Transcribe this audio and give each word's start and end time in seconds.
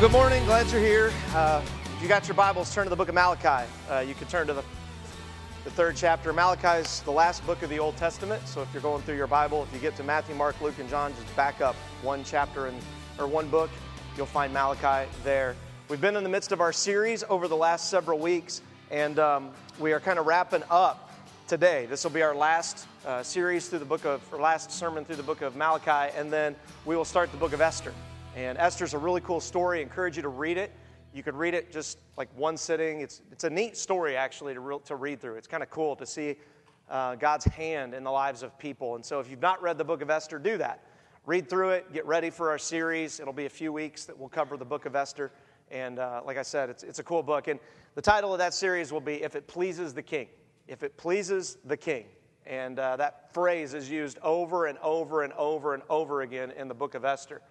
Well, 0.00 0.08
good 0.08 0.16
morning. 0.16 0.42
Glad 0.46 0.70
you're 0.70 0.80
here. 0.80 1.12
Uh, 1.34 1.60
if 1.94 2.02
you 2.02 2.08
got 2.08 2.26
your 2.26 2.34
Bibles, 2.34 2.74
turn 2.74 2.84
to 2.84 2.88
the 2.88 2.96
book 2.96 3.10
of 3.10 3.14
Malachi. 3.14 3.70
Uh, 3.86 3.98
you 3.98 4.14
can 4.14 4.28
turn 4.28 4.46
to 4.46 4.54
the, 4.54 4.64
the 5.62 5.70
third 5.72 5.94
chapter. 5.94 6.32
Malachi 6.32 6.80
is 6.80 7.02
the 7.02 7.10
last 7.10 7.46
book 7.46 7.62
of 7.62 7.68
the 7.68 7.78
Old 7.78 7.98
Testament. 7.98 8.40
So 8.48 8.62
if 8.62 8.72
you're 8.72 8.80
going 8.80 9.02
through 9.02 9.16
your 9.16 9.26
Bible, 9.26 9.62
if 9.62 9.74
you 9.74 9.78
get 9.78 9.96
to 9.96 10.02
Matthew, 10.02 10.34
Mark, 10.34 10.58
Luke, 10.62 10.78
and 10.78 10.88
John, 10.88 11.12
just 11.12 11.36
back 11.36 11.60
up 11.60 11.76
one 12.00 12.24
chapter 12.24 12.68
and, 12.68 12.78
or 13.18 13.26
one 13.26 13.50
book. 13.50 13.68
You'll 14.16 14.24
find 14.24 14.54
Malachi 14.54 15.06
there. 15.22 15.54
We've 15.90 16.00
been 16.00 16.16
in 16.16 16.22
the 16.22 16.30
midst 16.30 16.50
of 16.50 16.62
our 16.62 16.72
series 16.72 17.22
over 17.28 17.46
the 17.46 17.56
last 17.56 17.90
several 17.90 18.18
weeks, 18.18 18.62
and 18.90 19.18
um, 19.18 19.50
we 19.78 19.92
are 19.92 20.00
kind 20.00 20.18
of 20.18 20.24
wrapping 20.24 20.62
up 20.70 21.12
today. 21.46 21.84
This 21.84 22.04
will 22.04 22.10
be 22.10 22.22
our 22.22 22.34
last 22.34 22.86
uh, 23.04 23.22
series 23.22 23.68
through 23.68 23.80
the 23.80 23.84
book 23.84 24.06
of, 24.06 24.22
or 24.32 24.40
last 24.40 24.72
sermon 24.72 25.04
through 25.04 25.16
the 25.16 25.22
book 25.22 25.42
of 25.42 25.56
Malachi, 25.56 26.10
and 26.16 26.32
then 26.32 26.56
we 26.86 26.96
will 26.96 27.04
start 27.04 27.30
the 27.32 27.36
book 27.36 27.52
of 27.52 27.60
Esther. 27.60 27.92
And 28.36 28.58
Esther's 28.58 28.94
a 28.94 28.98
really 28.98 29.20
cool 29.20 29.40
story. 29.40 29.80
I 29.80 29.82
encourage 29.82 30.14
you 30.14 30.22
to 30.22 30.28
read 30.28 30.56
it. 30.56 30.70
You 31.12 31.24
could 31.24 31.34
read 31.34 31.52
it 31.52 31.72
just 31.72 31.98
like 32.16 32.28
one 32.36 32.56
sitting. 32.56 33.00
It's, 33.00 33.22
it's 33.32 33.42
a 33.42 33.50
neat 33.50 33.76
story, 33.76 34.16
actually, 34.16 34.54
to, 34.54 34.60
re- 34.60 34.78
to 34.84 34.94
read 34.94 35.20
through. 35.20 35.34
It's 35.34 35.48
kind 35.48 35.64
of 35.64 35.70
cool 35.70 35.96
to 35.96 36.06
see 36.06 36.36
uh, 36.88 37.16
God's 37.16 37.44
hand 37.46 37.92
in 37.92 38.04
the 38.04 38.10
lives 38.10 38.44
of 38.44 38.56
people. 38.56 38.94
And 38.94 39.04
so, 39.04 39.18
if 39.18 39.28
you've 39.28 39.42
not 39.42 39.60
read 39.60 39.78
the 39.78 39.84
book 39.84 40.00
of 40.00 40.10
Esther, 40.10 40.38
do 40.38 40.56
that. 40.58 40.84
Read 41.26 41.50
through 41.50 41.70
it, 41.70 41.92
get 41.92 42.06
ready 42.06 42.30
for 42.30 42.50
our 42.50 42.58
series. 42.58 43.18
It'll 43.18 43.32
be 43.32 43.46
a 43.46 43.50
few 43.50 43.72
weeks 43.72 44.04
that 44.04 44.16
we'll 44.16 44.28
cover 44.28 44.56
the 44.56 44.64
book 44.64 44.86
of 44.86 44.94
Esther. 44.94 45.32
And 45.70 45.98
uh, 45.98 46.22
like 46.24 46.38
I 46.38 46.42
said, 46.42 46.70
it's, 46.70 46.84
it's 46.84 47.00
a 47.00 47.04
cool 47.04 47.24
book. 47.24 47.48
And 47.48 47.58
the 47.96 48.02
title 48.02 48.32
of 48.32 48.38
that 48.38 48.54
series 48.54 48.92
will 48.92 49.00
be 49.00 49.22
If 49.22 49.34
It 49.34 49.48
Pleases 49.48 49.92
the 49.92 50.02
King. 50.02 50.28
If 50.68 50.84
It 50.84 50.96
Pleases 50.96 51.58
the 51.64 51.76
King. 51.76 52.04
And 52.46 52.78
uh, 52.78 52.96
that 52.96 53.34
phrase 53.34 53.74
is 53.74 53.90
used 53.90 54.18
over 54.22 54.66
and 54.66 54.78
over 54.78 55.24
and 55.24 55.32
over 55.34 55.74
and 55.74 55.82
over 55.90 56.22
again 56.22 56.52
in 56.52 56.68
the 56.68 56.74
book 56.74 56.94
of 56.94 57.04
Esther. 57.04 57.42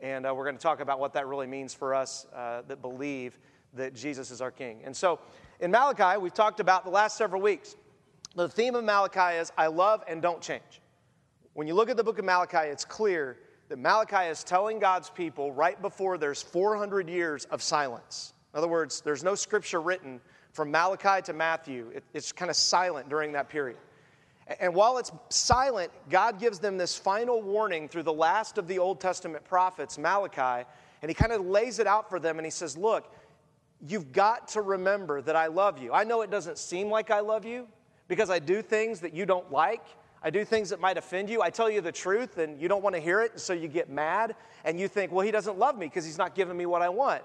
And 0.00 0.26
uh, 0.26 0.34
we're 0.34 0.44
going 0.44 0.56
to 0.56 0.62
talk 0.62 0.80
about 0.80 0.98
what 0.98 1.12
that 1.14 1.26
really 1.26 1.46
means 1.46 1.74
for 1.74 1.94
us 1.94 2.26
uh, 2.34 2.62
that 2.68 2.80
believe 2.80 3.38
that 3.74 3.94
Jesus 3.94 4.30
is 4.30 4.40
our 4.40 4.50
King. 4.50 4.80
And 4.84 4.96
so 4.96 5.20
in 5.60 5.70
Malachi, 5.70 6.18
we've 6.18 6.34
talked 6.34 6.60
about 6.60 6.84
the 6.84 6.90
last 6.90 7.16
several 7.16 7.42
weeks. 7.42 7.76
The 8.34 8.48
theme 8.48 8.74
of 8.74 8.84
Malachi 8.84 9.36
is 9.36 9.52
I 9.58 9.66
love 9.66 10.02
and 10.08 10.22
don't 10.22 10.40
change. 10.40 10.80
When 11.52 11.66
you 11.66 11.74
look 11.74 11.90
at 11.90 11.96
the 11.96 12.04
book 12.04 12.18
of 12.18 12.24
Malachi, 12.24 12.68
it's 12.68 12.84
clear 12.84 13.38
that 13.68 13.78
Malachi 13.78 14.28
is 14.28 14.42
telling 14.42 14.78
God's 14.78 15.10
people 15.10 15.52
right 15.52 15.80
before 15.80 16.16
there's 16.16 16.42
400 16.42 17.08
years 17.08 17.44
of 17.46 17.62
silence. 17.62 18.34
In 18.52 18.58
other 18.58 18.68
words, 18.68 19.00
there's 19.00 19.22
no 19.22 19.34
scripture 19.34 19.80
written 19.80 20.20
from 20.52 20.70
Malachi 20.70 21.22
to 21.22 21.32
Matthew, 21.32 21.90
it, 21.94 22.02
it's 22.12 22.32
kind 22.32 22.50
of 22.50 22.56
silent 22.56 23.08
during 23.08 23.32
that 23.32 23.48
period. 23.48 23.78
And 24.58 24.74
while 24.74 24.98
it's 24.98 25.12
silent, 25.28 25.92
God 26.08 26.40
gives 26.40 26.58
them 26.58 26.76
this 26.76 26.96
final 26.96 27.40
warning 27.40 27.88
through 27.88 28.02
the 28.02 28.12
last 28.12 28.58
of 28.58 28.66
the 28.66 28.78
Old 28.78 29.00
Testament 29.00 29.44
prophets, 29.44 29.96
Malachi, 29.96 30.66
and 31.02 31.08
he 31.08 31.14
kind 31.14 31.32
of 31.32 31.46
lays 31.46 31.78
it 31.78 31.86
out 31.86 32.10
for 32.10 32.18
them 32.18 32.38
and 32.38 32.44
he 32.44 32.50
says, 32.50 32.76
Look, 32.76 33.12
you've 33.86 34.12
got 34.12 34.48
to 34.48 34.60
remember 34.60 35.22
that 35.22 35.36
I 35.36 35.46
love 35.46 35.80
you. 35.80 35.92
I 35.92 36.04
know 36.04 36.22
it 36.22 36.30
doesn't 36.30 36.58
seem 36.58 36.90
like 36.90 37.10
I 37.10 37.20
love 37.20 37.44
you 37.44 37.68
because 38.08 38.28
I 38.28 38.38
do 38.38 38.60
things 38.60 39.00
that 39.00 39.14
you 39.14 39.24
don't 39.24 39.50
like. 39.52 39.84
I 40.22 40.30
do 40.30 40.44
things 40.44 40.68
that 40.70 40.80
might 40.80 40.98
offend 40.98 41.30
you. 41.30 41.40
I 41.40 41.48
tell 41.48 41.70
you 41.70 41.80
the 41.80 41.92
truth 41.92 42.38
and 42.38 42.60
you 42.60 42.68
don't 42.68 42.82
want 42.82 42.94
to 42.94 43.00
hear 43.00 43.22
it, 43.22 43.32
and 43.32 43.40
so 43.40 43.52
you 43.52 43.68
get 43.68 43.88
mad 43.88 44.34
and 44.64 44.78
you 44.78 44.88
think, 44.88 45.12
well, 45.12 45.24
he 45.24 45.30
doesn't 45.30 45.58
love 45.58 45.78
me 45.78 45.86
because 45.86 46.04
he's 46.04 46.18
not 46.18 46.34
giving 46.34 46.56
me 46.56 46.66
what 46.66 46.82
I 46.82 46.88
want. 46.88 47.22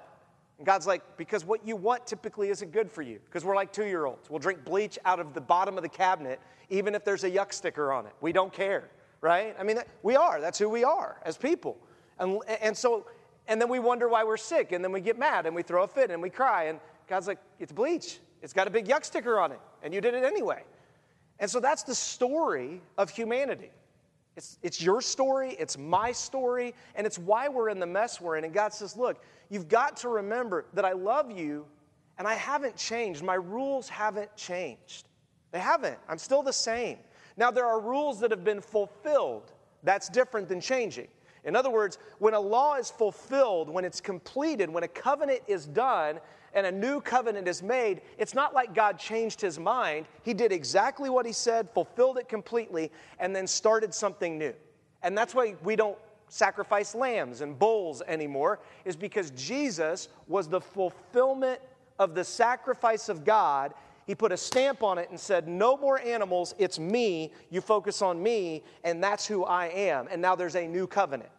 And 0.58 0.66
God's 0.66 0.88
like, 0.88 1.18
because 1.18 1.44
what 1.44 1.66
you 1.68 1.76
want 1.76 2.08
typically 2.08 2.50
isn't 2.50 2.72
good 2.72 2.90
for 2.90 3.02
you. 3.02 3.20
Because 3.26 3.44
we're 3.44 3.56
like 3.56 3.74
two 3.74 3.86
year 3.86 4.06
olds. 4.06 4.30
We'll 4.30 4.40
drink 4.40 4.64
bleach 4.64 4.98
out 5.06 5.20
of 5.20 5.34
the 5.34 5.42
bottom 5.42 5.78
of 5.78 5.84
the 5.84 5.90
cabinet, 5.90 6.40
even 6.70 6.96
if 6.96 7.04
there's 7.04 7.24
a 7.24 7.30
yuck 7.32 7.54
sticker 7.54 7.92
on 7.92 8.06
it. 8.06 8.14
We 8.22 8.32
don't 8.32 8.54
care, 8.54 8.90
right? 9.22 9.56
I 9.60 9.64
mean, 9.64 9.80
we 10.04 10.16
are. 10.16 10.40
That's 10.40 10.58
who 10.58 10.70
we 10.70 10.84
are 10.84 11.18
as 11.24 11.38
people. 11.38 11.78
And, 12.20 12.40
and 12.62 12.76
so, 12.76 13.06
and 13.48 13.60
then 13.60 13.70
we 13.70 13.80
wonder 13.80 14.08
why 14.08 14.24
we're 14.24 14.38
sick, 14.38 14.72
and 14.72 14.84
then 14.84 14.92
we 14.92 15.02
get 15.02 15.20
mad, 15.20 15.46
and 15.46 15.56
we 15.56 15.62
throw 15.62 15.84
a 15.84 15.88
fit, 15.88 16.10
and 16.10 16.22
we 16.22 16.30
cry. 16.30 16.66
And 16.66 16.80
God's 17.08 17.28
like, 17.28 17.40
it's 17.60 17.74
bleach. 17.74 18.20
It's 18.42 18.54
got 18.54 18.68
a 18.68 18.72
big 18.72 18.88
yuck 18.88 19.04
sticker 19.04 19.40
on 19.40 19.52
it, 19.52 19.60
and 19.84 19.94
you 19.94 20.02
did 20.02 20.14
it 20.14 20.24
anyway. 20.24 20.64
And 21.40 21.52
so 21.52 21.60
that's 21.60 21.84
the 21.84 21.96
story 21.96 22.82
of 22.98 23.10
humanity. 23.10 23.72
It's, 24.36 24.60
it's 24.62 24.82
your 24.82 25.02
story, 25.02 25.56
it's 25.58 25.78
my 25.78 26.12
story, 26.12 26.74
and 26.96 27.08
it's 27.08 27.18
why 27.18 27.48
we're 27.48 27.70
in 27.70 27.80
the 27.80 27.86
mess 27.86 28.20
we're 28.20 28.38
in. 28.38 28.44
And 28.44 28.54
God 28.54 28.74
says, 28.74 28.98
Look, 28.98 29.24
you've 29.50 29.70
got 29.70 29.96
to 29.98 30.10
remember 30.10 30.66
that 30.74 30.84
I 30.84 30.92
love 30.92 31.32
you 31.32 31.66
and 32.18 32.28
I 32.28 32.34
haven't 32.34 32.76
changed. 32.76 33.24
My 33.24 33.36
rules 33.36 33.90
haven't 33.90 34.36
changed. 34.36 35.08
They 35.52 35.60
haven't. 35.60 35.98
I'm 36.10 36.18
still 36.18 36.44
the 36.44 36.54
same. 36.54 36.98
Now, 37.38 37.52
there 37.52 37.66
are 37.66 37.80
rules 37.80 38.20
that 38.22 38.32
have 38.32 38.44
been 38.44 38.62
fulfilled. 38.62 39.52
That's 39.84 40.10
different 40.10 40.48
than 40.48 40.62
changing. 40.62 41.08
In 41.44 41.56
other 41.56 41.70
words, 41.70 42.00
when 42.20 42.34
a 42.34 42.40
law 42.40 42.76
is 42.76 42.90
fulfilled, 42.90 43.70
when 43.70 43.86
it's 43.86 44.02
completed, 44.02 44.70
when 44.70 44.84
a 44.84 44.88
covenant 44.88 45.42
is 45.48 45.66
done, 45.66 46.20
and 46.56 46.66
a 46.66 46.72
new 46.72 47.02
covenant 47.02 47.48
is 47.48 47.62
made, 47.62 48.02
it's 48.18 48.34
not 48.34 48.54
like 48.54 48.74
God 48.74 48.98
changed 48.98 49.42
his 49.42 49.60
mind. 49.60 50.08
He 50.24 50.34
did 50.34 50.54
exactly 50.54 51.10
what 51.10 51.26
he 51.26 51.34
said, 51.34 51.70
fulfilled 51.74 52.18
it 52.18 52.30
completely, 52.30 52.92
and 53.20 53.36
then 53.36 53.46
started 53.46 53.94
something 53.94 54.38
new. 54.38 54.54
And 55.04 55.18
that's 55.18 55.36
why 55.36 55.56
we 55.64 55.76
don't 55.76 55.98
sacrifice 56.30 56.96
lambs 56.96 57.42
and 57.42 57.60
bulls 57.60 58.02
anymore, 58.08 58.60
is 58.86 58.96
because 58.96 59.32
Jesus 59.32 60.08
was 60.28 60.48
the 60.48 60.62
fulfillment 60.62 61.60
of 62.00 62.16
the 62.16 62.24
sacrifice 62.24 63.10
of 63.10 63.26
God. 63.26 63.74
He 64.08 64.16
put 64.16 64.32
a 64.32 64.38
stamp 64.38 64.82
on 64.82 64.98
it 64.98 65.10
and 65.10 65.20
said, 65.20 65.48
No 65.48 65.76
more 65.76 66.00
animals, 66.00 66.56
it's 66.58 66.80
me. 66.80 67.34
You 67.50 67.60
focus 67.60 68.02
on 68.02 68.22
me, 68.24 68.64
and 68.84 69.04
that's 69.04 69.28
who 69.28 69.44
I 69.44 69.68
am. 69.68 70.08
And 70.10 70.22
now 70.22 70.36
there's 70.36 70.56
a 70.56 70.66
new 70.66 70.88
covenant. 70.88 71.30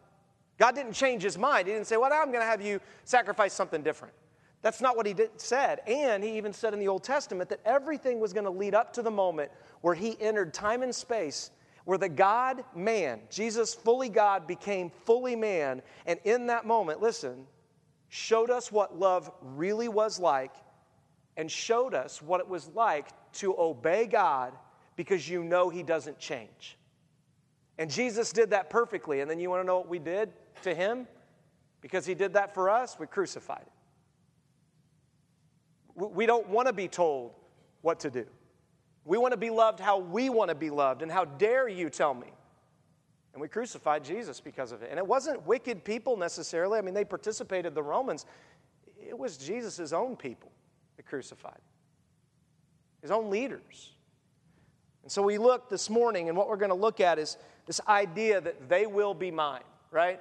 God 0.59 0.75
didn't 0.75 0.93
change 0.93 1.23
his 1.23 1.39
mind. 1.39 1.69
He 1.69 1.73
didn't 1.73 1.87
say, 1.87 1.97
Well, 1.97 2.13
I'm 2.13 2.29
going 2.29 2.43
to 2.43 2.47
have 2.47 2.61
you 2.61 2.81
sacrifice 3.05 3.55
something 3.55 3.83
different. 3.83 4.13
That's 4.67 4.81
not 4.81 4.97
what 4.97 5.07
he 5.07 5.15
did, 5.15 5.31
said. 5.41 5.81
And 5.87 6.25
he 6.25 6.37
even 6.37 6.53
said 6.53 6.75
in 6.75 6.81
the 6.81 6.89
Old 6.89 7.05
Testament 7.05 7.49
that 7.51 7.61
everything 7.65 8.19
was 8.19 8.33
going 8.33 8.47
to 8.47 8.51
lead 8.51 8.75
up 8.75 8.93
to 8.95 9.03
the 9.03 9.13
moment 9.13 9.53
where 9.81 9.95
he 9.95 10.21
entered 10.21 10.53
time 10.53 10.83
and 10.83 10.93
space, 10.93 11.53
where 11.85 11.99
the 11.99 12.09
God 12.09 12.65
man, 12.75 13.21
Jesus, 13.31 13.75
fully 13.75 14.09
God, 14.09 14.49
became 14.49 14.91
fully 15.05 15.37
man. 15.37 15.83
And 16.05 16.19
in 16.25 16.49
that 16.49 16.67
moment, 16.67 17.01
listen, 17.01 17.47
showed 18.09 18.51
us 18.51 18.73
what 18.73 18.99
love 18.99 19.31
really 19.41 19.87
was 19.87 20.19
like 20.19 20.51
and 21.37 21.49
showed 21.49 21.95
us 21.95 22.21
what 22.21 22.41
it 22.41 22.49
was 22.49 22.67
like 22.75 23.11
to 23.35 23.55
obey 23.57 24.05
God 24.07 24.53
because 24.97 25.29
you 25.29 25.45
know 25.45 25.69
he 25.69 25.85
doesn't 25.85 26.19
change. 26.19 26.77
And 27.79 27.89
Jesus 27.89 28.33
did 28.33 28.51
that 28.51 28.69
perfectly. 28.69 29.21
And 29.21 29.31
then 29.31 29.39
you 29.39 29.49
want 29.49 29.63
to 29.63 29.65
know 29.65 29.77
what 29.77 29.89
we 29.89 30.01
did 30.01 30.33
to 30.65 30.75
him? 30.75 31.07
Because 31.83 32.05
he 32.05 32.17
did 32.17 32.33
that 32.33 32.53
for 32.53 32.69
us, 32.69 32.99
we 32.99 33.07
crucified 33.07 33.61
him. 33.61 33.76
We 35.97 36.27
don't 36.27 36.49
want 36.49 36.69
to 36.69 36.75
be 36.75 36.89
told 36.89 37.33
what 37.81 38.01
to 38.01 38.11
do. 38.11 38.27
We 39.05 39.19
want 39.19 39.33
to 39.33 39.39
be 39.39 39.51
loved 39.51 39.81
how 39.81 39.99
we 39.99 40.29
want 40.29 40.51
to 40.51 40.55
be 40.55 40.69
loved. 40.69 41.03
And 41.03 41.11
how 41.11 41.25
dare 41.25 41.69
you 41.69 41.89
tell 41.89 42.13
me? 42.13 42.29
And 43.33 43.41
we 43.41 43.49
crucified 43.49 44.05
Jesus 44.05 44.41
because 44.41 44.73
of 44.73 44.83
it. 44.83 44.89
And 44.91 44.99
it 44.99 45.07
wasn't 45.07 45.47
wicked 45.47 45.85
people 45.85 46.17
necessarily. 46.17 46.79
I 46.79 46.83
mean, 46.83 46.95
they 46.95 47.05
participated, 47.05 47.75
the 47.75 47.83
Romans. 47.83 48.27
It 48.99 49.19
was 49.19 49.37
Jesus' 49.37 49.93
own 49.93 50.17
people 50.17 50.51
that 50.97 51.07
crucified, 51.07 51.61
his 53.01 53.11
own 53.11 53.31
leaders. 53.31 53.93
And 55.03 55.13
so 55.13 55.23
we 55.23 55.39
look 55.39 55.71
this 55.71 55.89
morning, 55.89 56.29
and 56.29 56.37
what 56.37 56.49
we're 56.49 56.57
going 56.57 56.71
to 56.71 56.75
look 56.75 57.01
at 57.01 57.19
is 57.19 57.37
this 57.67 57.81
idea 57.87 58.41
that 58.41 58.69
they 58.69 58.87
will 58.87 59.15
be 59.15 59.31
mine, 59.31 59.63
right? 59.91 60.21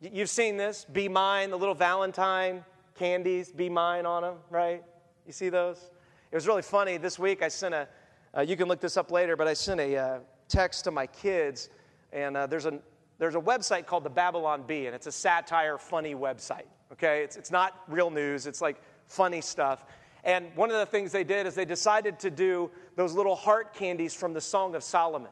You've 0.00 0.30
seen 0.30 0.56
this 0.56 0.84
be 0.90 1.08
mine, 1.08 1.50
the 1.50 1.58
little 1.58 1.74
Valentine 1.74 2.64
candies, 3.00 3.50
be 3.50 3.70
mine 3.70 4.04
on 4.04 4.20
them, 4.20 4.34
right? 4.50 4.84
You 5.26 5.32
see 5.32 5.48
those? 5.48 5.90
It 6.30 6.34
was 6.34 6.46
really 6.46 6.60
funny. 6.60 6.98
This 6.98 7.18
week 7.18 7.42
I 7.42 7.48
sent 7.48 7.72
a, 7.72 7.88
uh, 8.36 8.42
you 8.42 8.58
can 8.58 8.68
look 8.68 8.78
this 8.78 8.98
up 8.98 9.10
later, 9.10 9.36
but 9.36 9.48
I 9.48 9.54
sent 9.54 9.80
a 9.80 9.96
uh, 9.96 10.18
text 10.48 10.84
to 10.84 10.90
my 10.90 11.06
kids, 11.06 11.70
and 12.12 12.36
uh, 12.36 12.46
there's, 12.46 12.66
a, 12.66 12.78
there's 13.18 13.36
a 13.36 13.40
website 13.40 13.86
called 13.86 14.04
the 14.04 14.10
Babylon 14.10 14.64
Bee, 14.66 14.84
and 14.84 14.94
it's 14.94 15.06
a 15.06 15.12
satire, 15.12 15.78
funny 15.78 16.14
website, 16.14 16.66
okay? 16.92 17.22
It's, 17.22 17.38
it's 17.38 17.50
not 17.50 17.72
real 17.88 18.10
news, 18.10 18.46
it's 18.46 18.60
like 18.60 18.76
funny 19.06 19.40
stuff. 19.40 19.86
And 20.22 20.54
one 20.54 20.70
of 20.70 20.76
the 20.76 20.84
things 20.84 21.10
they 21.10 21.24
did 21.24 21.46
is 21.46 21.54
they 21.54 21.64
decided 21.64 22.18
to 22.18 22.30
do 22.30 22.70
those 22.96 23.14
little 23.14 23.34
heart 23.34 23.72
candies 23.72 24.12
from 24.12 24.34
the 24.34 24.42
Song 24.42 24.74
of 24.74 24.84
Solomon. 24.84 25.30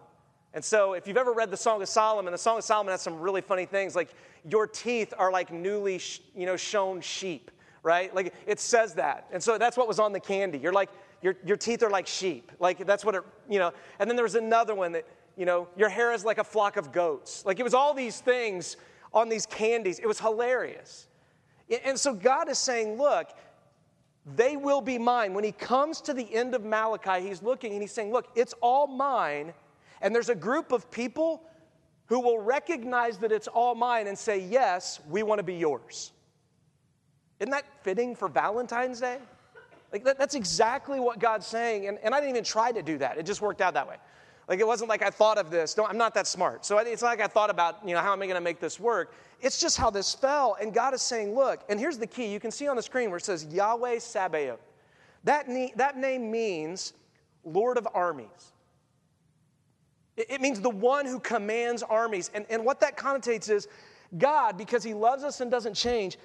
And 0.54 0.64
so, 0.64 0.94
if 0.94 1.06
you've 1.06 1.18
ever 1.18 1.34
read 1.34 1.50
the 1.50 1.58
Song 1.58 1.82
of 1.82 1.88
Solomon, 1.90 2.32
the 2.32 2.38
Song 2.38 2.56
of 2.56 2.64
Solomon 2.64 2.92
has 2.92 3.02
some 3.02 3.20
really 3.20 3.42
funny 3.42 3.66
things, 3.66 3.94
like 3.94 4.08
your 4.48 4.66
teeth 4.66 5.12
are 5.18 5.30
like 5.30 5.52
newly, 5.52 6.00
you 6.34 6.46
know, 6.46 6.56
shown 6.56 7.02
sheep 7.02 7.50
right? 7.82 8.14
Like 8.14 8.34
it 8.46 8.60
says 8.60 8.94
that. 8.94 9.26
And 9.32 9.42
so 9.42 9.58
that's 9.58 9.76
what 9.76 9.88
was 9.88 9.98
on 9.98 10.12
the 10.12 10.20
candy. 10.20 10.58
You're 10.58 10.72
like, 10.72 10.90
your, 11.22 11.36
your 11.44 11.56
teeth 11.56 11.82
are 11.82 11.90
like 11.90 12.06
sheep. 12.06 12.52
Like 12.60 12.86
that's 12.86 13.04
what 13.04 13.14
it, 13.14 13.22
you 13.48 13.58
know. 13.58 13.72
And 13.98 14.08
then 14.08 14.16
there 14.16 14.24
was 14.24 14.34
another 14.34 14.74
one 14.74 14.92
that, 14.92 15.06
you 15.36 15.46
know, 15.46 15.68
your 15.76 15.88
hair 15.88 16.12
is 16.12 16.24
like 16.24 16.38
a 16.38 16.44
flock 16.44 16.76
of 16.76 16.92
goats. 16.92 17.44
Like 17.44 17.58
it 17.58 17.62
was 17.62 17.74
all 17.74 17.94
these 17.94 18.20
things 18.20 18.76
on 19.12 19.28
these 19.28 19.46
candies. 19.46 19.98
It 19.98 20.06
was 20.06 20.20
hilarious. 20.20 21.08
And 21.84 21.98
so 21.98 22.14
God 22.14 22.48
is 22.48 22.58
saying, 22.58 22.96
look, 22.98 23.28
they 24.36 24.56
will 24.56 24.80
be 24.80 24.98
mine. 24.98 25.34
When 25.34 25.44
he 25.44 25.52
comes 25.52 26.00
to 26.02 26.14
the 26.14 26.32
end 26.34 26.54
of 26.54 26.64
Malachi, 26.64 27.26
he's 27.26 27.42
looking 27.42 27.72
and 27.72 27.80
he's 27.80 27.92
saying, 27.92 28.12
look, 28.12 28.28
it's 28.34 28.54
all 28.60 28.86
mine. 28.86 29.52
And 30.00 30.14
there's 30.14 30.28
a 30.28 30.34
group 30.34 30.72
of 30.72 30.90
people 30.90 31.42
who 32.06 32.20
will 32.20 32.38
recognize 32.38 33.18
that 33.18 33.32
it's 33.32 33.48
all 33.48 33.74
mine 33.74 34.06
and 34.06 34.16
say, 34.16 34.38
yes, 34.38 35.00
we 35.08 35.22
want 35.22 35.38
to 35.38 35.42
be 35.42 35.54
yours. 35.54 36.12
Isn't 37.40 37.50
that 37.50 37.64
fitting 37.82 38.14
for 38.16 38.28
Valentine's 38.28 39.00
Day? 39.00 39.18
Like, 39.92 40.04
that, 40.04 40.18
that's 40.18 40.34
exactly 40.34 41.00
what 41.00 41.18
God's 41.18 41.46
saying. 41.46 41.86
And, 41.86 41.98
and 42.02 42.14
I 42.14 42.18
didn't 42.18 42.30
even 42.30 42.44
try 42.44 42.72
to 42.72 42.82
do 42.82 42.98
that, 42.98 43.18
it 43.18 43.26
just 43.26 43.40
worked 43.40 43.60
out 43.60 43.74
that 43.74 43.88
way. 43.88 43.96
Like, 44.48 44.60
it 44.60 44.66
wasn't 44.66 44.88
like 44.88 45.02
I 45.02 45.10
thought 45.10 45.36
of 45.36 45.50
this. 45.50 45.76
No, 45.76 45.84
I'm 45.84 45.98
not 45.98 46.14
that 46.14 46.26
smart. 46.26 46.64
So 46.64 46.78
it's 46.78 47.02
not 47.02 47.08
like 47.08 47.20
I 47.20 47.26
thought 47.26 47.50
about, 47.50 47.86
you 47.86 47.94
know, 47.94 48.00
how 48.00 48.14
am 48.14 48.22
I 48.22 48.26
going 48.26 48.36
to 48.36 48.40
make 48.40 48.60
this 48.60 48.80
work? 48.80 49.12
It's 49.42 49.60
just 49.60 49.76
how 49.76 49.90
this 49.90 50.14
fell. 50.14 50.56
And 50.58 50.72
God 50.72 50.94
is 50.94 51.02
saying, 51.02 51.34
look, 51.34 51.60
and 51.68 51.78
here's 51.78 51.98
the 51.98 52.06
key. 52.06 52.32
You 52.32 52.40
can 52.40 52.50
see 52.50 52.66
on 52.66 52.74
the 52.74 52.82
screen 52.82 53.10
where 53.10 53.18
it 53.18 53.24
says 53.24 53.46
Yahweh 53.50 53.98
Sabaoth. 53.98 54.60
That, 55.24 55.48
ne- 55.48 55.74
that 55.76 55.98
name 55.98 56.30
means 56.30 56.94
Lord 57.44 57.76
of 57.76 57.86
armies. 57.92 58.52
It, 60.16 60.30
it 60.30 60.40
means 60.40 60.60
the 60.60 60.70
one 60.70 61.04
who 61.04 61.20
commands 61.20 61.82
armies. 61.82 62.30
And, 62.32 62.46
and 62.48 62.64
what 62.64 62.80
that 62.80 62.96
connotates 62.96 63.50
is 63.50 63.68
God, 64.16 64.56
because 64.56 64.82
he 64.82 64.94
loves 64.94 65.24
us 65.24 65.42
and 65.42 65.50
doesn't 65.50 65.74
change, 65.74 66.16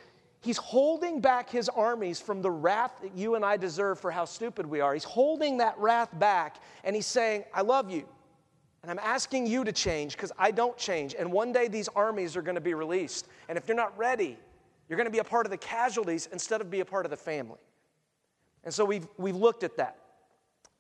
He's 0.43 0.57
holding 0.57 1.21
back 1.21 1.49
his 1.49 1.69
armies 1.69 2.19
from 2.19 2.41
the 2.41 2.51
wrath 2.51 2.91
that 3.01 3.15
you 3.15 3.35
and 3.35 3.45
I 3.45 3.55
deserve 3.55 3.97
for 3.97 4.11
how 4.11 4.25
stupid 4.25 4.65
we 4.65 4.81
are. 4.81 4.93
He's 4.93 5.05
holding 5.05 5.57
that 5.57 5.77
wrath 5.77 6.09
back 6.19 6.57
and 6.83 6.93
he's 6.93 7.05
saying, 7.05 7.45
I 7.53 7.61
love 7.61 7.89
you. 7.89 8.05
And 8.81 8.91
I'm 8.91 8.99
asking 8.99 9.47
you 9.47 9.63
to 9.63 9.71
change 9.71 10.17
because 10.17 10.33
I 10.37 10.51
don't 10.51 10.77
change. 10.77 11.15
And 11.17 11.31
one 11.31 11.53
day 11.53 11.69
these 11.69 11.87
armies 11.95 12.35
are 12.35 12.41
going 12.41 12.55
to 12.55 12.61
be 12.61 12.73
released. 12.73 13.29
And 13.47 13.57
if 13.57 13.69
you're 13.69 13.77
not 13.77 13.97
ready, 13.97 14.37
you're 14.89 14.97
going 14.97 15.07
to 15.07 15.11
be 15.11 15.19
a 15.19 15.23
part 15.23 15.45
of 15.45 15.49
the 15.49 15.57
casualties 15.57 16.27
instead 16.33 16.59
of 16.59 16.69
be 16.69 16.81
a 16.81 16.85
part 16.85 17.05
of 17.05 17.09
the 17.09 17.15
family. 17.15 17.59
And 18.65 18.73
so 18.73 18.83
we've, 18.83 19.07
we've 19.17 19.37
looked 19.37 19.63
at 19.63 19.77
that. 19.77 19.97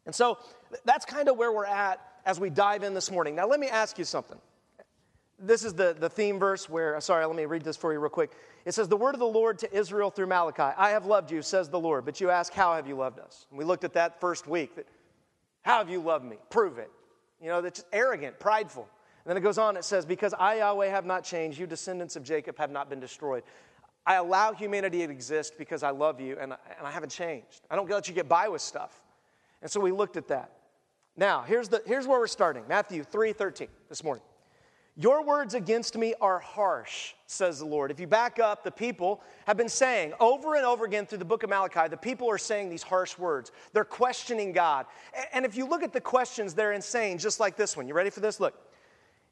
And 0.05 0.13
so 0.13 0.39
that's 0.83 1.05
kind 1.05 1.29
of 1.29 1.37
where 1.37 1.53
we're 1.53 1.65
at 1.65 2.01
as 2.25 2.37
we 2.37 2.49
dive 2.49 2.83
in 2.83 2.93
this 2.93 3.09
morning. 3.09 3.33
Now, 3.35 3.47
let 3.47 3.61
me 3.61 3.69
ask 3.69 3.97
you 3.97 4.03
something. 4.03 4.39
This 5.39 5.63
is 5.63 5.73
the, 5.73 5.95
the 5.97 6.09
theme 6.09 6.39
verse 6.39 6.69
where, 6.69 6.99
sorry, 7.01 7.25
let 7.25 7.35
me 7.35 7.45
read 7.45 7.63
this 7.63 7.75
for 7.75 7.91
you 7.91 7.99
real 7.99 8.09
quick. 8.09 8.31
It 8.65 8.73
says, 8.73 8.87
The 8.87 8.97
word 8.97 9.15
of 9.15 9.19
the 9.19 9.25
Lord 9.25 9.59
to 9.59 9.73
Israel 9.75 10.09
through 10.09 10.27
Malachi 10.27 10.61
I 10.77 10.91
have 10.91 11.05
loved 11.05 11.31
you, 11.31 11.41
says 11.41 11.69
the 11.69 11.79
Lord. 11.79 12.05
But 12.05 12.21
you 12.21 12.29
ask, 12.29 12.53
How 12.53 12.75
have 12.75 12.87
you 12.87 12.95
loved 12.95 13.19
us? 13.19 13.47
And 13.49 13.57
we 13.57 13.65
looked 13.65 13.83
at 13.83 13.93
that 13.93 14.19
first 14.19 14.47
week. 14.47 14.75
That, 14.75 14.87
How 15.63 15.79
have 15.79 15.89
you 15.89 16.01
loved 16.01 16.25
me? 16.25 16.37
Prove 16.49 16.77
it. 16.77 16.91
You 17.41 17.49
know, 17.49 17.61
that's 17.61 17.83
arrogant, 17.91 18.39
prideful. 18.39 18.87
And 19.25 19.29
then 19.29 19.37
it 19.37 19.41
goes 19.41 19.57
on, 19.57 19.75
it 19.75 19.83
says, 19.83 20.05
Because 20.05 20.33
I, 20.33 20.57
Yahweh, 20.57 20.87
have 20.87 21.05
not 21.05 21.23
changed, 21.23 21.59
you 21.59 21.67
descendants 21.67 22.15
of 22.15 22.23
Jacob 22.23 22.57
have 22.57 22.71
not 22.71 22.89
been 22.89 22.99
destroyed. 22.99 23.43
I 24.05 24.15
allow 24.15 24.53
humanity 24.53 25.05
to 25.05 25.11
exist 25.11 25.57
because 25.57 25.81
I 25.81 25.91
love 25.91 26.19
you 26.19 26.37
and, 26.39 26.53
and 26.77 26.87
I 26.87 26.91
haven't 26.91 27.11
changed. 27.11 27.61
I 27.69 27.75
don't 27.75 27.89
let 27.89 28.07
you 28.07 28.13
get 28.13 28.27
by 28.27 28.49
with 28.49 28.61
stuff. 28.61 29.01
And 29.61 29.71
so 29.71 29.79
we 29.79 29.91
looked 29.91 30.17
at 30.17 30.27
that. 30.27 30.51
Now, 31.15 31.43
here's, 31.43 31.69
the, 31.69 31.81
here's 31.85 32.05
where 32.05 32.19
we're 32.19 32.27
starting 32.27 32.63
Matthew 32.67 33.03
3 33.03 33.33
13 33.33 33.67
this 33.87 34.03
morning. 34.03 34.23
Your 34.95 35.25
words 35.25 35.55
against 35.55 35.97
me 35.97 36.13
are 36.21 36.37
harsh, 36.37 37.13
says 37.25 37.59
the 37.59 37.65
Lord. 37.65 37.89
If 37.89 37.99
you 37.99 38.05
back 38.05 38.37
up, 38.37 38.63
the 38.63 38.71
people 38.71 39.23
have 39.47 39.57
been 39.57 39.69
saying 39.69 40.13
over 40.19 40.55
and 40.55 40.65
over 40.65 40.85
again 40.85 41.07
through 41.07 41.17
the 41.17 41.25
book 41.25 41.41
of 41.41 41.49
Malachi, 41.49 41.87
the 41.87 41.97
people 41.97 42.29
are 42.29 42.37
saying 42.37 42.69
these 42.69 42.83
harsh 42.83 43.17
words. 43.17 43.51
They're 43.73 43.85
questioning 43.85 44.51
God. 44.51 44.85
And 45.33 45.45
if 45.45 45.57
you 45.57 45.67
look 45.67 45.81
at 45.81 45.93
the 45.93 46.01
questions, 46.01 46.53
they're 46.53 46.73
insane, 46.73 47.17
just 47.17 47.39
like 47.39 47.55
this 47.55 47.75
one. 47.75 47.87
You 47.87 47.95
ready 47.95 48.11
for 48.11 48.19
this? 48.19 48.39
Look. 48.39 48.53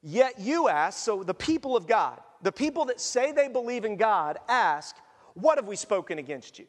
Yet 0.01 0.39
you 0.39 0.67
ask, 0.67 1.03
so 1.03 1.21
the 1.21 1.33
people 1.33 1.77
of 1.77 1.85
God, 1.85 2.19
the 2.41 2.51
people 2.51 2.85
that 2.85 2.99
say 2.99 3.31
they 3.31 3.47
believe 3.47 3.85
in 3.85 3.97
God, 3.97 4.39
ask, 4.49 4.95
What 5.35 5.59
have 5.59 5.67
we 5.67 5.75
spoken 5.75 6.17
against 6.17 6.57
you? 6.57 6.65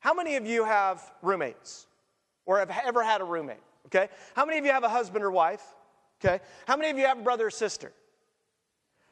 How 0.00 0.14
many 0.14 0.34
of 0.34 0.44
you 0.44 0.64
have 0.64 1.12
roommates 1.22 1.86
or 2.44 2.58
have 2.58 2.76
ever 2.84 3.04
had 3.04 3.20
a 3.20 3.24
roommate? 3.24 3.62
Okay. 3.86 4.08
How 4.34 4.44
many 4.44 4.58
of 4.58 4.64
you 4.64 4.72
have 4.72 4.82
a 4.82 4.88
husband 4.88 5.24
or 5.24 5.30
wife? 5.30 5.62
Okay? 6.24 6.40
How 6.66 6.76
many 6.76 6.90
of 6.90 6.98
you 6.98 7.06
have 7.06 7.18
a 7.18 7.22
brother 7.22 7.46
or 7.46 7.50
sister? 7.50 7.92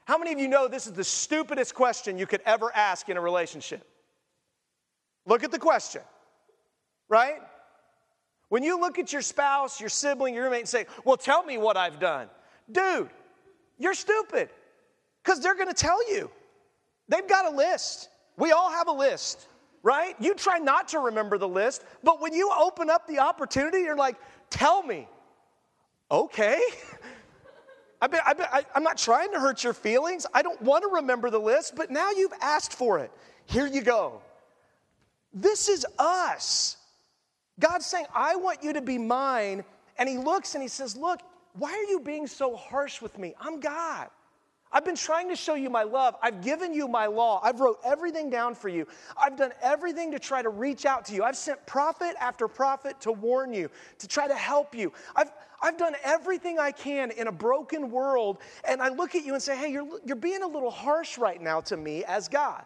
How 0.04 0.18
many 0.18 0.32
of 0.32 0.38
you 0.38 0.48
know 0.48 0.68
this 0.68 0.86
is 0.86 0.92
the 0.92 1.04
stupidest 1.04 1.74
question 1.74 2.18
you 2.18 2.26
could 2.26 2.40
ever 2.46 2.74
ask 2.74 3.08
in 3.08 3.16
a 3.16 3.20
relationship? 3.20 3.86
Look 5.26 5.44
at 5.44 5.50
the 5.50 5.58
question, 5.58 6.02
right? 7.08 7.38
When 8.48 8.62
you 8.62 8.80
look 8.80 8.98
at 8.98 9.12
your 9.12 9.22
spouse, 9.22 9.80
your 9.80 9.88
sibling, 9.88 10.34
your 10.34 10.44
roommate, 10.44 10.60
and 10.60 10.68
say, 10.68 10.86
Well, 11.04 11.16
tell 11.16 11.44
me 11.44 11.58
what 11.58 11.76
I've 11.76 12.00
done. 12.00 12.28
Dude, 12.70 13.10
you're 13.78 13.94
stupid 13.94 14.50
because 15.22 15.40
they're 15.40 15.54
going 15.54 15.68
to 15.68 15.74
tell 15.74 16.10
you. 16.12 16.30
They've 17.08 17.28
got 17.28 17.52
a 17.52 17.56
list. 17.56 18.08
We 18.36 18.52
all 18.52 18.70
have 18.70 18.88
a 18.88 18.92
list, 18.92 19.48
right? 19.82 20.14
You 20.20 20.34
try 20.34 20.58
not 20.58 20.88
to 20.88 21.00
remember 21.00 21.38
the 21.38 21.48
list, 21.48 21.84
but 22.02 22.20
when 22.20 22.32
you 22.32 22.50
open 22.56 22.88
up 22.88 23.06
the 23.06 23.18
opportunity, 23.18 23.78
you're 23.78 23.96
like, 23.96 24.16
Tell 24.50 24.82
me 24.82 25.06
okay. 26.10 26.60
I'm 28.00 28.82
not 28.82 28.96
trying 28.96 29.32
to 29.32 29.40
hurt 29.40 29.62
your 29.62 29.74
feelings. 29.74 30.26
I 30.32 30.42
don't 30.42 30.60
want 30.62 30.82
to 30.84 30.88
remember 30.88 31.30
the 31.30 31.38
list, 31.38 31.76
but 31.76 31.90
now 31.90 32.10
you've 32.10 32.32
asked 32.40 32.72
for 32.72 32.98
it. 32.98 33.10
Here 33.46 33.66
you 33.66 33.82
go. 33.82 34.22
This 35.32 35.68
is 35.68 35.86
us. 35.98 36.76
God's 37.58 37.86
saying, 37.86 38.06
I 38.14 38.36
want 38.36 38.62
you 38.62 38.72
to 38.72 38.80
be 38.80 38.96
mine. 38.96 39.64
And 39.98 40.08
he 40.08 40.16
looks 40.16 40.54
and 40.54 40.62
he 40.62 40.68
says, 40.68 40.96
Look, 40.96 41.20
why 41.54 41.70
are 41.70 41.90
you 41.90 42.00
being 42.00 42.26
so 42.26 42.56
harsh 42.56 43.02
with 43.02 43.18
me? 43.18 43.34
I'm 43.40 43.60
God. 43.60 44.08
I've 44.72 44.84
been 44.84 44.96
trying 44.96 45.28
to 45.30 45.36
show 45.36 45.54
you 45.54 45.68
my 45.68 45.82
love. 45.82 46.14
I've 46.22 46.42
given 46.42 46.72
you 46.72 46.86
my 46.86 47.06
law. 47.06 47.40
I've 47.42 47.60
wrote 47.60 47.80
everything 47.84 48.30
down 48.30 48.54
for 48.54 48.68
you. 48.68 48.86
I've 49.20 49.36
done 49.36 49.52
everything 49.60 50.12
to 50.12 50.18
try 50.18 50.42
to 50.42 50.48
reach 50.48 50.86
out 50.86 51.04
to 51.06 51.14
you. 51.14 51.24
I've 51.24 51.36
sent 51.36 51.64
prophet 51.66 52.14
after 52.20 52.46
prophet 52.46 53.00
to 53.00 53.10
warn 53.10 53.52
you, 53.52 53.68
to 53.98 54.06
try 54.06 54.28
to 54.28 54.34
help 54.34 54.74
you. 54.74 54.92
I've, 55.16 55.32
I've 55.60 55.76
done 55.76 55.96
everything 56.04 56.60
I 56.60 56.70
can 56.70 57.10
in 57.10 57.26
a 57.26 57.32
broken 57.32 57.90
world. 57.90 58.38
And 58.66 58.80
I 58.80 58.90
look 58.90 59.16
at 59.16 59.24
you 59.24 59.34
and 59.34 59.42
say, 59.42 59.56
hey, 59.56 59.72
you're, 59.72 59.88
you're 60.04 60.14
being 60.14 60.42
a 60.42 60.48
little 60.48 60.70
harsh 60.70 61.18
right 61.18 61.42
now 61.42 61.60
to 61.62 61.76
me 61.76 62.04
as 62.04 62.28
God. 62.28 62.64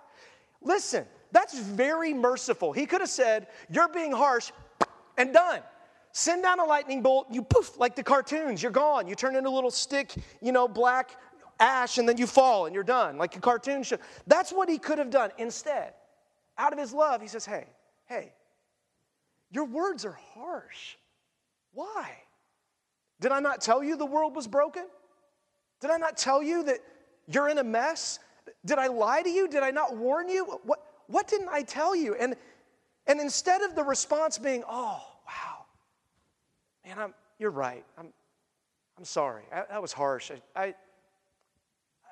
Listen, 0.61 1.07
that's 1.33 1.59
very 1.59 2.13
merciful. 2.13 2.73
He 2.73 2.85
could 2.85 3.01
have 3.01 3.11
said, 3.11 3.47
you're 3.71 3.89
being 3.89 4.13
harsh 4.13 4.53
and 5.17 5.33
done. 5.33 5.61
Send 6.13 6.45
down 6.45 6.61
a 6.61 6.65
lightning 6.65 7.03
bolt, 7.03 7.27
you 7.31 7.43
poof, 7.43 7.77
like 7.77 7.97
the 7.97 8.03
cartoons, 8.03 8.63
you're 8.63 8.71
gone. 8.71 9.09
You 9.09 9.17
turn 9.17 9.35
into 9.35 9.49
a 9.49 9.51
little 9.51 9.71
stick, 9.71 10.15
you 10.41 10.53
know, 10.53 10.69
black 10.69 11.17
ash 11.61 11.99
and 11.99 12.09
then 12.09 12.17
you 12.17 12.27
fall 12.27 12.67
and 12.67 12.75
you're 12.75 12.85
done, 12.85 13.19
like 13.19 13.37
a 13.37 13.41
cartoon 13.41 13.83
show. 13.83 13.99
That's 14.27 14.53
what 14.53 14.69
he 14.69 14.79
could 14.79 14.99
have 14.99 15.11
done. 15.11 15.31
Instead, 15.39 15.95
out 16.59 16.73
of 16.73 16.79
his 16.79 16.93
love, 16.93 17.21
he 17.21 17.29
says, 17.29 17.45
Hey, 17.45 17.67
hey, 18.07 18.33
your 19.51 19.65
words 19.65 20.05
are 20.05 20.19
harsh. 20.35 20.97
Why? 21.73 22.11
Did 23.21 23.33
I 23.33 23.41
not 23.41 23.61
tell 23.61 23.83
you 23.83 23.97
the 23.97 24.07
world 24.07 24.35
was 24.35 24.47
broken? 24.47 24.85
Did 25.81 25.91
I 25.91 25.97
not 25.97 26.17
tell 26.17 26.43
you 26.43 26.63
that 26.65 26.79
you're 27.27 27.49
in 27.49 27.59
a 27.59 27.65
mess? 27.65 28.19
Did 28.65 28.79
I 28.79 28.87
lie 28.89 29.23
to 29.23 29.29
you? 29.29 29.49
Did 29.49 29.63
I 29.63 29.71
not 29.71 29.97
warn 29.97 30.29
you? 30.29 30.45
What, 30.65 30.81
what 31.07 31.29
didn't 31.29 31.49
I 31.49 31.63
tell 31.63 31.95
you? 31.95 32.15
And, 32.15 32.35
and 33.07 33.21
instead 33.21 33.63
of 33.63 33.75
the 33.75 33.83
response 33.85 34.39
being, 34.39 34.63
oh, 34.69 35.03
wow, 35.27 35.65
man, 36.85 36.99
I'm, 36.99 37.15
you're 37.39 37.51
right. 37.51 37.85
I'm, 37.99 38.09
I'm 38.99 39.05
sorry. 39.05 39.43
I, 39.53 39.65
that 39.71 39.83
was 39.83 39.93
harsh. 39.93 40.31
I, 40.31 40.61
I, 40.61 40.75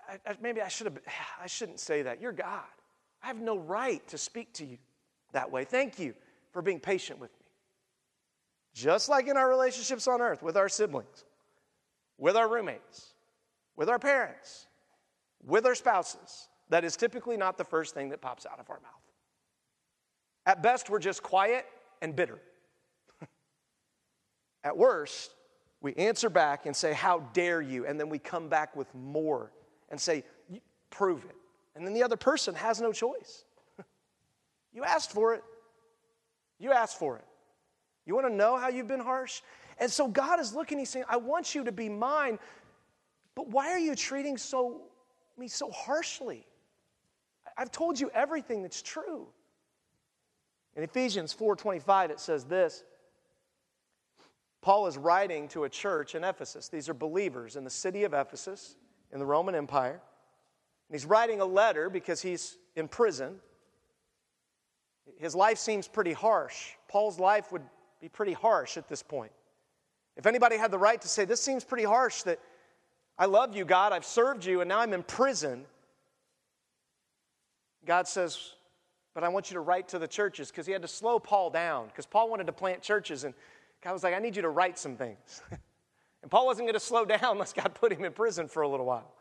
I, 0.08 0.36
maybe 0.40 0.60
I 0.60 0.68
should 0.68 0.86
have, 0.86 0.98
I 1.42 1.46
shouldn't 1.46 1.80
say 1.80 2.02
that. 2.02 2.20
You're 2.20 2.32
God. 2.32 2.62
I 3.22 3.28
have 3.28 3.40
no 3.40 3.58
right 3.58 4.06
to 4.08 4.18
speak 4.18 4.52
to 4.54 4.64
you 4.64 4.78
that 5.32 5.50
way. 5.50 5.64
Thank 5.64 5.98
you 5.98 6.14
for 6.52 6.62
being 6.62 6.80
patient 6.80 7.20
with 7.20 7.30
me. 7.30 7.46
Just 8.74 9.08
like 9.08 9.28
in 9.28 9.36
our 9.36 9.48
relationships 9.48 10.08
on 10.08 10.20
earth 10.20 10.42
with 10.42 10.56
our 10.56 10.68
siblings, 10.68 11.24
with 12.18 12.36
our 12.36 12.48
roommates, 12.48 13.12
with 13.76 13.88
our 13.88 13.98
parents, 13.98 14.66
with 15.44 15.66
our 15.66 15.74
spouses, 15.74 16.48
that 16.68 16.84
is 16.84 16.96
typically 16.96 17.36
not 17.36 17.58
the 17.58 17.64
first 17.64 17.94
thing 17.94 18.08
that 18.10 18.20
pops 18.20 18.46
out 18.46 18.58
of 18.58 18.70
our 18.70 18.80
mouth. 18.80 18.92
At 20.46 20.62
best, 20.62 20.90
we're 20.90 20.98
just 20.98 21.22
quiet 21.22 21.66
and 22.00 22.16
bitter. 22.16 22.38
At 24.64 24.76
worst, 24.76 25.34
we 25.80 25.94
answer 25.94 26.30
back 26.30 26.66
and 26.66 26.74
say, 26.74 26.92
How 26.92 27.20
dare 27.32 27.60
you? 27.60 27.86
And 27.86 28.00
then 28.00 28.08
we 28.08 28.18
come 28.18 28.48
back 28.48 28.74
with 28.74 28.92
more 28.94 29.52
and 29.92 30.00
say, 30.00 30.24
prove 30.90 31.24
it. 31.24 31.36
And 31.76 31.86
then 31.86 31.94
the 31.94 32.02
other 32.02 32.16
person 32.16 32.54
has 32.56 32.80
no 32.80 32.92
choice. 32.92 33.44
you 34.72 34.82
asked 34.82 35.12
for 35.12 35.34
it. 35.34 35.44
You 36.58 36.72
asked 36.72 36.98
for 36.98 37.16
it. 37.16 37.24
You 38.04 38.14
want 38.14 38.26
to 38.26 38.34
know 38.34 38.56
how 38.56 38.68
you've 38.68 38.88
been 38.88 39.00
harsh? 39.00 39.42
And 39.78 39.90
so 39.90 40.08
God 40.08 40.40
is 40.40 40.54
looking, 40.54 40.78
He's 40.78 40.90
saying, 40.90 41.04
I 41.08 41.18
want 41.18 41.54
you 41.54 41.64
to 41.64 41.72
be 41.72 41.88
mine, 41.88 42.38
but 43.34 43.48
why 43.48 43.70
are 43.70 43.78
you 43.78 43.94
treating 43.94 44.36
so, 44.36 44.82
me 45.38 45.46
so 45.46 45.70
harshly? 45.70 46.46
I've 47.56 47.70
told 47.70 48.00
you 48.00 48.10
everything 48.12 48.62
that's 48.62 48.82
true. 48.82 49.28
In 50.74 50.82
Ephesians 50.82 51.34
4:25 51.34 52.10
it 52.10 52.20
says 52.20 52.44
this. 52.44 52.82
Paul 54.62 54.86
is 54.86 54.96
writing 54.96 55.48
to 55.48 55.64
a 55.64 55.68
church 55.68 56.14
in 56.14 56.24
Ephesus. 56.24 56.68
These 56.68 56.88
are 56.88 56.94
believers 56.94 57.56
in 57.56 57.64
the 57.64 57.70
city 57.70 58.04
of 58.04 58.14
Ephesus 58.14 58.76
in 59.12 59.18
the 59.18 59.26
Roman 59.26 59.54
Empire. 59.54 60.00
And 60.88 60.94
he's 60.94 61.06
writing 61.06 61.40
a 61.40 61.44
letter 61.44 61.90
because 61.90 62.20
he's 62.22 62.58
in 62.76 62.88
prison. 62.88 63.36
His 65.18 65.34
life 65.34 65.58
seems 65.58 65.88
pretty 65.88 66.12
harsh. 66.12 66.70
Paul's 66.88 67.18
life 67.18 67.52
would 67.52 67.62
be 68.00 68.08
pretty 68.08 68.32
harsh 68.32 68.76
at 68.76 68.88
this 68.88 69.02
point. 69.02 69.32
If 70.16 70.26
anybody 70.26 70.56
had 70.56 70.70
the 70.70 70.78
right 70.78 71.00
to 71.00 71.08
say, 71.08 71.24
This 71.24 71.40
seems 71.40 71.64
pretty 71.64 71.84
harsh, 71.84 72.22
that 72.22 72.38
I 73.18 73.26
love 73.26 73.54
you, 73.54 73.64
God, 73.64 73.92
I've 73.92 74.04
served 74.04 74.44
you, 74.44 74.60
and 74.60 74.68
now 74.68 74.80
I'm 74.80 74.92
in 74.92 75.02
prison, 75.02 75.64
God 77.84 78.06
says, 78.06 78.54
but 79.14 79.24
I 79.24 79.28
want 79.28 79.50
you 79.50 79.54
to 79.54 79.60
write 79.60 79.88
to 79.88 79.98
the 79.98 80.08
churches 80.08 80.50
because 80.50 80.66
he 80.66 80.72
had 80.72 80.82
to 80.82 80.88
slow 80.88 81.18
Paul 81.18 81.50
down 81.50 81.88
because 81.88 82.06
Paul 82.06 82.30
wanted 82.30 82.46
to 82.46 82.52
plant 82.52 82.80
churches. 82.80 83.24
And 83.24 83.34
God 83.82 83.92
was 83.92 84.02
like, 84.02 84.14
I 84.14 84.18
need 84.18 84.36
you 84.36 84.42
to 84.42 84.48
write 84.48 84.78
some 84.78 84.96
things. 84.96 85.42
and 86.22 86.30
Paul 86.30 86.46
wasn't 86.46 86.66
going 86.66 86.74
to 86.74 86.80
slow 86.80 87.04
down 87.04 87.20
unless 87.22 87.52
God 87.52 87.74
put 87.74 87.92
him 87.92 88.04
in 88.04 88.12
prison 88.12 88.48
for 88.48 88.62
a 88.62 88.68
little 88.68 88.86
while. 88.86 89.12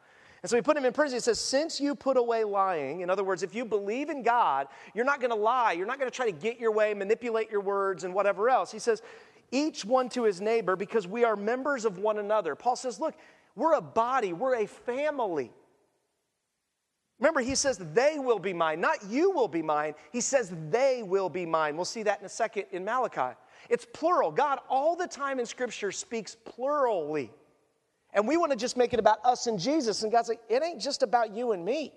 And 0.44 0.50
so 0.50 0.56
he 0.56 0.62
put 0.62 0.76
him 0.76 0.86
in 0.86 0.94
prison. 0.94 1.18
He 1.18 1.22
says, 1.22 1.40
Since 1.40 1.80
you 1.80 1.94
put 1.94 2.18
away 2.18 2.44
lying, 2.44 3.02
in 3.02 3.10
other 3.10 3.24
words, 3.24 3.44
if 3.44 3.54
you 3.54 3.64
believe 3.64 4.10
in 4.10 4.24
God, 4.24 4.68
you're 4.96 5.06
not 5.06 5.20
going 5.20 5.30
to 5.30 5.36
lie. 5.36 5.74
You're 5.74 5.86
not 5.86 6.00
going 6.00 6.10
to 6.10 6.16
try 6.16 6.26
to 6.26 6.32
get 6.32 6.60
your 6.60 6.72
way, 6.72 6.94
manipulate 6.94 7.52
your 7.52 7.62
words, 7.62 8.04
and 8.04 8.14
whatever 8.14 8.50
else. 8.50 8.72
He 8.72 8.80
says, 8.80 9.04
Each 9.52 9.86
one 9.86 10.10
to 10.10 10.24
his 10.24 10.42
neighbor 10.42 10.76
because 10.76 11.08
we 11.08 11.24
are 11.24 11.36
members 11.36 11.86
of 11.86 12.00
one 12.00 12.18
another. 12.18 12.56
Paul 12.56 12.76
says, 12.76 13.00
Look, 13.00 13.16
we're 13.56 13.76
a 13.76 13.82
body, 13.82 14.34
we're 14.34 14.56
a 14.56 14.66
family. 14.66 15.52
Remember, 17.20 17.42
he 17.42 17.54
says, 17.54 17.78
They 17.78 18.18
will 18.18 18.40
be 18.40 18.52
mine, 18.52 18.82
not 18.82 19.06
you 19.08 19.30
will 19.30 19.48
be 19.48 19.62
mine. 19.62 19.94
He 20.12 20.22
says, 20.22 20.52
They 20.72 21.04
will 21.04 21.30
be 21.30 21.46
mine. 21.46 21.76
We'll 21.76 21.86
see 21.86 22.02
that 22.04 22.20
in 22.20 22.26
a 22.26 22.30
second 22.30 22.66
in 22.72 22.84
Malachi. 22.84 23.38
It's 23.70 23.86
plural. 23.94 24.32
God, 24.32 24.60
all 24.70 24.96
the 24.96 25.08
time 25.08 25.40
in 25.40 25.46
Scripture, 25.46 25.92
speaks 25.92 26.36
plurally. 26.36 27.32
And 28.14 28.28
we 28.28 28.38
want 28.38 28.52
to 28.52 28.58
just 28.58 28.76
make 28.76 28.94
it 28.94 29.00
about 29.00 29.26
us 29.26 29.48
and 29.48 29.60
Jesus. 29.60 30.04
And 30.04 30.12
God's 30.12 30.30
like, 30.30 30.42
it 30.50 30.64
ain't 30.64 30.82
just 30.82 31.04
about 31.04 31.34
you 31.34 31.54
and 31.54 31.64
me. 31.64 31.94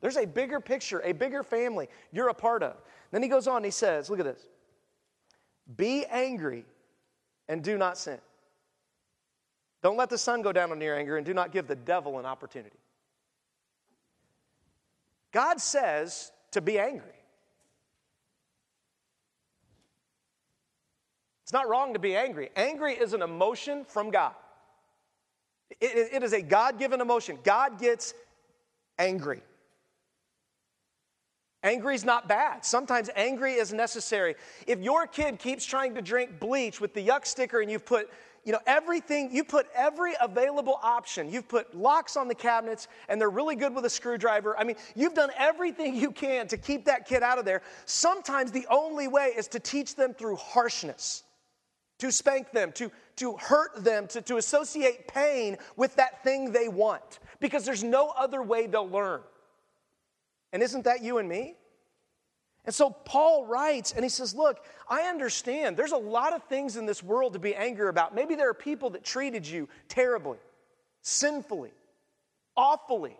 There's 0.00 0.16
a 0.16 0.26
bigger 0.26 0.60
picture, 0.60 1.00
a 1.04 1.12
bigger 1.12 1.42
family 1.42 1.88
you're 2.12 2.28
a 2.28 2.34
part 2.34 2.62
of. 2.62 2.76
Then 3.10 3.22
he 3.22 3.28
goes 3.28 3.48
on, 3.48 3.64
he 3.64 3.70
says, 3.70 4.10
look 4.10 4.20
at 4.20 4.24
this 4.24 4.46
be 5.76 6.04
angry 6.06 6.64
and 7.48 7.62
do 7.62 7.76
not 7.76 7.98
sin. 7.98 8.18
Don't 9.82 9.96
let 9.96 10.10
the 10.10 10.18
sun 10.18 10.42
go 10.42 10.52
down 10.52 10.70
on 10.70 10.80
your 10.80 10.96
anger 10.96 11.16
and 11.16 11.26
do 11.26 11.34
not 11.34 11.52
give 11.52 11.66
the 11.66 11.76
devil 11.76 12.18
an 12.18 12.26
opportunity. 12.26 12.76
God 15.32 15.60
says 15.60 16.30
to 16.52 16.60
be 16.60 16.78
angry. 16.78 17.15
It's 21.46 21.52
not 21.52 21.68
wrong 21.68 21.92
to 21.92 22.00
be 22.00 22.16
angry. 22.16 22.50
Angry 22.56 22.94
is 22.94 23.12
an 23.12 23.22
emotion 23.22 23.84
from 23.84 24.10
God. 24.10 24.32
It, 25.80 26.14
it 26.14 26.22
is 26.24 26.32
a 26.32 26.42
God 26.42 26.76
given 26.76 27.00
emotion. 27.00 27.38
God 27.44 27.78
gets 27.78 28.14
angry. 28.98 29.42
Angry 31.62 31.94
is 31.94 32.04
not 32.04 32.26
bad. 32.26 32.64
Sometimes 32.64 33.10
angry 33.14 33.52
is 33.52 33.72
necessary. 33.72 34.34
If 34.66 34.80
your 34.80 35.06
kid 35.06 35.38
keeps 35.38 35.64
trying 35.64 35.94
to 35.94 36.02
drink 36.02 36.40
bleach 36.40 36.80
with 36.80 36.94
the 36.94 37.06
yuck 37.06 37.24
sticker 37.24 37.60
and 37.60 37.70
you've 37.70 37.86
put, 37.86 38.10
you 38.44 38.50
know, 38.50 38.58
everything, 38.66 39.30
you 39.32 39.44
put 39.44 39.68
every 39.72 40.14
available 40.20 40.80
option. 40.82 41.30
You've 41.30 41.46
put 41.46 41.76
locks 41.76 42.16
on 42.16 42.26
the 42.26 42.34
cabinets 42.34 42.88
and 43.08 43.20
they're 43.20 43.30
really 43.30 43.54
good 43.54 43.72
with 43.72 43.84
a 43.84 43.90
screwdriver. 43.90 44.58
I 44.58 44.64
mean, 44.64 44.74
you've 44.96 45.14
done 45.14 45.30
everything 45.38 45.94
you 45.94 46.10
can 46.10 46.48
to 46.48 46.56
keep 46.56 46.86
that 46.86 47.06
kid 47.06 47.22
out 47.22 47.38
of 47.38 47.44
there. 47.44 47.62
Sometimes 47.84 48.50
the 48.50 48.66
only 48.68 49.06
way 49.06 49.26
is 49.26 49.46
to 49.46 49.60
teach 49.60 49.94
them 49.94 50.12
through 50.12 50.34
harshness 50.34 51.22
to 51.98 52.12
spank 52.12 52.52
them, 52.52 52.72
to, 52.72 52.90
to 53.16 53.36
hurt 53.36 53.82
them, 53.82 54.06
to, 54.08 54.20
to 54.22 54.36
associate 54.36 55.08
pain 55.08 55.56
with 55.76 55.96
that 55.96 56.22
thing 56.22 56.52
they 56.52 56.68
want, 56.68 57.18
because 57.40 57.64
there's 57.64 57.84
no 57.84 58.12
other 58.16 58.42
way 58.42 58.66
they'll 58.66 58.88
learn. 58.88 59.20
And 60.52 60.62
isn't 60.62 60.84
that 60.84 61.02
you 61.02 61.18
and 61.18 61.28
me? 61.28 61.54
And 62.66 62.74
so 62.74 62.90
Paul 62.90 63.46
writes 63.46 63.92
and 63.92 64.04
he 64.04 64.08
says, 64.08 64.34
Look, 64.34 64.64
I 64.88 65.02
understand 65.02 65.76
there's 65.76 65.92
a 65.92 65.96
lot 65.96 66.32
of 66.32 66.42
things 66.44 66.76
in 66.76 66.84
this 66.84 67.02
world 67.02 67.34
to 67.34 67.38
be 67.38 67.54
angry 67.54 67.88
about. 67.88 68.14
Maybe 68.14 68.34
there 68.34 68.50
are 68.50 68.54
people 68.54 68.90
that 68.90 69.04
treated 69.04 69.46
you 69.46 69.68
terribly, 69.88 70.38
sinfully, 71.02 71.70
awfully. 72.56 73.16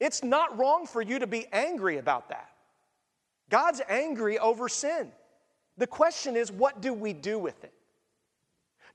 It's 0.00 0.24
not 0.24 0.58
wrong 0.58 0.86
for 0.86 1.00
you 1.00 1.20
to 1.20 1.26
be 1.26 1.46
angry 1.52 1.98
about 1.98 2.30
that. 2.30 2.50
God's 3.48 3.80
angry 3.88 4.38
over 4.38 4.68
sin. 4.68 5.12
The 5.76 5.86
question 5.86 6.36
is, 6.36 6.52
what 6.52 6.80
do 6.80 6.92
we 6.92 7.12
do 7.12 7.38
with 7.38 7.62
it? 7.64 7.72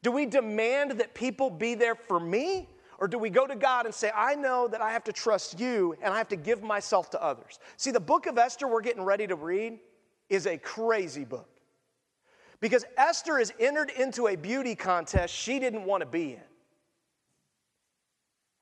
Do 0.01 0.11
we 0.11 0.25
demand 0.25 0.91
that 0.91 1.13
people 1.13 1.49
be 1.49 1.75
there 1.75 1.95
for 1.95 2.19
me? 2.19 2.69
Or 2.99 3.07
do 3.07 3.17
we 3.17 3.29
go 3.29 3.47
to 3.47 3.55
God 3.55 3.85
and 3.85 3.95
say, 3.95 4.11
I 4.13 4.35
know 4.35 4.67
that 4.67 4.81
I 4.81 4.91
have 4.91 5.03
to 5.05 5.13
trust 5.13 5.59
you 5.59 5.95
and 6.01 6.13
I 6.13 6.17
have 6.17 6.27
to 6.29 6.35
give 6.35 6.61
myself 6.61 7.09
to 7.11 7.23
others? 7.23 7.59
See, 7.77 7.91
the 7.91 7.99
book 7.99 8.27
of 8.27 8.37
Esther 8.37 8.67
we're 8.67 8.81
getting 8.81 9.03
ready 9.03 9.25
to 9.27 9.35
read 9.35 9.79
is 10.29 10.45
a 10.45 10.57
crazy 10.57 11.23
book. 11.23 11.49
Because 12.59 12.83
Esther 12.97 13.39
has 13.39 13.53
entered 13.59 13.89
into 13.89 14.27
a 14.27 14.35
beauty 14.35 14.75
contest 14.75 15.33
she 15.33 15.59
didn't 15.59 15.85
want 15.85 16.01
to 16.01 16.05
be 16.05 16.33
in. 16.33 16.41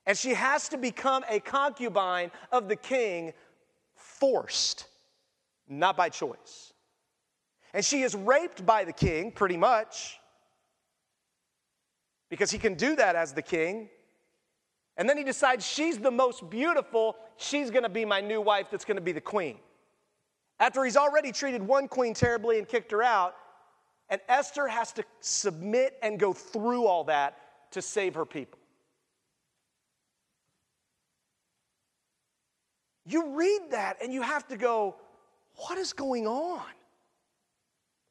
And 0.05 0.17
she 0.17 0.35
has 0.35 0.69
to 0.69 0.77
become 0.77 1.25
a 1.27 1.39
concubine 1.39 2.31
of 2.51 2.69
the 2.69 2.75
king 2.75 3.33
forced, 3.95 4.87
not 5.67 5.97
by 5.97 6.09
choice. 6.09 6.73
And 7.73 7.83
she 7.83 8.01
is 8.01 8.15
raped 8.15 8.65
by 8.65 8.83
the 8.83 8.93
king, 8.93 9.31
pretty 9.31 9.57
much, 9.57 10.19
because 12.29 12.51
he 12.51 12.57
can 12.57 12.75
do 12.75 12.95
that 12.95 13.15
as 13.15 13.33
the 13.33 13.41
king. 13.41 13.89
And 14.97 15.07
then 15.07 15.17
he 15.17 15.23
decides 15.23 15.65
she's 15.65 15.97
the 15.99 16.11
most 16.11 16.49
beautiful, 16.49 17.15
she's 17.37 17.69
gonna 17.69 17.89
be 17.89 18.05
my 18.05 18.21
new 18.21 18.41
wife 18.41 18.67
that's 18.71 18.85
gonna 18.85 19.01
be 19.01 19.11
the 19.11 19.21
queen. 19.21 19.59
After 20.59 20.83
he's 20.83 20.97
already 20.97 21.31
treated 21.31 21.61
one 21.61 21.87
queen 21.87 22.13
terribly 22.13 22.57
and 22.57 22.67
kicked 22.67 22.91
her 22.91 23.03
out, 23.03 23.35
and 24.09 24.21
Esther 24.27 24.67
has 24.67 24.91
to 24.93 25.03
submit 25.19 25.97
and 26.01 26.19
go 26.19 26.33
through 26.33 26.85
all 26.85 27.03
that 27.05 27.37
to 27.71 27.81
save 27.81 28.15
her 28.15 28.25
people. 28.25 28.59
You 33.05 33.35
read 33.35 33.71
that 33.71 33.97
and 34.01 34.13
you 34.13 34.21
have 34.21 34.47
to 34.47 34.57
go, 34.57 34.95
what 35.55 35.77
is 35.77 35.93
going 35.93 36.27
on? 36.27 36.63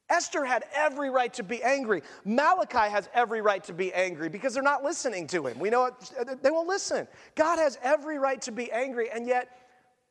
Esther 0.08 0.44
had 0.44 0.64
every 0.74 1.10
right 1.10 1.32
to 1.34 1.42
be 1.42 1.62
angry. 1.62 2.02
Malachi 2.24 2.90
has 2.90 3.08
every 3.12 3.40
right 3.40 3.62
to 3.64 3.72
be 3.72 3.92
angry 3.92 4.28
because 4.28 4.54
they're 4.54 4.62
not 4.62 4.84
listening 4.84 5.26
to 5.28 5.46
him. 5.46 5.58
We 5.58 5.70
know 5.70 5.86
it, 5.86 5.94
uh, 6.18 6.36
they 6.40 6.50
won't 6.50 6.68
listen. 6.68 7.08
God 7.34 7.58
has 7.58 7.78
every 7.82 8.18
right 8.18 8.40
to 8.42 8.52
be 8.52 8.70
angry, 8.70 9.10
and 9.10 9.26
yet 9.26 9.48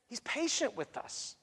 he's 0.10 0.20
patient 0.22 0.76
with 0.76 0.98
us. 0.98 1.38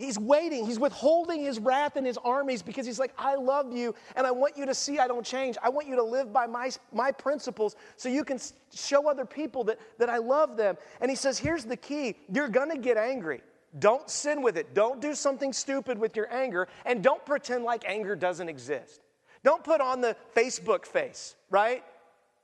He's 0.00 0.18
waiting. 0.18 0.64
He's 0.64 0.78
withholding 0.78 1.42
his 1.42 1.58
wrath 1.58 1.96
and 1.96 2.06
his 2.06 2.16
armies 2.16 2.62
because 2.62 2.86
he's 2.86 2.98
like, 2.98 3.12
I 3.18 3.34
love 3.34 3.70
you 3.70 3.94
and 4.16 4.26
I 4.26 4.30
want 4.30 4.56
you 4.56 4.64
to 4.64 4.74
see 4.74 4.98
I 4.98 5.06
don't 5.06 5.26
change. 5.26 5.58
I 5.62 5.68
want 5.68 5.88
you 5.88 5.96
to 5.96 6.02
live 6.02 6.32
by 6.32 6.46
my, 6.46 6.70
my 6.90 7.12
principles 7.12 7.76
so 7.96 8.08
you 8.08 8.24
can 8.24 8.38
show 8.74 9.10
other 9.10 9.26
people 9.26 9.62
that, 9.64 9.78
that 9.98 10.08
I 10.08 10.16
love 10.16 10.56
them. 10.56 10.78
And 11.02 11.10
he 11.10 11.16
says, 11.16 11.38
Here's 11.38 11.66
the 11.66 11.76
key 11.76 12.16
you're 12.32 12.48
going 12.48 12.70
to 12.70 12.78
get 12.78 12.96
angry. 12.96 13.42
Don't 13.78 14.10
sin 14.10 14.42
with 14.42 14.56
it. 14.56 14.74
Don't 14.74 15.00
do 15.00 15.14
something 15.14 15.52
stupid 15.52 15.98
with 15.98 16.16
your 16.16 16.32
anger, 16.32 16.68
and 16.84 17.02
don't 17.02 17.24
pretend 17.24 17.64
like 17.64 17.84
anger 17.86 18.16
doesn't 18.16 18.48
exist. 18.48 19.00
Don't 19.44 19.62
put 19.62 19.80
on 19.80 20.00
the 20.00 20.16
Facebook 20.36 20.84
face, 20.84 21.36
right? 21.50 21.84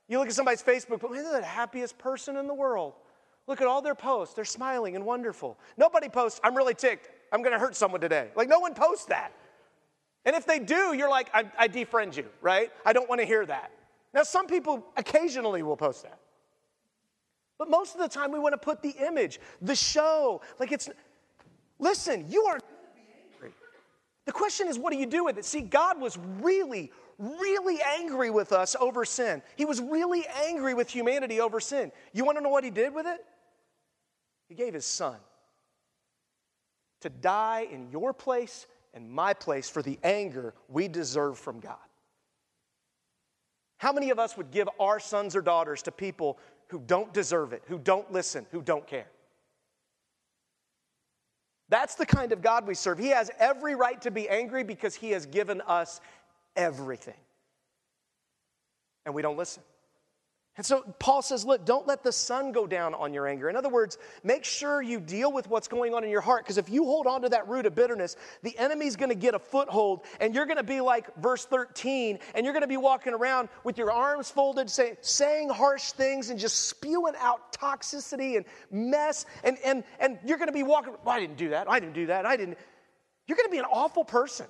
You 0.07 0.19
look 0.19 0.29
at 0.29 0.33
somebody's 0.33 0.63
Facebook, 0.63 1.01
but 1.01 1.11
they're 1.11 1.39
the 1.39 1.45
happiest 1.45 1.97
person 1.97 2.37
in 2.37 2.47
the 2.47 2.53
world. 2.53 2.93
Look 3.45 3.61
at 3.61 3.67
all 3.67 3.81
their 3.81 3.95
posts. 3.95 4.35
They're 4.35 4.45
smiling 4.45 4.95
and 4.95 5.05
wonderful. 5.05 5.57
Nobody 5.77 6.09
posts, 6.09 6.39
I'm 6.43 6.55
really 6.55 6.73
ticked. 6.73 7.09
I'm 7.31 7.41
going 7.41 7.53
to 7.53 7.59
hurt 7.59 7.75
someone 7.75 8.01
today. 8.01 8.29
Like, 8.35 8.49
no 8.49 8.59
one 8.59 8.73
posts 8.73 9.05
that. 9.05 9.31
And 10.25 10.35
if 10.35 10.45
they 10.45 10.59
do, 10.59 10.93
you're 10.93 11.09
like, 11.09 11.29
I, 11.33 11.45
I 11.57 11.67
defriend 11.67 12.17
you, 12.17 12.25
right? 12.41 12.71
I 12.85 12.93
don't 12.93 13.07
want 13.07 13.21
to 13.21 13.27
hear 13.27 13.45
that. 13.45 13.71
Now, 14.13 14.23
some 14.23 14.47
people 14.47 14.85
occasionally 14.95 15.63
will 15.63 15.77
post 15.77 16.03
that. 16.03 16.19
But 17.57 17.69
most 17.69 17.95
of 17.95 18.01
the 18.01 18.07
time, 18.07 18.31
we 18.31 18.39
want 18.39 18.53
to 18.53 18.57
put 18.57 18.81
the 18.81 18.95
image, 19.05 19.39
the 19.61 19.75
show. 19.75 20.41
Like, 20.59 20.71
it's, 20.71 20.89
Listen, 21.79 22.25
you 22.29 22.43
are. 22.45 22.59
The 24.25 24.31
question 24.31 24.67
is, 24.67 24.77
what 24.77 24.91
do 24.91 24.99
you 24.99 25.05
do 25.05 25.23
with 25.23 25.37
it? 25.37 25.45
See, 25.45 25.61
God 25.61 26.01
was 26.01 26.17
really, 26.41 26.91
really 27.17 27.79
angry 27.81 28.29
with 28.29 28.51
us 28.51 28.75
over 28.79 29.05
sin. 29.05 29.41
He 29.55 29.65
was 29.65 29.79
really 29.79 30.25
angry 30.45 30.73
with 30.73 30.89
humanity 30.89 31.39
over 31.39 31.59
sin. 31.59 31.91
You 32.13 32.25
want 32.25 32.37
to 32.37 32.43
know 32.43 32.49
what 32.49 32.63
He 32.63 32.71
did 32.71 32.93
with 32.93 33.07
it? 33.07 33.23
He 34.49 34.55
gave 34.55 34.73
His 34.73 34.85
Son 34.85 35.15
to 37.01 37.09
die 37.09 37.67
in 37.71 37.89
your 37.89 38.11
place 38.11 38.65
and 38.93 39.09
my 39.09 39.33
place 39.33 39.69
for 39.69 39.81
the 39.81 39.99
anger 40.03 40.53
we 40.67 40.87
deserve 40.87 41.37
from 41.37 41.59
God. 41.59 41.77
How 43.77 43.93
many 43.93 44.09
of 44.09 44.17
us 44.17 44.35
would 44.35 44.51
give 44.51 44.67
our 44.79 44.99
sons 44.99 45.35
or 45.35 45.41
daughters 45.41 45.83
to 45.83 45.91
people 45.91 46.39
who 46.67 46.81
don't 46.85 47.13
deserve 47.13 47.53
it, 47.53 47.63
who 47.67 47.77
don't 47.77 48.11
listen, 48.11 48.45
who 48.51 48.61
don't 48.61 48.87
care? 48.87 49.07
That's 51.69 51.95
the 51.95 52.05
kind 52.05 52.31
of 52.31 52.41
God 52.41 52.65
we 52.67 52.75
serve. 52.75 52.97
He 52.97 53.09
has 53.09 53.29
every 53.39 53.75
right 53.75 54.01
to 54.01 54.11
be 54.11 54.29
angry 54.29 54.63
because 54.63 54.95
He 54.95 55.11
has 55.11 55.25
given 55.25 55.61
us 55.61 55.99
everything. 56.55 57.13
And 59.05 59.13
we 59.13 59.21
don't 59.21 59.37
listen. 59.37 59.63
And 60.57 60.65
so 60.65 60.81
Paul 60.97 61.21
says, 61.21 61.45
look, 61.45 61.65
don't 61.65 61.85
let 61.85 62.03
the 62.03 62.11
sun 62.11 62.51
go 62.51 62.65
down 62.65 62.95
on 62.95 63.13
your 63.13 63.27
anger. 63.27 63.47
In 63.47 63.55
other 63.55 63.69
words, 63.69 63.99
make 64.23 64.43
sure 64.43 64.81
you 64.81 64.99
deal 64.99 65.31
with 65.31 65.47
what's 65.47 65.67
going 65.67 65.93
on 65.93 66.03
in 66.03 66.09
your 66.09 66.21
heart 66.21 66.43
because 66.43 66.57
if 66.57 66.67
you 66.67 66.83
hold 66.83 67.05
on 67.05 67.21
to 67.21 67.29
that 67.29 67.47
root 67.47 67.67
of 67.67 67.75
bitterness, 67.75 68.15
the 68.41 68.57
enemy's 68.57 68.95
going 68.95 69.09
to 69.09 69.15
get 69.15 69.35
a 69.35 69.39
foothold 69.39 70.01
and 70.19 70.33
you're 70.33 70.47
going 70.47 70.57
to 70.57 70.63
be 70.63 70.81
like 70.81 71.15
verse 71.17 71.45
13 71.45 72.17
and 72.33 72.43
you're 72.43 72.53
going 72.53 72.63
to 72.63 72.67
be 72.67 72.77
walking 72.77 73.13
around 73.13 73.49
with 73.63 73.77
your 73.77 73.91
arms 73.91 74.31
folded, 74.31 74.67
say, 74.67 74.97
saying 75.01 75.49
harsh 75.49 75.91
things 75.91 76.31
and 76.31 76.39
just 76.39 76.67
spewing 76.69 77.13
out 77.19 77.53
toxicity 77.53 78.37
and 78.37 78.45
mess. 78.71 79.27
And, 79.43 79.59
and, 79.63 79.83
and 79.99 80.17
you're 80.25 80.39
going 80.39 80.49
to 80.49 80.53
be 80.53 80.63
walking, 80.63 80.93
well, 81.05 81.15
I 81.15 81.19
didn't 81.19 81.37
do 81.37 81.49
that. 81.49 81.69
I 81.69 81.79
didn't 81.79 81.93
do 81.93 82.07
that. 82.07 82.25
I 82.25 82.35
didn't. 82.35 82.57
You're 83.27 83.37
going 83.37 83.47
to 83.47 83.51
be 83.51 83.59
an 83.59 83.65
awful 83.65 84.03
person. 84.03 84.47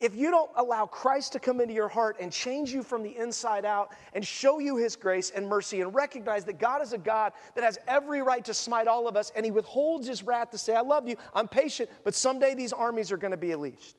If 0.00 0.14
you 0.16 0.30
don't 0.30 0.50
allow 0.56 0.86
Christ 0.86 1.32
to 1.32 1.38
come 1.38 1.60
into 1.60 1.72
your 1.72 1.88
heart 1.88 2.16
and 2.20 2.32
change 2.32 2.72
you 2.72 2.82
from 2.82 3.02
the 3.02 3.16
inside 3.16 3.64
out 3.64 3.92
and 4.12 4.26
show 4.26 4.58
you 4.58 4.76
his 4.76 4.96
grace 4.96 5.30
and 5.30 5.48
mercy 5.48 5.80
and 5.80 5.94
recognize 5.94 6.44
that 6.44 6.58
God 6.58 6.82
is 6.82 6.92
a 6.92 6.98
God 6.98 7.32
that 7.54 7.64
has 7.64 7.78
every 7.86 8.20
right 8.20 8.44
to 8.44 8.52
smite 8.52 8.88
all 8.88 9.06
of 9.06 9.16
us 9.16 9.32
and 9.36 9.44
he 9.44 9.52
withholds 9.52 10.06
his 10.06 10.22
wrath 10.22 10.50
to 10.50 10.58
say, 10.58 10.74
I 10.74 10.80
love 10.80 11.08
you, 11.08 11.16
I'm 11.32 11.48
patient, 11.48 11.88
but 12.02 12.14
someday 12.14 12.54
these 12.54 12.72
armies 12.72 13.12
are 13.12 13.16
going 13.16 13.30
to 13.30 13.36
be 13.36 13.52
unleashed. 13.52 13.96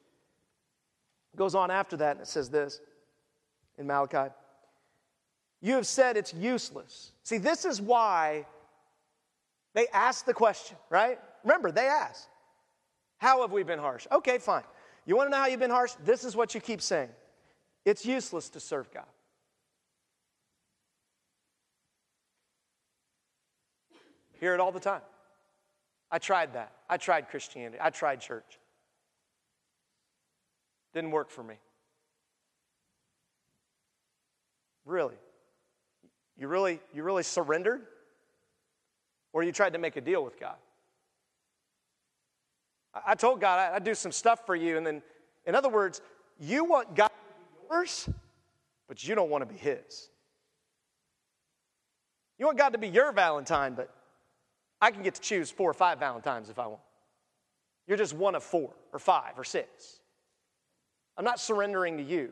It 1.33 1.37
goes 1.37 1.55
on 1.55 1.71
after 1.71 1.97
that 1.97 2.17
and 2.17 2.21
it 2.21 2.27
says 2.27 2.49
this 2.49 2.81
in 3.77 3.87
Malachi 3.87 4.33
You 5.61 5.75
have 5.75 5.87
said 5.87 6.17
it's 6.17 6.33
useless. 6.33 7.13
See, 7.23 7.37
this 7.37 7.63
is 7.63 7.81
why 7.81 8.45
they 9.73 9.87
asked 9.93 10.25
the 10.25 10.33
question, 10.33 10.77
right? 10.89 11.19
Remember, 11.43 11.71
they 11.71 11.87
asked, 11.87 12.27
How 13.17 13.41
have 13.41 13.51
we 13.51 13.63
been 13.63 13.79
harsh? 13.79 14.07
Okay, 14.11 14.37
fine. 14.37 14.63
You 15.05 15.15
want 15.15 15.27
to 15.27 15.31
know 15.31 15.37
how 15.37 15.47
you've 15.47 15.59
been 15.59 15.69
harsh? 15.69 15.93
This 16.03 16.23
is 16.23 16.35
what 16.35 16.55
you 16.55 16.61
keep 16.61 16.81
saying 16.81 17.09
it's 17.85 18.05
useless 18.05 18.49
to 18.49 18.59
serve 18.59 18.91
God. 18.91 19.05
Hear 24.39 24.53
it 24.53 24.59
all 24.59 24.71
the 24.71 24.79
time. 24.79 25.01
I 26.11 26.17
tried 26.17 26.53
that. 26.53 26.71
I 26.89 26.97
tried 26.97 27.29
Christianity. 27.29 27.77
I 27.81 27.89
tried 27.89 28.21
church. 28.21 28.59
Didn't 30.93 31.11
work 31.11 31.29
for 31.29 31.43
me. 31.43 31.55
Really? 34.85 35.15
You 36.37 36.47
really 36.47 36.79
you 36.93 37.03
really 37.03 37.23
surrendered? 37.23 37.81
Or 39.33 39.43
you 39.43 39.51
tried 39.51 39.73
to 39.73 39.79
make 39.79 39.95
a 39.95 40.01
deal 40.01 40.23
with 40.23 40.39
God? 40.39 40.55
I 43.05 43.15
told 43.15 43.41
God 43.41 43.73
I'd 43.73 43.83
do 43.83 43.95
some 43.95 44.11
stuff 44.11 44.45
for 44.45 44.55
you. 44.55 44.77
And 44.77 44.85
then, 44.85 45.01
in 45.45 45.55
other 45.55 45.69
words, 45.69 46.01
you 46.39 46.63
want 46.63 46.95
God 46.95 47.07
to 47.07 47.13
be 47.13 47.75
yours, 47.75 48.09
but 48.87 49.05
you 49.07 49.15
don't 49.15 49.29
want 49.29 49.47
to 49.47 49.53
be 49.53 49.59
His. 49.59 50.09
You 52.37 52.45
want 52.45 52.57
God 52.57 52.69
to 52.73 52.77
be 52.77 52.87
your 52.87 53.11
Valentine, 53.11 53.73
but 53.73 53.89
I 54.81 54.91
can 54.91 55.03
get 55.03 55.15
to 55.15 55.21
choose 55.21 55.49
four 55.49 55.69
or 55.69 55.73
five 55.73 55.99
Valentines 55.99 56.49
if 56.49 56.59
I 56.59 56.67
want. 56.67 56.81
You're 57.87 57.97
just 57.97 58.13
one 58.13 58.35
of 58.35 58.43
four 58.43 58.73
or 58.91 58.99
five 58.99 59.37
or 59.37 59.43
six. 59.43 59.99
I'm 61.17 61.25
not 61.25 61.39
surrendering 61.39 61.97
to 61.97 62.03
you. 62.03 62.31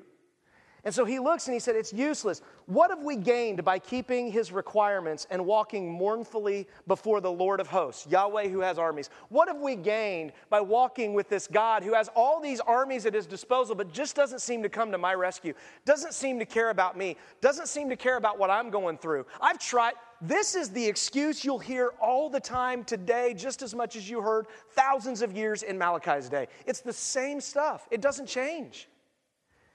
And 0.85 0.93
so 0.93 1.05
he 1.05 1.17
looks 1.17 1.47
and 1.47 1.53
he 1.53 1.61
said, 1.61 1.77
It's 1.77 1.93
useless. 1.93 2.41
What 2.65 2.89
have 2.89 3.03
we 3.03 3.15
gained 3.15 3.63
by 3.63 3.79
keeping 3.79 4.29
his 4.29 4.51
requirements 4.51 5.25
and 5.29 5.45
walking 5.45 5.89
mournfully 5.89 6.67
before 6.87 7.21
the 7.21 7.31
Lord 7.31 7.61
of 7.61 7.67
hosts, 7.67 8.05
Yahweh 8.09 8.49
who 8.49 8.59
has 8.59 8.77
armies? 8.77 9.09
What 9.29 9.47
have 9.47 9.59
we 9.59 9.77
gained 9.77 10.33
by 10.49 10.59
walking 10.59 11.13
with 11.13 11.29
this 11.29 11.47
God 11.47 11.83
who 11.83 11.93
has 11.93 12.09
all 12.15 12.41
these 12.41 12.59
armies 12.59 13.05
at 13.05 13.13
his 13.13 13.25
disposal, 13.25 13.75
but 13.75 13.93
just 13.93 14.15
doesn't 14.15 14.39
seem 14.39 14.61
to 14.63 14.69
come 14.69 14.91
to 14.91 14.97
my 14.97 15.13
rescue, 15.13 15.53
doesn't 15.85 16.13
seem 16.13 16.37
to 16.39 16.45
care 16.45 16.69
about 16.69 16.97
me, 16.97 17.15
doesn't 17.39 17.69
seem 17.69 17.87
to 17.89 17.95
care 17.95 18.17
about 18.17 18.37
what 18.37 18.49
I'm 18.49 18.69
going 18.69 18.97
through? 18.97 19.25
I've 19.39 19.59
tried. 19.59 19.93
This 20.19 20.55
is 20.55 20.69
the 20.69 20.85
excuse 20.85 21.43
you'll 21.43 21.59
hear 21.59 21.93
all 22.01 22.29
the 22.29 22.39
time 22.39 22.83
today, 22.83 23.33
just 23.33 23.61
as 23.61 23.73
much 23.73 23.95
as 23.95 24.09
you 24.09 24.21
heard 24.21 24.47
thousands 24.71 25.21
of 25.21 25.31
years 25.33 25.63
in 25.63 25.77
Malachi's 25.77 26.29
day. 26.29 26.47
It's 26.65 26.81
the 26.81 26.93
same 26.93 27.39
stuff, 27.39 27.88
it 27.89 28.01
doesn't 28.01 28.27
change. 28.27 28.89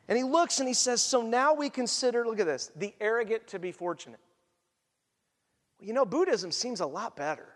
And 0.08 0.16
he 0.16 0.24
looks 0.24 0.58
and 0.58 0.66
he 0.66 0.74
says, 0.74 1.02
So 1.02 1.22
now 1.22 1.52
we 1.52 1.68
consider, 1.68 2.26
look 2.26 2.40
at 2.40 2.46
this, 2.46 2.72
the 2.74 2.94
arrogant 3.00 3.46
to 3.48 3.58
be 3.58 3.72
fortunate. 3.72 4.20
Well, 5.78 5.86
you 5.86 5.92
know, 5.92 6.06
Buddhism 6.06 6.50
seems 6.50 6.80
a 6.80 6.86
lot 6.86 7.14
better. 7.14 7.46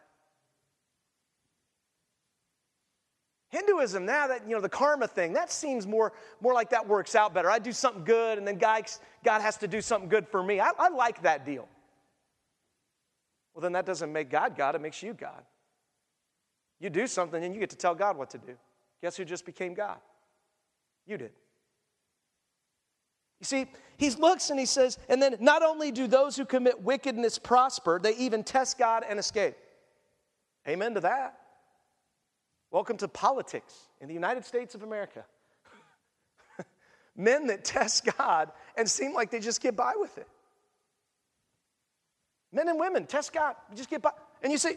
Hinduism, 3.49 4.07
now 4.07 4.29
that, 4.29 4.49
you 4.49 4.55
know, 4.55 4.63
the 4.63 4.69
karma 4.69 5.07
thing, 5.07 5.35
that 5.35 5.53
seems 5.53 5.87
more, 5.87 6.13
more 6.41 6.55
like 6.55 6.71
that 6.71 6.89
works 6.89 7.15
out 7.15 7.35
better. 7.35 7.51
I 7.51 7.59
do 7.59 7.73
something 7.73 8.05
good 8.05 8.39
and 8.39 8.47
then 8.47 8.57
God, 8.57 8.85
God 9.25 9.43
has 9.43 9.59
to 9.59 9.69
do 9.69 9.83
something 9.83 10.09
good 10.09 10.27
for 10.27 10.43
me. 10.43 10.59
I, 10.59 10.71
I 10.79 10.89
like 10.89 11.23
that 11.23 11.45
deal. 11.45 11.69
Well, 13.53 13.61
then 13.61 13.73
that 13.73 13.85
doesn't 13.85 14.11
make 14.11 14.31
God 14.31 14.57
God, 14.57 14.75
it 14.75 14.81
makes 14.81 15.03
you 15.03 15.13
God. 15.13 15.43
You 16.81 16.89
do 16.91 17.07
something 17.07 17.45
and 17.45 17.55
you 17.55 17.61
get 17.61 17.71
to 17.71 17.77
tell 17.77 17.95
God 17.95 18.17
what 18.17 18.31
to 18.31 18.39
do. 18.39 18.55
Guess 19.03 19.17
who 19.19 19.25
just 19.25 19.45
became 19.45 19.75
God? 19.75 19.99
You 21.07 21.19
did. 21.19 21.33
You 23.43 23.47
see, 23.47 23.67
he 23.97 24.09
looks 24.11 24.51
and 24.51 24.61
he 24.61 24.67
says, 24.67 25.01
and 25.09 25.21
then 25.21 25.35
not 25.41 25.65
only 25.65 25.91
do 25.91 26.07
those 26.07 26.37
who 26.37 26.45
commit 26.45 26.81
wickedness 26.81 27.41
prosper, 27.41 27.99
they 28.01 28.15
even 28.15 28.45
test 28.45 28.79
God 28.79 29.03
and 29.07 29.19
escape. 29.19 29.57
Amen 30.69 30.95
to 30.95 31.01
that. 31.01 31.41
Welcome 32.71 32.99
to 32.99 33.09
politics 33.09 33.75
in 34.01 34.07
the 34.07 34.15
United 34.15 34.45
States 34.45 34.77
of 34.77 34.85
America. 34.85 35.25
Men 37.17 37.49
that 37.49 37.65
test 37.65 38.09
God 38.17 38.53
and 38.77 38.89
seem 38.89 39.13
like 39.13 39.33
they 39.33 39.41
just 39.41 39.61
get 39.61 39.75
by 39.75 39.95
with 39.97 40.17
it. 40.19 40.29
Men 42.53 42.69
and 42.69 42.79
women 42.79 43.07
test 43.07 43.33
God, 43.33 43.57
just 43.75 43.91
get 43.91 44.03
by. 44.03 44.13
And 44.41 44.53
you 44.53 44.59
say, 44.59 44.77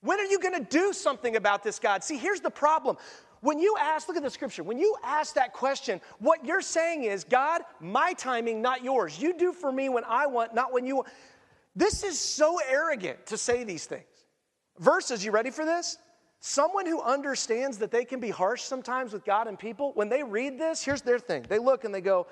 when 0.00 0.18
are 0.18 0.24
you 0.24 0.40
going 0.40 0.58
to 0.58 0.68
do 0.68 0.92
something 0.92 1.36
about 1.36 1.62
this, 1.62 1.78
God? 1.78 2.02
See, 2.02 2.16
here's 2.16 2.40
the 2.40 2.50
problem. 2.50 2.96
When 3.42 3.58
you 3.58 3.74
ask, 3.78 4.06
look 4.06 4.16
at 4.16 4.22
the 4.22 4.30
scripture, 4.30 4.62
when 4.62 4.78
you 4.78 4.96
ask 5.02 5.34
that 5.34 5.52
question, 5.52 6.00
what 6.20 6.44
you're 6.44 6.60
saying 6.62 7.02
is, 7.02 7.24
God, 7.24 7.62
my 7.80 8.12
timing, 8.12 8.62
not 8.62 8.84
yours. 8.84 9.20
You 9.20 9.36
do 9.36 9.52
for 9.52 9.72
me 9.72 9.88
when 9.88 10.04
I 10.04 10.26
want, 10.26 10.54
not 10.54 10.72
when 10.72 10.86
you 10.86 10.96
want. 10.96 11.08
This 11.74 12.04
is 12.04 12.20
so 12.20 12.60
arrogant 12.70 13.26
to 13.26 13.36
say 13.36 13.64
these 13.64 13.84
things. 13.84 14.04
Verses, 14.78 15.24
you 15.24 15.32
ready 15.32 15.50
for 15.50 15.64
this? 15.64 15.98
Someone 16.38 16.86
who 16.86 17.02
understands 17.02 17.78
that 17.78 17.90
they 17.90 18.04
can 18.04 18.20
be 18.20 18.30
harsh 18.30 18.62
sometimes 18.62 19.12
with 19.12 19.24
God 19.24 19.48
and 19.48 19.58
people, 19.58 19.90
when 19.94 20.08
they 20.08 20.22
read 20.22 20.56
this, 20.56 20.84
here's 20.84 21.02
their 21.02 21.18
thing. 21.18 21.44
They 21.48 21.58
look 21.58 21.82
and 21.82 21.92
they 21.92 22.00
go, 22.00 22.28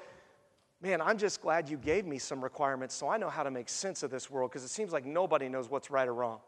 Man, 0.82 1.02
I'm 1.02 1.18
just 1.18 1.42
glad 1.42 1.68
you 1.68 1.76
gave 1.76 2.06
me 2.06 2.18
some 2.18 2.42
requirements 2.42 2.94
so 2.94 3.06
I 3.06 3.18
know 3.18 3.28
how 3.28 3.42
to 3.42 3.50
make 3.50 3.68
sense 3.68 4.02
of 4.02 4.10
this 4.10 4.30
world 4.30 4.50
because 4.50 4.64
it 4.64 4.70
seems 4.70 4.92
like 4.92 5.04
nobody 5.04 5.46
knows 5.46 5.68
what's 5.68 5.90
right 5.90 6.08
or 6.08 6.14
wrong. 6.14 6.40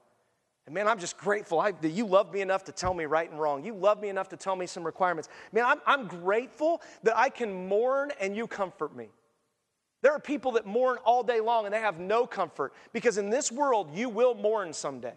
And 0.67 0.75
man, 0.75 0.87
I'm 0.87 0.99
just 0.99 1.19
grateful 1.19 1.59
I, 1.59 1.73
that 1.73 1.91
you 1.91 2.07
love 2.07 2.33
me 2.33 2.41
enough 2.41 2.65
to 2.65 2.73
tell 2.73 2.95
me 2.95 3.05
right 3.05 3.29
and 3.29 3.41
wrong. 3.41 3.65
You 3.65 3.75
love 3.75 4.01
me 4.01 4.09
enough 4.09 4.29
to 4.29 4.37
tell 4.37 4.55
me 4.55 4.67
some 4.67 4.85
requirements. 4.85 5.29
Man, 5.53 5.65
I'm, 5.65 5.81
I'm 5.87 6.07
grateful 6.07 6.81
that 7.03 7.17
I 7.17 7.29
can 7.29 7.69
mourn 7.69 8.13
and 8.21 8.37
you 8.37 8.47
comfort 8.47 8.95
me. 8.95 9.09
There 10.03 10.13
are 10.13 10.21
people 10.21 10.53
that 10.53 10.67
mourn 10.67 10.99
all 11.05 11.23
day 11.23 11.41
long 11.41 11.65
and 11.65 11.75
they 11.75 11.81
have 11.81 11.99
no 11.99 12.27
comfort 12.27 12.73
because 12.93 13.19
in 13.19 13.31
this 13.31 13.51
world 13.51 13.89
you 13.93 14.09
will 14.09 14.35
mourn 14.35 14.73
someday. 14.73 15.15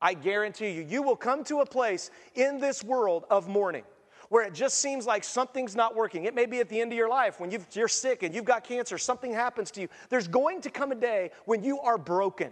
I 0.00 0.14
guarantee 0.14 0.70
you, 0.70 0.82
you 0.82 1.02
will 1.02 1.16
come 1.16 1.44
to 1.44 1.60
a 1.60 1.66
place 1.66 2.10
in 2.34 2.58
this 2.58 2.82
world 2.82 3.24
of 3.30 3.48
mourning 3.48 3.84
where 4.30 4.44
it 4.44 4.54
just 4.54 4.78
seems 4.78 5.06
like 5.06 5.22
something's 5.24 5.76
not 5.76 5.94
working. 5.94 6.24
It 6.24 6.34
may 6.34 6.46
be 6.46 6.60
at 6.60 6.68
the 6.68 6.80
end 6.80 6.90
of 6.90 6.96
your 6.96 7.08
life 7.08 7.38
when 7.38 7.50
you 7.50 7.60
are 7.76 7.88
sick 7.88 8.22
and 8.22 8.34
you've 8.34 8.46
got 8.46 8.64
cancer, 8.64 8.96
something 8.96 9.32
happens 9.32 9.70
to 9.72 9.82
you. 9.82 9.88
There's 10.08 10.26
going 10.26 10.62
to 10.62 10.70
come 10.70 10.90
a 10.90 10.94
day 10.94 11.30
when 11.44 11.62
you 11.62 11.80
are 11.80 11.98
broken. 11.98 12.50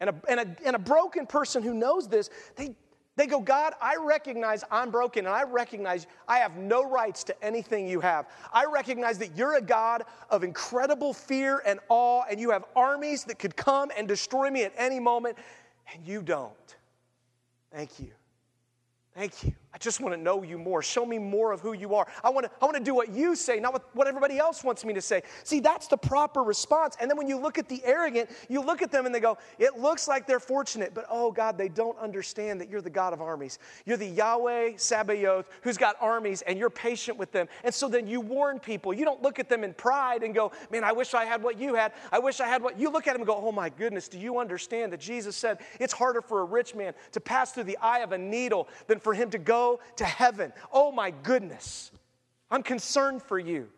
And 0.00 0.10
a, 0.10 0.14
and, 0.28 0.40
a, 0.40 0.56
and 0.64 0.76
a 0.76 0.78
broken 0.78 1.26
person 1.26 1.62
who 1.62 1.74
knows 1.74 2.08
this, 2.08 2.30
they, 2.56 2.74
they 3.16 3.26
go, 3.26 3.40
God, 3.40 3.74
I 3.82 3.96
recognize 3.96 4.64
I'm 4.70 4.90
broken 4.90 5.26
and 5.26 5.34
I 5.34 5.42
recognize 5.42 6.06
I 6.26 6.38
have 6.38 6.56
no 6.56 6.88
rights 6.88 7.22
to 7.24 7.44
anything 7.44 7.86
you 7.86 8.00
have. 8.00 8.26
I 8.52 8.64
recognize 8.64 9.18
that 9.18 9.36
you're 9.36 9.56
a 9.56 9.60
God 9.60 10.04
of 10.30 10.42
incredible 10.42 11.12
fear 11.12 11.62
and 11.66 11.80
awe, 11.90 12.22
and 12.30 12.40
you 12.40 12.50
have 12.50 12.64
armies 12.74 13.24
that 13.24 13.38
could 13.38 13.56
come 13.56 13.90
and 13.96 14.08
destroy 14.08 14.48
me 14.50 14.62
at 14.62 14.72
any 14.76 15.00
moment, 15.00 15.36
and 15.92 16.06
you 16.06 16.22
don't. 16.22 16.54
Thank 17.70 18.00
you. 18.00 18.12
Thank 19.14 19.44
you. 19.44 19.52
I 19.72 19.78
just 19.78 20.00
want 20.00 20.12
to 20.14 20.20
know 20.20 20.42
you 20.42 20.58
more. 20.58 20.82
Show 20.82 21.06
me 21.06 21.18
more 21.18 21.52
of 21.52 21.60
who 21.60 21.74
you 21.74 21.94
are. 21.94 22.08
I 22.24 22.30
want 22.30 22.46
to, 22.46 22.50
I 22.60 22.64
want 22.64 22.76
to 22.76 22.82
do 22.82 22.92
what 22.92 23.10
you 23.10 23.36
say, 23.36 23.60
not 23.60 23.72
what, 23.72 23.94
what 23.94 24.08
everybody 24.08 24.36
else 24.36 24.64
wants 24.64 24.84
me 24.84 24.92
to 24.94 25.00
say. 25.00 25.22
See, 25.44 25.60
that's 25.60 25.86
the 25.86 25.96
proper 25.96 26.42
response. 26.42 26.96
And 27.00 27.08
then 27.08 27.16
when 27.16 27.28
you 27.28 27.38
look 27.38 27.56
at 27.56 27.68
the 27.68 27.80
arrogant, 27.84 28.30
you 28.48 28.62
look 28.62 28.82
at 28.82 28.90
them 28.90 29.06
and 29.06 29.14
they 29.14 29.20
go, 29.20 29.38
it 29.60 29.78
looks 29.78 30.08
like 30.08 30.26
they're 30.26 30.40
fortunate, 30.40 30.92
but 30.92 31.06
oh 31.08 31.30
God, 31.30 31.56
they 31.56 31.68
don't 31.68 31.96
understand 31.98 32.60
that 32.60 32.68
you're 32.68 32.80
the 32.80 32.90
God 32.90 33.12
of 33.12 33.20
armies. 33.20 33.60
You're 33.86 33.96
the 33.96 34.08
Yahweh 34.08 34.72
Sabaoth 34.76 35.48
who's 35.62 35.78
got 35.78 35.94
armies 36.00 36.42
and 36.42 36.58
you're 36.58 36.70
patient 36.70 37.16
with 37.16 37.30
them. 37.30 37.46
And 37.62 37.72
so 37.72 37.88
then 37.88 38.08
you 38.08 38.20
warn 38.20 38.58
people. 38.58 38.92
You 38.92 39.04
don't 39.04 39.22
look 39.22 39.38
at 39.38 39.48
them 39.48 39.62
in 39.62 39.72
pride 39.74 40.24
and 40.24 40.34
go, 40.34 40.50
man, 40.72 40.82
I 40.82 40.90
wish 40.90 41.14
I 41.14 41.24
had 41.24 41.44
what 41.44 41.60
you 41.60 41.74
had. 41.74 41.92
I 42.10 42.18
wish 42.18 42.40
I 42.40 42.48
had 42.48 42.60
what 42.60 42.76
you 42.76 42.90
look 42.90 43.06
at 43.06 43.12
them 43.12 43.20
and 43.20 43.26
go, 43.26 43.36
oh 43.36 43.52
my 43.52 43.68
goodness, 43.68 44.08
do 44.08 44.18
you 44.18 44.40
understand 44.40 44.92
that 44.92 45.00
Jesus 45.00 45.36
said 45.36 45.58
it's 45.78 45.92
harder 45.92 46.20
for 46.20 46.40
a 46.40 46.44
rich 46.44 46.74
man 46.74 46.92
to 47.12 47.20
pass 47.20 47.52
through 47.52 47.64
the 47.64 47.78
eye 47.78 48.00
of 48.00 48.10
a 48.10 48.18
needle 48.18 48.66
than 48.88 48.98
for 48.98 49.14
him 49.14 49.30
to 49.30 49.38
go 49.38 49.59
to 49.96 50.04
heaven. 50.04 50.52
Oh 50.72 50.92
my 50.92 51.10
goodness. 51.10 51.90
I'm 52.50 52.62
concerned 52.62 53.22
for 53.22 53.38
you. 53.38 53.68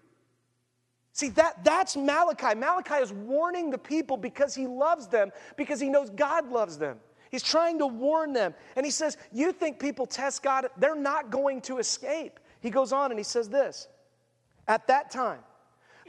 See, 1.13 1.29
that, 1.31 1.63
that's 1.63 1.97
Malachi. 1.97 2.59
Malachi 2.59 2.95
is 2.95 3.13
warning 3.13 3.71
the 3.71 3.79
people 3.79 4.17
because 4.17 4.55
he 4.55 4.67
loves 4.67 5.07
them, 5.09 5.31
because 5.57 5.79
he 5.79 5.91
knows 5.91 6.09
God 6.09 6.49
loves 6.51 6.79
them. 6.79 6.99
He's 7.31 7.43
trying 7.43 7.79
to 7.79 7.87
warn 7.87 8.33
them. 8.33 8.55
And 8.77 8.85
he 8.85 8.91
says, 8.91 9.17
You 9.31 9.53
think 9.53 9.79
people 9.79 10.07
test 10.07 10.43
God? 10.43 10.69
They're 10.79 10.95
not 10.95 11.31
going 11.31 11.61
to 11.63 11.79
escape. 11.79 12.41
He 12.61 12.71
goes 12.71 12.93
on 12.93 13.11
and 13.11 13.19
he 13.19 13.25
says 13.25 13.49
this 13.49 13.89
At 14.69 14.87
that 14.87 15.11
time, 15.11 15.41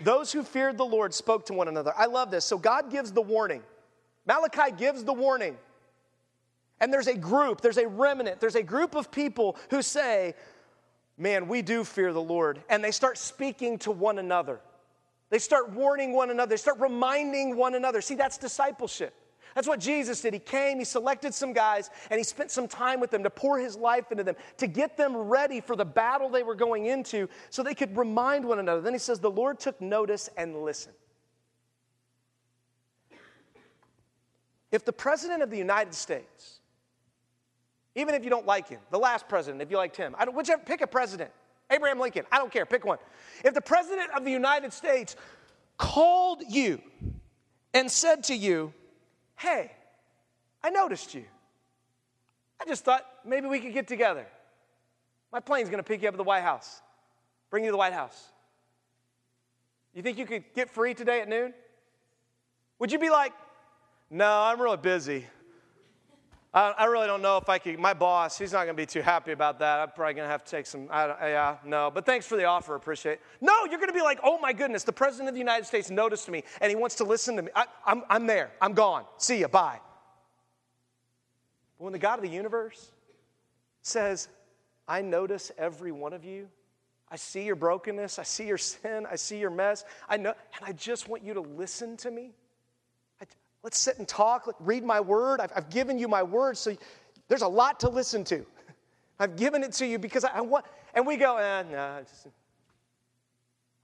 those 0.01 0.31
who 0.31 0.43
feared 0.43 0.77
the 0.77 0.85
Lord 0.85 1.13
spoke 1.13 1.45
to 1.47 1.53
one 1.53 1.67
another. 1.67 1.93
I 1.97 2.05
love 2.05 2.31
this. 2.31 2.45
So 2.45 2.57
God 2.57 2.89
gives 2.89 3.11
the 3.11 3.21
warning. 3.21 3.61
Malachi 4.25 4.71
gives 4.77 5.03
the 5.03 5.13
warning. 5.13 5.57
And 6.83 6.91
there's 6.91 7.07
a 7.07 7.15
group, 7.15 7.61
there's 7.61 7.77
a 7.77 7.87
remnant, 7.87 8.41
there's 8.41 8.55
a 8.55 8.61
group 8.61 8.93
of 8.93 9.09
people 9.09 9.55
who 9.69 9.81
say, 9.81 10.35
Man, 11.17 11.47
we 11.47 11.61
do 11.61 11.85
fear 11.85 12.11
the 12.11 12.21
Lord. 12.21 12.61
And 12.69 12.83
they 12.83 12.91
start 12.91 13.17
speaking 13.17 13.77
to 13.79 13.91
one 13.91 14.19
another. 14.19 14.59
They 15.29 15.39
start 15.39 15.71
warning 15.71 16.11
one 16.11 16.29
another, 16.29 16.49
they 16.49 16.57
start 16.57 16.81
reminding 16.81 17.55
one 17.55 17.75
another. 17.75 18.01
See, 18.01 18.15
that's 18.15 18.37
discipleship. 18.37 19.13
That's 19.55 19.65
what 19.65 19.79
Jesus 19.79 20.19
did. 20.19 20.33
He 20.33 20.41
came, 20.41 20.77
he 20.77 20.83
selected 20.83 21.33
some 21.33 21.53
guys, 21.53 21.89
and 22.09 22.17
he 22.17 22.23
spent 22.25 22.51
some 22.51 22.67
time 22.67 22.99
with 22.99 23.11
them 23.11 23.23
to 23.23 23.29
pour 23.29 23.57
his 23.57 23.77
life 23.77 24.11
into 24.11 24.25
them, 24.25 24.35
to 24.57 24.67
get 24.67 24.97
them 24.97 25.15
ready 25.15 25.61
for 25.61 25.77
the 25.77 25.85
battle 25.85 26.27
they 26.27 26.43
were 26.43 26.53
going 26.53 26.87
into 26.87 27.29
so 27.49 27.63
they 27.63 27.75
could 27.75 27.95
remind 27.95 28.43
one 28.43 28.59
another. 28.59 28.81
Then 28.81 28.91
he 28.91 28.99
says, 28.99 29.21
The 29.21 29.31
Lord 29.31 29.57
took 29.57 29.79
notice 29.79 30.29
and 30.35 30.63
listened. 30.63 30.95
If 34.69 34.83
the 34.83 34.91
President 34.91 35.41
of 35.41 35.49
the 35.49 35.57
United 35.57 35.93
States, 35.93 36.59
even 37.95 38.15
if 38.15 38.23
you 38.23 38.29
don't 38.29 38.45
like 38.45 38.67
him, 38.67 38.79
the 38.91 38.97
last 38.97 39.27
president, 39.27 39.61
if 39.61 39.69
you 39.69 39.77
liked 39.77 39.95
him, 39.95 40.15
I 40.17 40.25
don't, 40.25 40.35
whichever, 40.35 40.61
pick 40.63 40.81
a 40.81 40.87
president. 40.87 41.31
Abraham 41.69 41.99
Lincoln, 41.99 42.25
I 42.31 42.37
don't 42.37 42.51
care, 42.51 42.65
pick 42.65 42.85
one. 42.85 42.97
If 43.43 43.53
the 43.53 43.61
President 43.61 44.11
of 44.15 44.25
the 44.25 44.31
United 44.31 44.73
States 44.73 45.15
called 45.77 46.43
you 46.47 46.81
and 47.73 47.89
said 47.89 48.23
to 48.25 48.35
you, 48.35 48.73
Hey, 49.35 49.71
I 50.63 50.69
noticed 50.69 51.13
you. 51.13 51.25
I 52.61 52.65
just 52.65 52.85
thought 52.85 53.05
maybe 53.25 53.47
we 53.47 53.59
could 53.59 53.73
get 53.73 53.87
together. 53.87 54.25
My 55.31 55.39
plane's 55.39 55.69
gonna 55.69 55.83
pick 55.83 56.01
you 56.01 56.07
up 56.07 56.13
at 56.13 56.17
the 56.17 56.23
White 56.23 56.43
House, 56.43 56.81
bring 57.49 57.63
you 57.63 57.69
to 57.69 57.73
the 57.73 57.77
White 57.77 57.93
House. 57.93 58.31
You 59.93 60.01
think 60.01 60.17
you 60.17 60.25
could 60.25 60.43
get 60.55 60.69
free 60.69 60.93
today 60.93 61.21
at 61.21 61.29
noon? 61.29 61.53
Would 62.79 62.91
you 62.91 62.99
be 62.99 63.09
like, 63.09 63.33
No, 64.09 64.29
I'm 64.29 64.61
really 64.61 64.77
busy. 64.77 65.25
I, 66.53 66.73
I, 66.77 66.85
really 66.85 67.07
don't 67.07 67.23
know 67.23 67.37
if 67.37 67.49
I 67.49 67.57
could. 67.57 67.79
My 67.79 67.93
boss, 67.93 68.37
he's 68.37 68.51
not 68.53 68.65
going 68.65 68.75
to 68.75 68.81
be 68.81 68.85
too 68.85 69.01
happy 69.01 69.31
about 69.31 69.57
that. 69.59 69.79
I'm 69.79 69.89
probably 69.89 70.13
going 70.13 70.25
to 70.25 70.31
have 70.31 70.43
to 70.43 70.51
take 70.51 70.67
some. 70.67 70.87
I, 70.91 71.07
yeah, 71.29 71.57
no. 71.65 71.89
But 71.91 72.05
thanks 72.05 72.27
for 72.27 72.35
the 72.37 72.45
offer. 72.45 72.75
Appreciate. 72.75 73.13
It. 73.13 73.21
No, 73.41 73.65
you're 73.65 73.79
going 73.79 73.87
to 73.87 73.93
be 73.93 74.03
like, 74.03 74.19
oh 74.23 74.37
my 74.37 74.53
goodness, 74.53 74.83
the 74.83 74.93
president 74.93 75.29
of 75.29 75.33
the 75.33 75.39
United 75.39 75.65
States 75.65 75.89
noticed 75.89 76.29
me 76.29 76.43
and 76.61 76.69
he 76.69 76.75
wants 76.75 76.95
to 76.97 77.05
listen 77.05 77.35
to 77.37 77.41
me. 77.41 77.49
I, 77.55 77.65
I'm, 77.85 78.03
I'm 78.07 78.27
there. 78.27 78.51
I'm 78.61 78.73
gone. 78.73 79.05
See 79.17 79.39
you. 79.39 79.47
Bye. 79.47 79.79
But 81.77 81.85
when 81.85 81.93
the 81.93 81.99
God 81.99 82.19
of 82.19 82.23
the 82.23 82.29
universe 82.29 82.91
says, 83.81 84.29
I 84.87 85.01
notice 85.01 85.51
every 85.57 85.91
one 85.91 86.13
of 86.13 86.23
you. 86.23 86.49
I 87.09 87.15
see 87.15 87.45
your 87.45 87.55
brokenness. 87.55 88.19
I 88.19 88.23
see 88.23 88.47
your 88.47 88.57
sin. 88.57 89.07
I 89.09 89.15
see 89.15 89.39
your 89.39 89.49
mess. 89.49 89.85
I 90.07 90.17
know, 90.17 90.33
and 90.55 90.65
I 90.67 90.71
just 90.71 91.07
want 91.07 91.23
you 91.23 91.33
to 91.33 91.41
listen 91.41 91.97
to 91.97 92.11
me. 92.11 92.31
Let's 93.63 93.79
sit 93.79 93.97
and 93.97 94.07
talk. 94.07 94.45
Let, 94.45 94.57
read 94.59 94.83
my 94.83 94.99
word. 94.99 95.39
I've, 95.39 95.51
I've, 95.55 95.69
given 95.69 95.97
you 95.97 96.07
my 96.07 96.21
word, 96.21 96.57
so 96.57 96.75
there's 97.29 97.41
a 97.41 97.47
lot 97.47 97.79
to 97.79 97.89
listen 97.89 98.23
to. 98.25 98.45
I've 99.19 99.37
given 99.37 99.63
it 99.63 99.71
to 99.73 99.87
you 99.87 99.97
because 99.97 100.25
I, 100.25 100.31
I 100.35 100.41
want, 100.41 100.65
and 100.93 101.07
we 101.07 101.15
go, 101.15 101.37
eh, 101.37 101.63
no, 101.63 101.77
nah, 101.77 101.99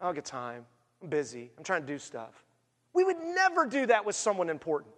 I 0.02 0.06
don't 0.06 0.16
get 0.16 0.26
time. 0.26 0.66
I'm 1.02 1.10
busy. 1.10 1.50
I'm 1.58 1.64
trying 1.64 1.82
to 1.82 1.88
do 1.88 1.98
stuff. 1.98 2.44
We 2.94 3.06
would 3.06 3.20
never 3.20 3.66
do 3.66 3.86
that 3.86 4.06
with 4.06 4.16
someone 4.16 4.50
important, 4.50 4.94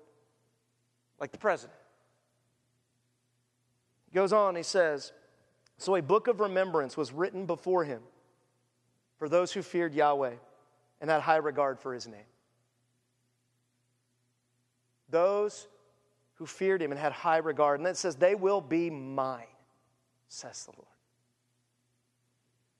like 1.20 1.32
the 1.32 1.38
president. 1.38 1.78
He 4.10 4.15
goes 4.15 4.34
on, 4.34 4.56
he 4.56 4.63
says, 4.63 5.12
So 5.78 5.96
a 5.96 6.02
book 6.02 6.28
of 6.28 6.39
remembrance 6.39 6.98
was 6.98 7.12
written 7.12 7.46
before 7.46 7.84
him 7.84 8.02
for 9.20 9.30
those 9.30 9.52
who 9.52 9.62
feared 9.62 9.94
Yahweh 9.94 10.34
and 11.00 11.10
had 11.10 11.22
high 11.22 11.38
regard 11.38 11.80
for 11.80 11.94
his 11.94 12.08
name 12.08 12.31
those 15.12 15.67
who 16.36 16.45
feared 16.45 16.82
him 16.82 16.91
and 16.91 17.00
had 17.00 17.12
high 17.12 17.38
regard. 17.38 17.80
And 17.80 17.86
then 17.86 17.91
it 17.91 17.97
says, 17.97 18.15
They 18.15 18.36
will 18.36 18.62
be 18.62 18.89
mine, 18.89 19.45
says 20.28 20.65
the 20.65 20.71
Lord. 20.78 20.88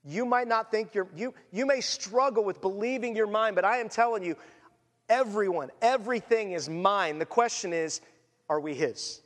You 0.04 0.26
might 0.26 0.48
not 0.48 0.70
think 0.70 0.94
you're, 0.94 1.08
you, 1.14 1.32
you 1.52 1.64
may 1.64 1.80
struggle 1.80 2.42
with 2.42 2.60
believing 2.60 3.14
your 3.14 3.28
mind, 3.28 3.54
but 3.54 3.64
I 3.64 3.76
am 3.76 3.88
telling 3.88 4.24
you, 4.24 4.36
everyone, 5.08 5.70
everything 5.80 6.52
is 6.52 6.68
mine. 6.68 7.20
The 7.20 7.26
question 7.26 7.72
is, 7.72 8.00
are 8.48 8.58
we 8.58 8.74
his? 8.74 9.20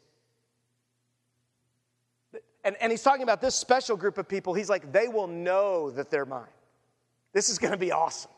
And, 2.63 2.77
and 2.81 2.91
he's 2.91 3.03
talking 3.03 3.23
about 3.23 3.41
this 3.41 3.55
special 3.55 3.97
group 3.97 4.19
of 4.19 4.29
people. 4.29 4.53
He's 4.53 4.69
like, 4.69 4.93
they 4.93 5.09
will 5.09 5.29
know 5.29 5.91
that 5.93 6.11
they're 6.11 6.27
mine. 6.27 6.45
This 7.33 7.49
is 7.49 7.59
going 7.59 7.73
to 7.73 7.79
be 7.79 7.93
awesome. 7.93 8.31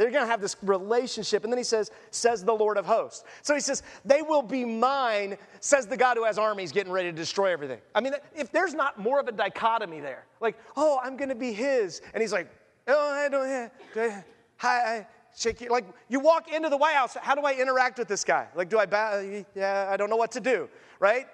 They're 0.00 0.10
going 0.10 0.24
to 0.24 0.30
have 0.30 0.40
this 0.40 0.56
relationship. 0.62 1.44
And 1.44 1.52
then 1.52 1.58
he 1.58 1.62
says, 1.62 1.90
says 2.10 2.42
the 2.42 2.54
Lord 2.54 2.78
of 2.78 2.86
hosts. 2.86 3.22
So 3.42 3.52
he 3.52 3.60
says, 3.60 3.82
they 4.02 4.22
will 4.22 4.40
be 4.40 4.64
mine, 4.64 5.36
says 5.60 5.86
the 5.86 5.96
God 5.98 6.16
who 6.16 6.24
has 6.24 6.38
armies 6.38 6.72
getting 6.72 6.90
ready 6.90 7.10
to 7.10 7.14
destroy 7.14 7.52
everything. 7.52 7.80
I 7.94 8.00
mean, 8.00 8.14
if 8.34 8.50
there's 8.50 8.72
not 8.72 8.98
more 8.98 9.20
of 9.20 9.28
a 9.28 9.32
dichotomy 9.32 10.00
there, 10.00 10.24
like, 10.40 10.56
oh, 10.74 10.98
I'm 11.04 11.18
going 11.18 11.28
to 11.28 11.34
be 11.34 11.52
his. 11.52 12.00
And 12.14 12.22
he's 12.22 12.32
like, 12.32 12.48
oh, 12.88 13.10
I 13.10 13.28
don't, 13.28 13.70
hi, 14.56 14.96
I 14.96 15.06
shake 15.36 15.60
you. 15.60 15.68
Like, 15.68 15.84
you 16.08 16.18
walk 16.18 16.50
into 16.50 16.70
the 16.70 16.78
White 16.78 16.94
House, 16.94 17.14
how 17.20 17.34
do 17.34 17.42
I 17.42 17.52
interact 17.52 17.98
with 17.98 18.08
this 18.08 18.24
guy? 18.24 18.48
Like, 18.54 18.70
do 18.70 18.78
I 18.78 18.86
bow? 18.86 19.44
Yeah, 19.54 19.86
I 19.90 19.98
don't 19.98 20.08
know 20.08 20.16
what 20.16 20.32
to 20.32 20.40
do, 20.40 20.70
right? 20.98 21.26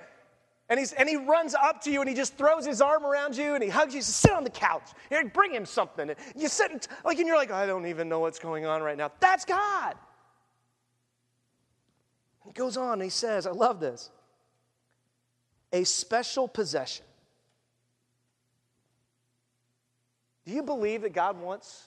And, 0.69 0.81
he's, 0.81 0.93
and 0.93 1.09
he 1.09 1.17
runs 1.17 1.55
up 1.55 1.81
to 1.83 1.93
you 1.93 2.01
and 2.01 2.09
he 2.09 2.15
just 2.15 2.37
throws 2.37 2.67
his 2.67 2.81
arm 2.81 3.05
around 3.05 3.37
you 3.37 3.55
and 3.55 3.63
he 3.63 3.69
hugs 3.69 3.95
you. 3.95 3.99
He 3.99 4.03
says, 4.03 4.17
Sit 4.17 4.33
on 4.33 4.43
the 4.43 4.51
couch. 4.51 4.91
Here, 5.09 5.25
bring 5.29 5.55
him 5.55 5.65
something. 5.65 6.11
And 6.11 6.19
you 6.35 6.49
sit 6.49 6.73
and, 6.73 6.87
like, 7.05 7.19
and 7.19 7.27
you're 7.27 7.37
like, 7.37 7.53
I 7.53 7.67
don't 7.67 7.87
even 7.87 8.09
know 8.09 8.19
what's 8.21 8.41
going 8.41 8.67
on 8.67 8.83
right 8.83 8.97
now. 8.97 9.13
That's 9.21 9.45
God. 9.45 9.95
He 12.45 12.53
goes 12.53 12.77
on 12.77 12.95
and 12.95 13.03
he 13.03 13.11
says, 13.11 13.47
I 13.47 13.53
love 13.53 13.81
this 13.81 14.11
a 15.73 15.85
special 15.85 16.49
possession. 16.49 17.05
Do 20.45 20.53
you 20.53 20.63
believe 20.63 21.03
that 21.03 21.13
God 21.13 21.41
wants 21.41 21.85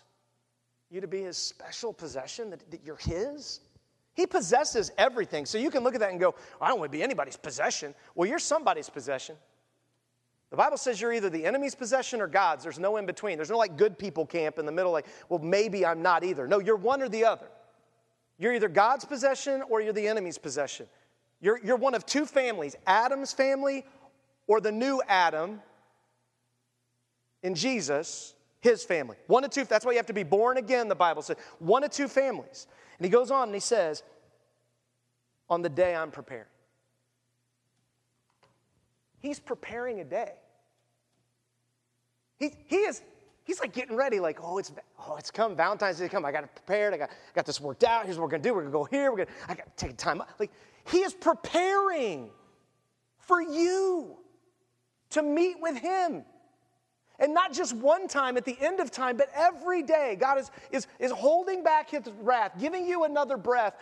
you 0.92 1.02
to 1.02 1.08
be 1.08 1.22
his 1.22 1.38
special 1.38 1.94
possession, 1.94 2.50
that, 2.50 2.72
that 2.72 2.82
you're 2.84 2.98
his? 2.98 3.62
He 4.20 4.28
possesses 4.28 4.92
everything. 4.98 5.46
So 5.46 5.58
you 5.58 5.72
can 5.72 5.82
look 5.82 5.94
at 5.94 6.02
that 6.02 6.12
and 6.12 6.20
go, 6.20 6.36
I 6.60 6.68
don't 6.68 6.78
want 6.78 6.92
to 6.92 6.98
be 6.98 7.02
anybody's 7.02 7.38
possession. 7.38 7.96
Well, 8.16 8.28
you're 8.28 8.38
somebody's 8.38 8.90
possession. 8.90 9.38
The 10.50 10.58
Bible 10.58 10.76
says 10.76 11.00
you're 11.00 11.14
either 11.14 11.30
the 11.30 11.46
enemy's 11.46 11.74
possession 11.74 12.20
or 12.20 12.28
God's. 12.28 12.64
There's 12.64 12.80
no 12.80 12.98
in 12.98 13.06
between. 13.06 13.38
There's 13.38 13.50
no 13.50 13.58
like 13.58 13.78
good 13.78 13.98
people 13.98 14.26
camp 14.26 14.60
in 14.60 14.66
the 14.66 14.74
middle, 14.74 14.92
like, 14.92 15.06
well, 15.30 15.40
maybe 15.40 15.86
I'm 15.86 16.02
not 16.02 16.26
either. 16.26 16.50
No, 16.50 16.60
you're 16.60 16.76
one 16.76 17.02
or 17.02 17.08
the 17.08 17.24
other. 17.24 17.48
You're 18.38 18.54
either 18.54 18.68
God's 18.68 19.06
possession 19.06 19.64
or 19.70 19.80
you're 19.80 19.94
the 19.94 20.10
enemy's 20.10 20.38
possession. 20.38 20.88
You're, 21.40 21.62
you're 21.64 21.78
one 21.78 21.96
of 21.96 22.06
two 22.06 22.26
families 22.26 22.76
Adam's 22.86 23.32
family 23.32 23.86
or 24.48 24.60
the 24.60 24.74
new 24.74 25.02
Adam 25.08 25.62
in 27.42 27.56
Jesus, 27.56 28.34
his 28.62 28.84
family. 28.84 29.18
One 29.28 29.44
of 29.44 29.52
two, 29.52 29.64
that's 29.64 29.86
why 29.86 29.92
you 29.92 29.98
have 29.98 30.06
to 30.08 30.14
be 30.14 30.24
born 30.24 30.58
again, 30.58 30.88
the 30.88 30.96
Bible 30.96 31.22
says. 31.22 31.38
One 31.60 31.84
of 31.84 31.92
two 31.92 32.08
families. 32.08 32.68
And 32.98 33.06
he 33.06 33.10
goes 33.10 33.32
on 33.32 33.44
and 33.44 33.54
he 33.54 33.62
says, 33.62 34.04
On 35.50 35.62
the 35.62 35.70
day 35.70 35.96
I'm 35.96 36.12
preparing. 36.12 36.46
He's 39.20 39.40
preparing 39.40 40.00
a 40.00 40.04
day. 40.04 40.34
He, 42.38 42.52
he 42.68 42.78
is 42.78 43.02
he's 43.44 43.60
like 43.60 43.74
getting 43.74 43.96
ready, 43.96 44.20
like, 44.20 44.40
oh, 44.42 44.60
it's 44.60 44.72
oh, 45.08 45.16
it's 45.18 45.32
come, 45.32 45.56
Valentine's 45.56 45.98
Day 45.98 46.08
come. 46.08 46.24
I 46.24 46.32
got 46.32 46.44
it 46.44 46.56
prepared, 46.56 46.94
I 46.94 46.98
got, 46.98 47.10
got 47.34 47.46
this 47.46 47.60
worked 47.60 47.84
out. 47.84 48.06
Here's 48.06 48.18
what 48.18 48.26
we're 48.26 48.32
gonna 48.32 48.44
do. 48.44 48.54
We're 48.54 48.62
gonna 48.62 48.72
go 48.72 48.84
here, 48.86 49.12
we're 49.12 49.26
gonna 49.26 49.38
I 49.48 49.56
gotta 49.56 49.72
take 49.76 49.98
time. 49.98 50.22
Like 50.40 50.52
he 50.90 51.00
is 51.00 51.14
preparing 51.14 52.30
for 53.18 53.42
you 53.42 54.18
to 55.12 55.24
meet 55.24 55.58
with 55.60 55.78
him. 55.78 56.24
And 57.20 57.34
not 57.34 57.54
just 57.54 57.76
one 57.76 58.08
time 58.08 58.38
at 58.38 58.46
the 58.46 58.58
end 58.62 58.80
of 58.80 58.92
time, 58.92 59.18
but 59.18 59.30
every 59.36 59.84
day. 59.84 60.18
God 60.20 60.40
is, 60.40 60.52
is, 60.72 60.88
is 61.00 61.12
holding 61.12 61.64
back 61.64 61.90
his 61.90 62.04
wrath, 62.22 62.54
giving 62.60 62.88
you 62.88 63.04
another 63.04 63.38
breath. 63.38 63.76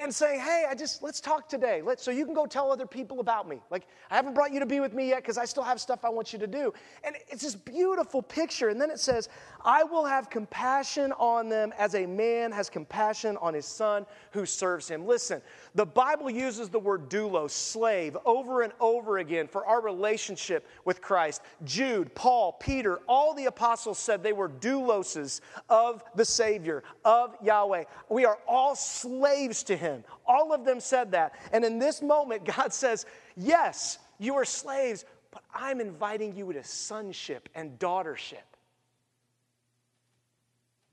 and 0.00 0.14
saying, 0.14 0.40
hey, 0.40 0.64
I 0.68 0.74
just, 0.74 1.02
let's 1.02 1.20
talk 1.20 1.48
today. 1.48 1.82
Let's, 1.82 2.02
so 2.02 2.10
you 2.10 2.24
can 2.24 2.34
go 2.34 2.46
tell 2.46 2.70
other 2.70 2.86
people 2.86 3.20
about 3.20 3.48
me. 3.48 3.60
Like, 3.70 3.86
I 4.10 4.16
haven't 4.16 4.34
brought 4.34 4.52
you 4.52 4.60
to 4.60 4.66
be 4.66 4.80
with 4.80 4.92
me 4.92 5.08
yet 5.08 5.22
because 5.22 5.38
I 5.38 5.44
still 5.44 5.62
have 5.62 5.80
stuff 5.80 6.04
I 6.04 6.10
want 6.10 6.32
you 6.32 6.38
to 6.38 6.46
do. 6.46 6.72
And 7.02 7.16
it's 7.28 7.42
this 7.42 7.54
beautiful 7.54 8.22
picture. 8.22 8.68
And 8.68 8.80
then 8.80 8.90
it 8.90 9.00
says, 9.00 9.28
I 9.64 9.82
will 9.82 10.04
have 10.04 10.28
compassion 10.28 11.12
on 11.12 11.48
them 11.48 11.72
as 11.78 11.94
a 11.94 12.04
man 12.04 12.52
has 12.52 12.68
compassion 12.68 13.38
on 13.38 13.54
his 13.54 13.64
son 13.64 14.04
who 14.32 14.44
serves 14.44 14.88
him. 14.88 15.06
Listen, 15.06 15.40
the 15.74 15.86
Bible 15.86 16.28
uses 16.28 16.68
the 16.68 16.78
word 16.78 17.08
doulos, 17.08 17.52
slave, 17.52 18.16
over 18.26 18.62
and 18.62 18.74
over 18.78 19.18
again 19.18 19.48
for 19.48 19.64
our 19.64 19.80
relationship 19.80 20.66
with 20.84 21.00
Christ. 21.00 21.40
Jude, 21.64 22.14
Paul, 22.14 22.52
Peter, 22.52 23.00
all 23.08 23.32
the 23.32 23.46
apostles 23.46 23.98
said 23.98 24.22
they 24.22 24.34
were 24.34 24.50
douloses 24.50 25.40
of 25.70 26.04
the 26.14 26.24
Savior, 26.24 26.84
of 27.04 27.34
Yahweh. 27.42 27.84
We 28.10 28.26
are 28.26 28.38
all 28.46 28.76
slaves 28.76 29.62
to 29.64 29.76
him. 29.76 30.04
All 30.26 30.52
of 30.52 30.64
them 30.64 30.80
said 30.80 31.12
that. 31.12 31.34
And 31.52 31.64
in 31.64 31.78
this 31.78 32.02
moment, 32.02 32.44
God 32.56 32.72
says, 32.72 33.06
Yes, 33.36 33.98
you 34.18 34.34
are 34.34 34.44
slaves, 34.44 35.04
but 35.30 35.42
I'm 35.54 35.80
inviting 35.80 36.36
you 36.36 36.52
to 36.52 36.62
sonship 36.62 37.48
and 37.54 37.78
daughtership. 37.78 38.44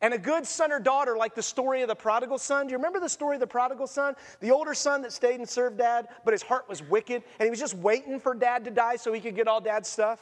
And 0.01 0.13
a 0.13 0.17
good 0.17 0.47
son 0.47 0.71
or 0.71 0.79
daughter, 0.79 1.15
like 1.15 1.35
the 1.35 1.43
story 1.43 1.83
of 1.83 1.87
the 1.87 1.95
prodigal 1.95 2.39
son. 2.39 2.65
Do 2.65 2.71
you 2.71 2.77
remember 2.77 2.99
the 2.99 3.09
story 3.09 3.35
of 3.35 3.39
the 3.39 3.47
prodigal 3.47 3.85
son? 3.85 4.15
The 4.39 4.49
older 4.49 4.73
son 4.73 5.03
that 5.03 5.11
stayed 5.11 5.39
and 5.39 5.47
served 5.47 5.77
dad, 5.77 6.07
but 6.25 6.33
his 6.33 6.41
heart 6.41 6.67
was 6.67 6.81
wicked, 6.81 7.23
and 7.39 7.45
he 7.45 7.49
was 7.51 7.59
just 7.59 7.75
waiting 7.75 8.19
for 8.19 8.33
dad 8.33 8.65
to 8.65 8.71
die 8.71 8.95
so 8.95 9.13
he 9.13 9.21
could 9.21 9.35
get 9.35 9.47
all 9.47 9.61
dad's 9.61 9.87
stuff. 9.87 10.19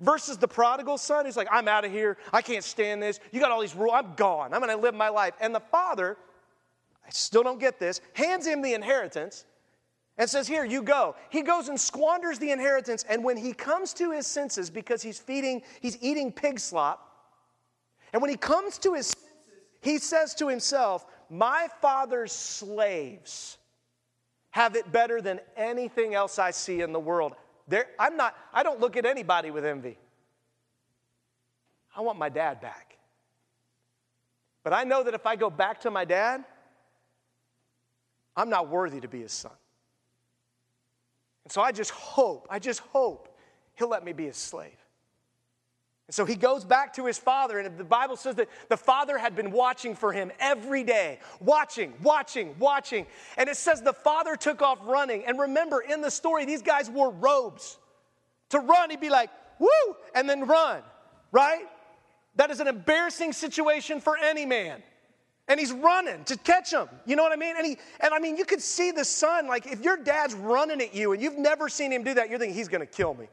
Versus 0.00 0.38
the 0.38 0.48
prodigal 0.48 0.98
son, 0.98 1.24
he's 1.24 1.36
like, 1.36 1.48
I'm 1.50 1.68
out 1.68 1.84
of 1.84 1.92
here. 1.92 2.16
I 2.32 2.42
can't 2.42 2.64
stand 2.64 3.02
this. 3.02 3.20
You 3.30 3.40
got 3.40 3.50
all 3.50 3.60
these 3.60 3.76
rules. 3.76 3.92
I'm 3.94 4.14
gone. 4.14 4.52
I'm 4.52 4.60
going 4.60 4.74
to 4.74 4.82
live 4.82 4.94
my 4.94 5.08
life. 5.08 5.34
And 5.40 5.54
the 5.54 5.60
father, 5.60 6.16
I 7.06 7.10
still 7.10 7.42
don't 7.42 7.60
get 7.60 7.78
this, 7.78 8.00
hands 8.14 8.46
him 8.46 8.62
the 8.62 8.74
inheritance 8.74 9.44
and 10.18 10.28
says, 10.28 10.46
Here, 10.46 10.64
you 10.64 10.82
go. 10.82 11.14
He 11.30 11.42
goes 11.42 11.68
and 11.68 11.80
squanders 11.80 12.38
the 12.38 12.50
inheritance. 12.50 13.04
And 13.08 13.24
when 13.24 13.36
he 13.36 13.52
comes 13.52 13.92
to 13.94 14.10
his 14.12 14.26
senses, 14.26 14.70
because 14.70 15.02
he's 15.02 15.18
feeding, 15.18 15.62
he's 15.80 15.98
eating 16.00 16.32
pig 16.32 16.58
slop, 16.58 17.11
and 18.12 18.20
when 18.20 18.30
he 18.30 18.36
comes 18.36 18.78
to 18.78 18.94
his 18.94 19.06
senses, 19.06 19.28
he 19.80 19.98
says 19.98 20.34
to 20.36 20.48
himself, 20.48 21.06
My 21.30 21.68
father's 21.80 22.32
slaves 22.32 23.58
have 24.50 24.76
it 24.76 24.90
better 24.92 25.20
than 25.20 25.40
anything 25.56 26.14
else 26.14 26.38
I 26.38 26.50
see 26.50 26.82
in 26.82 26.92
the 26.92 27.00
world. 27.00 27.34
There, 27.68 27.86
I'm 27.98 28.16
not, 28.16 28.36
I 28.52 28.62
don't 28.62 28.80
look 28.80 28.96
at 28.96 29.06
anybody 29.06 29.50
with 29.50 29.64
envy. 29.64 29.98
I 31.96 32.02
want 32.02 32.18
my 32.18 32.28
dad 32.28 32.60
back. 32.60 32.96
But 34.62 34.72
I 34.72 34.84
know 34.84 35.02
that 35.02 35.14
if 35.14 35.26
I 35.26 35.36
go 35.36 35.50
back 35.50 35.80
to 35.80 35.90
my 35.90 36.04
dad, 36.04 36.44
I'm 38.36 38.48
not 38.48 38.68
worthy 38.68 39.00
to 39.00 39.08
be 39.08 39.22
his 39.22 39.32
son. 39.32 39.52
And 41.44 41.52
so 41.52 41.60
I 41.60 41.72
just 41.72 41.90
hope, 41.90 42.46
I 42.50 42.58
just 42.58 42.80
hope 42.80 43.36
he'll 43.74 43.88
let 43.88 44.04
me 44.04 44.12
be 44.12 44.26
his 44.26 44.36
slave. 44.36 44.76
So 46.12 46.26
he 46.26 46.36
goes 46.36 46.62
back 46.62 46.92
to 46.94 47.06
his 47.06 47.16
father, 47.16 47.58
and 47.58 47.78
the 47.78 47.84
Bible 47.84 48.16
says 48.16 48.34
that 48.34 48.48
the 48.68 48.76
father 48.76 49.16
had 49.16 49.34
been 49.34 49.50
watching 49.50 49.94
for 49.94 50.12
him 50.12 50.30
every 50.38 50.84
day, 50.84 51.18
watching, 51.40 51.94
watching, 52.02 52.54
watching. 52.58 53.06
And 53.38 53.48
it 53.48 53.56
says 53.56 53.80
the 53.80 53.94
father 53.94 54.36
took 54.36 54.60
off 54.60 54.78
running. 54.84 55.24
And 55.24 55.38
remember, 55.38 55.80
in 55.80 56.02
the 56.02 56.10
story, 56.10 56.44
these 56.44 56.60
guys 56.60 56.90
wore 56.90 57.10
robes. 57.10 57.78
To 58.50 58.58
run, 58.58 58.90
he'd 58.90 59.00
be 59.00 59.08
like, 59.08 59.30
woo, 59.58 59.68
and 60.14 60.28
then 60.28 60.46
run, 60.46 60.82
right? 61.30 61.64
That 62.36 62.50
is 62.50 62.60
an 62.60 62.68
embarrassing 62.68 63.32
situation 63.32 63.98
for 63.98 64.18
any 64.18 64.44
man. 64.44 64.82
And 65.48 65.58
he's 65.58 65.72
running 65.72 66.24
to 66.24 66.36
catch 66.36 66.74
him. 66.74 66.88
You 67.06 67.16
know 67.16 67.22
what 67.22 67.32
I 67.32 67.36
mean? 67.36 67.56
And 67.56 67.66
he 67.66 67.78
and 68.00 68.12
I 68.12 68.18
mean 68.18 68.36
you 68.36 68.44
could 68.44 68.60
see 68.60 68.90
the 68.90 69.04
son, 69.04 69.48
like 69.48 69.66
if 69.66 69.80
your 69.80 69.96
dad's 69.96 70.34
running 70.34 70.80
at 70.80 70.94
you 70.94 71.12
and 71.12 71.22
you've 71.22 71.38
never 71.38 71.68
seen 71.68 71.90
him 71.90 72.04
do 72.04 72.14
that, 72.14 72.30
you're 72.30 72.38
thinking 72.38 72.56
he's 72.56 72.68
gonna 72.68 72.86
kill 72.86 73.14
me. 73.14 73.28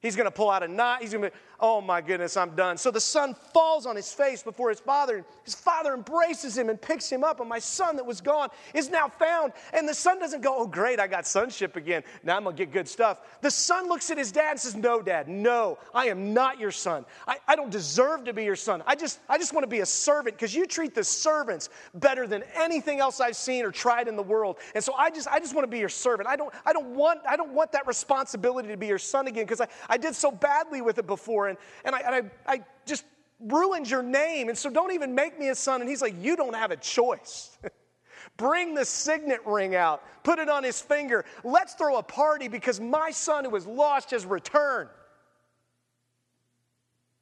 He's 0.00 0.14
going 0.14 0.26
to 0.26 0.30
pull 0.30 0.48
out 0.48 0.62
a 0.62 0.68
knife. 0.68 1.00
He's 1.00 1.12
going 1.12 1.24
to 1.24 1.30
be, 1.30 1.36
oh 1.58 1.80
my 1.80 2.00
goodness, 2.00 2.36
I'm 2.36 2.54
done. 2.54 2.76
So 2.76 2.92
the 2.92 3.00
son 3.00 3.34
falls 3.52 3.84
on 3.84 3.96
his 3.96 4.12
face 4.12 4.44
before 4.44 4.68
his 4.68 4.78
father. 4.78 5.16
and 5.16 5.24
His 5.42 5.56
father 5.56 5.92
embraces 5.92 6.56
him 6.56 6.68
and 6.68 6.80
picks 6.80 7.10
him 7.10 7.24
up. 7.24 7.40
And 7.40 7.48
my 7.48 7.58
son 7.58 7.96
that 7.96 8.06
was 8.06 8.20
gone 8.20 8.50
is 8.74 8.90
now 8.90 9.08
found. 9.08 9.54
And 9.72 9.88
the 9.88 9.94
son 9.94 10.20
doesn't 10.20 10.40
go, 10.40 10.54
oh 10.56 10.66
great, 10.68 11.00
I 11.00 11.08
got 11.08 11.26
sonship 11.26 11.74
again. 11.74 12.04
Now 12.22 12.36
I'm 12.36 12.44
going 12.44 12.54
to 12.54 12.64
get 12.64 12.72
good 12.72 12.86
stuff. 12.86 13.18
The 13.40 13.50
son 13.50 13.88
looks 13.88 14.08
at 14.12 14.18
his 14.18 14.30
dad 14.30 14.52
and 14.52 14.60
says, 14.60 14.76
no, 14.76 15.02
dad, 15.02 15.26
no, 15.26 15.78
I 15.92 16.06
am 16.06 16.32
not 16.32 16.60
your 16.60 16.70
son. 16.70 17.04
I, 17.26 17.38
I 17.48 17.56
don't 17.56 17.70
deserve 17.70 18.22
to 18.26 18.32
be 18.32 18.44
your 18.44 18.54
son. 18.54 18.84
I 18.86 18.94
just, 18.94 19.18
I 19.28 19.36
just 19.36 19.52
want 19.52 19.64
to 19.64 19.68
be 19.68 19.80
a 19.80 19.86
servant 19.86 20.36
because 20.36 20.54
you 20.54 20.64
treat 20.64 20.94
the 20.94 21.02
servants 21.02 21.70
better 21.94 22.28
than 22.28 22.44
anything 22.54 23.00
else 23.00 23.20
I've 23.20 23.34
seen 23.34 23.64
or 23.64 23.72
tried 23.72 24.06
in 24.06 24.14
the 24.14 24.22
world. 24.22 24.58
And 24.76 24.84
so 24.84 24.94
I 24.94 25.10
just, 25.10 25.26
I 25.26 25.40
just 25.40 25.56
want 25.56 25.64
to 25.64 25.70
be 25.70 25.80
your 25.80 25.88
servant. 25.88 26.28
I 26.28 26.36
don't, 26.36 26.54
I 26.64 26.72
don't 26.72 26.94
want, 26.94 27.18
I 27.28 27.36
don't 27.36 27.52
want 27.52 27.72
that 27.72 27.88
responsibility 27.88 28.68
to 28.68 28.76
be 28.76 28.86
your 28.86 28.98
son 28.98 29.26
again 29.26 29.44
because 29.44 29.60
I, 29.60 29.66
I 29.88 29.96
did 29.96 30.14
so 30.14 30.30
badly 30.30 30.82
with 30.82 30.98
it 30.98 31.06
before, 31.06 31.48
and, 31.48 31.58
and, 31.84 31.94
I, 31.94 32.00
and 32.00 32.14
I, 32.46 32.52
I 32.52 32.60
just 32.84 33.04
ruined 33.40 33.88
your 33.88 34.02
name, 34.02 34.48
and 34.48 34.58
so 34.58 34.70
don't 34.70 34.92
even 34.92 35.14
make 35.14 35.38
me 35.38 35.48
a 35.48 35.54
son. 35.54 35.80
And 35.80 35.88
he's 35.88 36.02
like, 36.02 36.14
You 36.20 36.36
don't 36.36 36.54
have 36.54 36.70
a 36.70 36.76
choice. 36.76 37.56
Bring 38.36 38.74
the 38.74 38.84
signet 38.84 39.40
ring 39.46 39.74
out, 39.74 40.02
put 40.22 40.38
it 40.38 40.48
on 40.48 40.62
his 40.62 40.80
finger. 40.80 41.24
Let's 41.42 41.74
throw 41.74 41.96
a 41.96 42.02
party 42.02 42.48
because 42.48 42.80
my 42.80 43.10
son 43.10 43.44
who 43.44 43.50
was 43.50 43.66
lost 43.66 44.10
has 44.10 44.26
returned. 44.26 44.90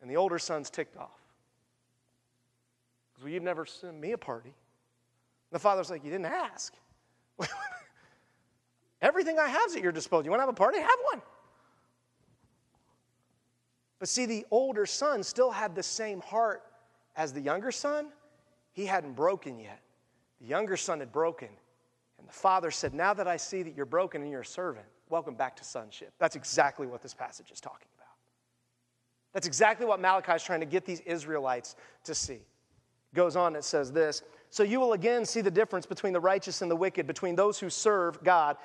And 0.02 0.10
the 0.10 0.16
older 0.16 0.38
son's 0.38 0.68
ticked 0.68 0.96
off. 0.96 1.10
Because, 3.12 3.24
well, 3.24 3.32
you've 3.32 3.42
never 3.42 3.64
sent 3.64 3.98
me 3.98 4.12
a 4.12 4.18
party. 4.18 4.52
The 5.52 5.58
father's 5.58 5.90
like, 5.90 6.04
You 6.04 6.10
didn't 6.10 6.26
ask. 6.26 6.74
Everything 9.02 9.38
I 9.38 9.48
have 9.48 9.68
is 9.68 9.76
at 9.76 9.82
your 9.82 9.92
disposal. 9.92 10.24
You 10.24 10.30
want 10.30 10.40
to 10.40 10.46
have 10.46 10.50
a 10.50 10.52
party? 10.54 10.78
Have 10.78 10.98
one. 11.12 11.22
But 13.98 14.08
see, 14.08 14.26
the 14.26 14.44
older 14.50 14.86
son 14.86 15.22
still 15.22 15.50
had 15.50 15.74
the 15.74 15.82
same 15.82 16.20
heart 16.20 16.62
as 17.16 17.32
the 17.32 17.40
younger 17.40 17.72
son. 17.72 18.08
He 18.72 18.86
hadn't 18.86 19.14
broken 19.14 19.58
yet. 19.58 19.80
The 20.40 20.46
younger 20.46 20.76
son 20.76 21.00
had 21.00 21.12
broken. 21.12 21.48
And 22.18 22.28
the 22.28 22.32
father 22.32 22.70
said, 22.70 22.92
Now 22.94 23.14
that 23.14 23.26
I 23.26 23.36
see 23.36 23.62
that 23.62 23.74
you're 23.74 23.86
broken 23.86 24.22
and 24.22 24.30
you're 24.30 24.42
a 24.42 24.46
servant, 24.46 24.86
welcome 25.08 25.34
back 25.34 25.56
to 25.56 25.64
sonship. 25.64 26.12
That's 26.18 26.36
exactly 26.36 26.86
what 26.86 27.02
this 27.02 27.14
passage 27.14 27.50
is 27.50 27.60
talking 27.60 27.88
about. 27.96 28.06
That's 29.32 29.46
exactly 29.46 29.86
what 29.86 30.00
Malachi 30.00 30.32
is 30.32 30.42
trying 30.42 30.60
to 30.60 30.66
get 30.66 30.84
these 30.84 31.00
Israelites 31.00 31.76
to 32.04 32.14
see. 32.14 32.40
Goes 33.14 33.36
on, 33.36 33.56
it 33.56 33.64
says 33.64 33.92
this 33.92 34.22
So 34.50 34.62
you 34.62 34.78
will 34.78 34.92
again 34.92 35.24
see 35.24 35.40
the 35.40 35.50
difference 35.50 35.86
between 35.86 36.12
the 36.12 36.20
righteous 36.20 36.60
and 36.60 36.70
the 36.70 36.76
wicked, 36.76 37.06
between 37.06 37.34
those 37.34 37.58
who 37.58 37.70
serve 37.70 38.22
God 38.22 38.56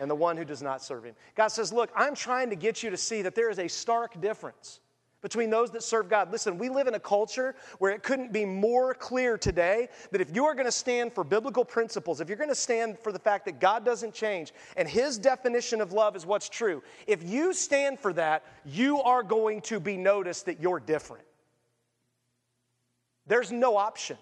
and 0.00 0.10
the 0.10 0.14
one 0.14 0.36
who 0.36 0.44
does 0.44 0.62
not 0.62 0.82
serve 0.82 1.04
him. 1.04 1.14
God 1.34 1.48
says, 1.48 1.72
Look, 1.72 1.90
I'm 1.96 2.14
trying 2.14 2.50
to 2.50 2.56
get 2.56 2.82
you 2.82 2.90
to 2.90 2.96
see 2.96 3.22
that 3.22 3.34
there 3.34 3.50
is 3.50 3.58
a 3.58 3.68
stark 3.68 4.20
difference 4.20 4.80
between 5.22 5.50
those 5.50 5.70
that 5.72 5.82
serve 5.82 6.08
God. 6.08 6.30
Listen, 6.30 6.56
we 6.56 6.68
live 6.68 6.86
in 6.86 6.94
a 6.94 7.00
culture 7.00 7.56
where 7.78 7.90
it 7.90 8.02
couldn't 8.02 8.32
be 8.32 8.44
more 8.44 8.94
clear 8.94 9.36
today 9.36 9.88
that 10.12 10.20
if 10.20 10.32
you 10.32 10.44
are 10.44 10.54
going 10.54 10.66
to 10.66 10.72
stand 10.72 11.12
for 11.12 11.24
biblical 11.24 11.64
principles, 11.64 12.20
if 12.20 12.28
you're 12.28 12.36
going 12.36 12.48
to 12.48 12.54
stand 12.54 12.98
for 12.98 13.10
the 13.10 13.18
fact 13.18 13.44
that 13.46 13.58
God 13.58 13.84
doesn't 13.84 14.14
change 14.14 14.52
and 14.76 14.86
his 14.88 15.18
definition 15.18 15.80
of 15.80 15.92
love 15.92 16.14
is 16.14 16.24
what's 16.24 16.48
true, 16.48 16.82
if 17.08 17.24
you 17.24 17.52
stand 17.52 17.98
for 17.98 18.12
that, 18.12 18.44
you 18.64 19.02
are 19.02 19.22
going 19.22 19.62
to 19.62 19.80
be 19.80 19.96
noticed 19.96 20.46
that 20.46 20.60
you're 20.60 20.78
different. 20.80 21.24
There's 23.26 23.50
no 23.50 23.76
option. 23.76 24.18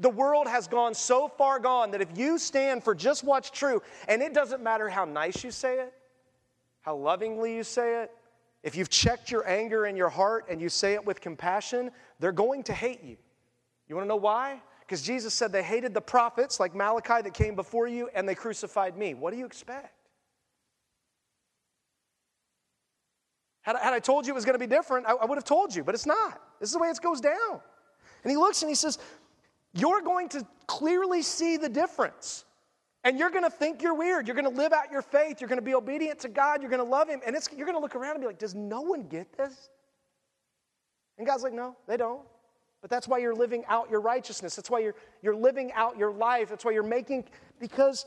The 0.00 0.10
world 0.10 0.46
has 0.46 0.68
gone 0.68 0.94
so 0.94 1.28
far 1.28 1.58
gone 1.58 1.90
that 1.90 2.00
if 2.00 2.16
you 2.16 2.38
stand 2.38 2.84
for 2.84 2.94
just 2.94 3.24
what's 3.24 3.50
true, 3.50 3.82
and 4.08 4.22
it 4.22 4.32
doesn't 4.32 4.62
matter 4.62 4.88
how 4.88 5.04
nice 5.04 5.42
you 5.42 5.50
say 5.50 5.80
it, 5.80 5.92
how 6.82 6.96
lovingly 6.96 7.56
you 7.56 7.64
say 7.64 8.02
it, 8.02 8.10
if 8.62 8.76
you've 8.76 8.90
checked 8.90 9.30
your 9.30 9.46
anger 9.48 9.86
in 9.86 9.96
your 9.96 10.08
heart 10.08 10.46
and 10.48 10.60
you 10.60 10.68
say 10.68 10.94
it 10.94 11.04
with 11.04 11.20
compassion, 11.20 11.90
they're 12.20 12.32
going 12.32 12.62
to 12.64 12.72
hate 12.72 13.02
you. 13.02 13.16
You 13.88 13.96
want 13.96 14.04
to 14.04 14.08
know 14.08 14.16
why? 14.16 14.62
Because 14.80 15.02
Jesus 15.02 15.34
said 15.34 15.52
they 15.52 15.62
hated 15.62 15.94
the 15.94 16.00
prophets 16.00 16.60
like 16.60 16.74
Malachi 16.74 17.22
that 17.22 17.34
came 17.34 17.56
before 17.56 17.88
you 17.88 18.08
and 18.14 18.28
they 18.28 18.34
crucified 18.34 18.96
me. 18.96 19.14
What 19.14 19.32
do 19.32 19.38
you 19.38 19.46
expect? 19.46 19.94
Had, 23.62 23.76
I 23.76 24.00
told 24.00 24.26
you 24.26 24.32
it 24.32 24.34
was 24.34 24.44
going 24.44 24.58
to 24.58 24.64
be 24.64 24.72
different, 24.72 25.06
I 25.06 25.24
would 25.24 25.36
have 25.36 25.44
told 25.44 25.74
you, 25.74 25.84
but 25.84 25.94
it's 25.94 26.06
not. 26.06 26.40
This 26.60 26.68
is 26.68 26.72
the 26.72 26.78
way 26.78 26.88
it 26.88 27.00
goes 27.00 27.20
down. 27.20 27.60
And 28.22 28.30
he 28.30 28.36
looks 28.36 28.62
and 28.62 28.68
he 28.68 28.74
says, 28.74 28.98
you're 29.74 30.00
going 30.00 30.28
to 30.30 30.46
clearly 30.66 31.22
see 31.22 31.56
the 31.56 31.68
difference. 31.68 32.44
And 33.04 33.18
you're 33.18 33.30
going 33.30 33.42
to 33.42 33.50
think 33.50 33.82
you're 33.82 33.94
weird. 33.94 34.28
You're 34.28 34.36
going 34.36 34.50
to 34.50 34.56
live 34.56 34.72
out 34.72 34.92
your 34.92 35.02
faith. 35.02 35.40
You're 35.40 35.48
going 35.48 35.58
to 35.58 35.64
be 35.64 35.74
obedient 35.74 36.20
to 36.20 36.28
God. 36.28 36.62
You're 36.62 36.70
going 36.70 36.84
to 36.84 36.88
love 36.88 37.08
Him. 37.08 37.20
And 37.26 37.36
you're 37.56 37.66
going 37.66 37.76
to 37.76 37.82
look 37.82 37.96
around 37.96 38.12
and 38.12 38.20
be 38.20 38.26
like, 38.26 38.38
does 38.38 38.54
no 38.54 38.80
one 38.80 39.08
get 39.08 39.36
this? 39.36 39.70
And 41.18 41.26
God's 41.26 41.42
like, 41.42 41.52
no, 41.52 41.76
they 41.88 41.96
don't. 41.96 42.22
But 42.80 42.90
that's 42.90 43.08
why 43.08 43.18
you're 43.18 43.34
living 43.34 43.64
out 43.68 43.90
your 43.90 44.00
righteousness. 44.00 44.56
That's 44.56 44.70
why 44.70 44.80
you're, 44.80 44.94
you're 45.20 45.36
living 45.36 45.72
out 45.72 45.96
your 45.96 46.12
life. 46.12 46.48
That's 46.48 46.64
why 46.64 46.72
you're 46.72 46.82
making, 46.82 47.24
because 47.60 48.06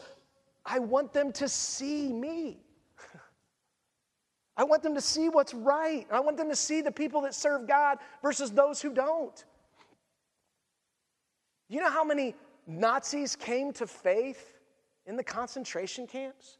I 0.65 0.79
want 0.79 1.13
them 1.13 1.31
to 1.33 1.47
see 1.47 2.11
me. 2.11 2.59
I 4.57 4.63
want 4.63 4.83
them 4.83 4.95
to 4.95 5.01
see 5.01 5.29
what's 5.29 5.53
right. 5.53 6.05
I 6.11 6.19
want 6.21 6.37
them 6.37 6.49
to 6.49 6.55
see 6.55 6.81
the 6.81 6.91
people 6.91 7.21
that 7.21 7.33
serve 7.33 7.67
God 7.67 7.99
versus 8.21 8.51
those 8.51 8.81
who 8.81 8.93
don't. 8.93 9.43
You 11.67 11.79
know 11.79 11.89
how 11.89 12.03
many 12.03 12.35
Nazis 12.67 13.35
came 13.35 13.73
to 13.73 13.87
faith 13.87 14.59
in 15.05 15.15
the 15.15 15.23
concentration 15.23 16.07
camps 16.07 16.57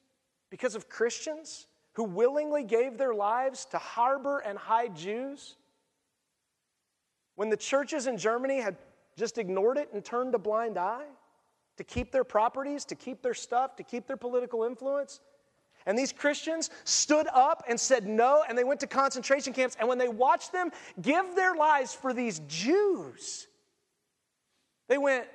because 0.50 0.76
of 0.76 0.90
Christians 0.90 1.68
who 1.94 2.04
willingly 2.04 2.64
gave 2.64 2.98
their 2.98 3.14
lives 3.14 3.66
to 3.66 3.78
harbor 3.78 4.40
and 4.40 4.58
hide 4.58 4.96
Jews? 4.96 5.56
When 7.36 7.50
the 7.50 7.58
churches 7.58 8.08
in 8.08 8.18
Germany 8.18 8.62
had 8.62 8.78
just 9.18 9.38
ignored 9.38 9.78
it 9.78 9.90
and 9.94 10.04
turned 10.04 10.34
a 10.36 10.40
blind 10.40 10.78
eye 10.78 11.06
to 11.78 11.84
keep 11.84 12.12
their 12.12 12.24
properties, 12.24 12.86
to 12.86 12.96
keep 12.96 13.22
their 13.22 13.34
stuff, 13.34 13.76
to 13.76 13.84
keep 13.84 14.08
their 14.08 14.18
political 14.18 14.64
influence? 14.64 15.20
And 15.86 15.98
these 15.98 16.12
Christians 16.12 16.72
stood 16.84 17.28
up 17.34 17.64
and 17.68 17.80
said 17.80 18.08
no, 18.08 18.44
and 18.48 18.58
they 18.58 18.64
went 18.64 18.80
to 18.80 18.88
concentration 18.88 19.54
camps. 19.54 19.78
And 19.80 19.88
when 19.88 20.00
they 20.00 20.08
watched 20.08 20.52
them 20.52 20.72
give 21.02 21.36
their 21.36 21.54
lives 21.54 21.94
for 21.94 22.12
these 22.12 22.40
Jews, 22.48 23.48
they 24.88 24.98
went, 24.98 25.26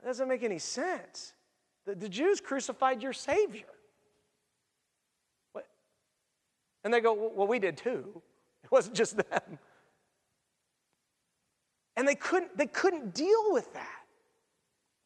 that 0.00 0.06
doesn't 0.06 0.28
make 0.28 0.42
any 0.42 0.58
sense. 0.58 1.32
The, 1.86 1.94
the 1.94 2.08
Jews 2.08 2.40
crucified 2.40 3.02
your 3.02 3.12
Savior. 3.12 3.64
What? 5.52 5.66
And 6.82 6.92
they 6.92 7.00
go, 7.00 7.32
well, 7.34 7.46
we 7.46 7.58
did 7.58 7.76
too. 7.76 8.22
It 8.62 8.72
wasn't 8.72 8.96
just 8.96 9.16
them. 9.16 9.58
And 11.96 12.08
they 12.08 12.14
couldn't, 12.14 12.56
they 12.56 12.66
couldn't 12.66 13.14
deal 13.14 13.52
with 13.52 13.72
that. 13.74 14.00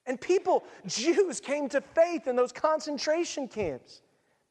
And 0.06 0.18
people, 0.18 0.64
Jews, 0.86 1.38
came 1.38 1.68
to 1.68 1.80
faith 1.80 2.26
in 2.26 2.34
those 2.34 2.50
concentration 2.50 3.46
camps. 3.46 4.00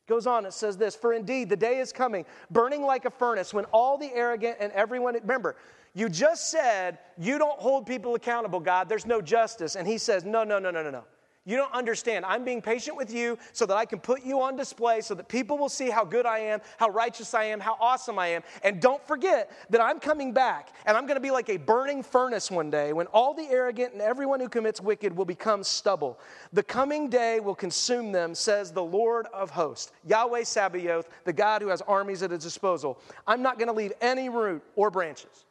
Goes 0.07 0.27
on, 0.27 0.45
it 0.45 0.53
says 0.53 0.77
this 0.77 0.95
For 0.95 1.13
indeed, 1.13 1.49
the 1.49 1.55
day 1.55 1.79
is 1.79 1.91
coming, 1.91 2.25
burning 2.51 2.83
like 2.83 3.05
a 3.05 3.09
furnace, 3.09 3.53
when 3.53 3.65
all 3.65 3.97
the 3.97 4.11
arrogant 4.13 4.57
and 4.59 4.71
everyone, 4.73 5.15
remember, 5.15 5.57
you 5.97 6.09
just 6.09 6.51
said 6.51 6.99
you 7.17 7.39
don't 7.39 7.59
hold 7.59 7.87
people 7.87 8.13
accountable, 8.13 8.59
God. 8.59 8.87
There's 8.87 9.07
no 9.07 9.19
justice. 9.19 9.75
And 9.75 9.87
he 9.87 9.97
says, 9.97 10.23
No, 10.23 10.43
no, 10.43 10.59
no, 10.59 10.69
no, 10.69 10.83
no, 10.83 10.91
no. 10.91 11.03
You 11.43 11.57
don't 11.57 11.73
understand. 11.73 12.23
I'm 12.23 12.43
being 12.43 12.61
patient 12.61 12.95
with 12.95 13.11
you 13.11 13.39
so 13.51 13.65
that 13.65 13.75
I 13.75 13.85
can 13.85 13.99
put 13.99 14.23
you 14.23 14.41
on 14.41 14.55
display 14.55 15.01
so 15.01 15.15
that 15.15 15.27
people 15.27 15.57
will 15.57 15.69
see 15.69 15.89
how 15.89 16.05
good 16.05 16.27
I 16.27 16.39
am, 16.39 16.59
how 16.77 16.89
righteous 16.89 17.33
I 17.33 17.45
am, 17.45 17.59
how 17.59 17.77
awesome 17.79 18.19
I 18.19 18.27
am. 18.27 18.43
And 18.63 18.79
don't 18.79 19.01
forget 19.07 19.49
that 19.71 19.81
I'm 19.81 19.99
coming 19.99 20.33
back 20.33 20.75
and 20.85 20.95
I'm 20.95 21.07
going 21.07 21.15
to 21.15 21.21
be 21.21 21.31
like 21.31 21.49
a 21.49 21.57
burning 21.57 22.03
furnace 22.03 22.51
one 22.51 22.69
day 22.69 22.93
when 22.93 23.07
all 23.07 23.33
the 23.33 23.47
arrogant 23.49 23.93
and 23.93 24.01
everyone 24.01 24.39
who 24.39 24.49
commits 24.49 24.79
wicked 24.79 25.15
will 25.15 25.25
become 25.25 25.63
stubble. 25.63 26.19
The 26.53 26.63
coming 26.63 27.09
day 27.09 27.39
will 27.39 27.55
consume 27.55 28.11
them, 28.11 28.35
says 28.35 28.71
the 28.71 28.83
Lord 28.83 29.25
of 29.33 29.49
hosts, 29.49 29.93
Yahweh 30.05 30.43
Sabaoth, 30.43 31.09
the 31.23 31.33
God 31.33 31.63
who 31.63 31.69
has 31.69 31.81
armies 31.83 32.21
at 32.21 32.29
his 32.29 32.43
disposal. 32.43 32.99
I'm 33.25 33.41
not 33.41 33.57
going 33.57 33.69
to 33.69 33.73
leave 33.73 33.93
any 33.99 34.29
root 34.29 34.61
or 34.75 34.91
branches. 34.91 35.45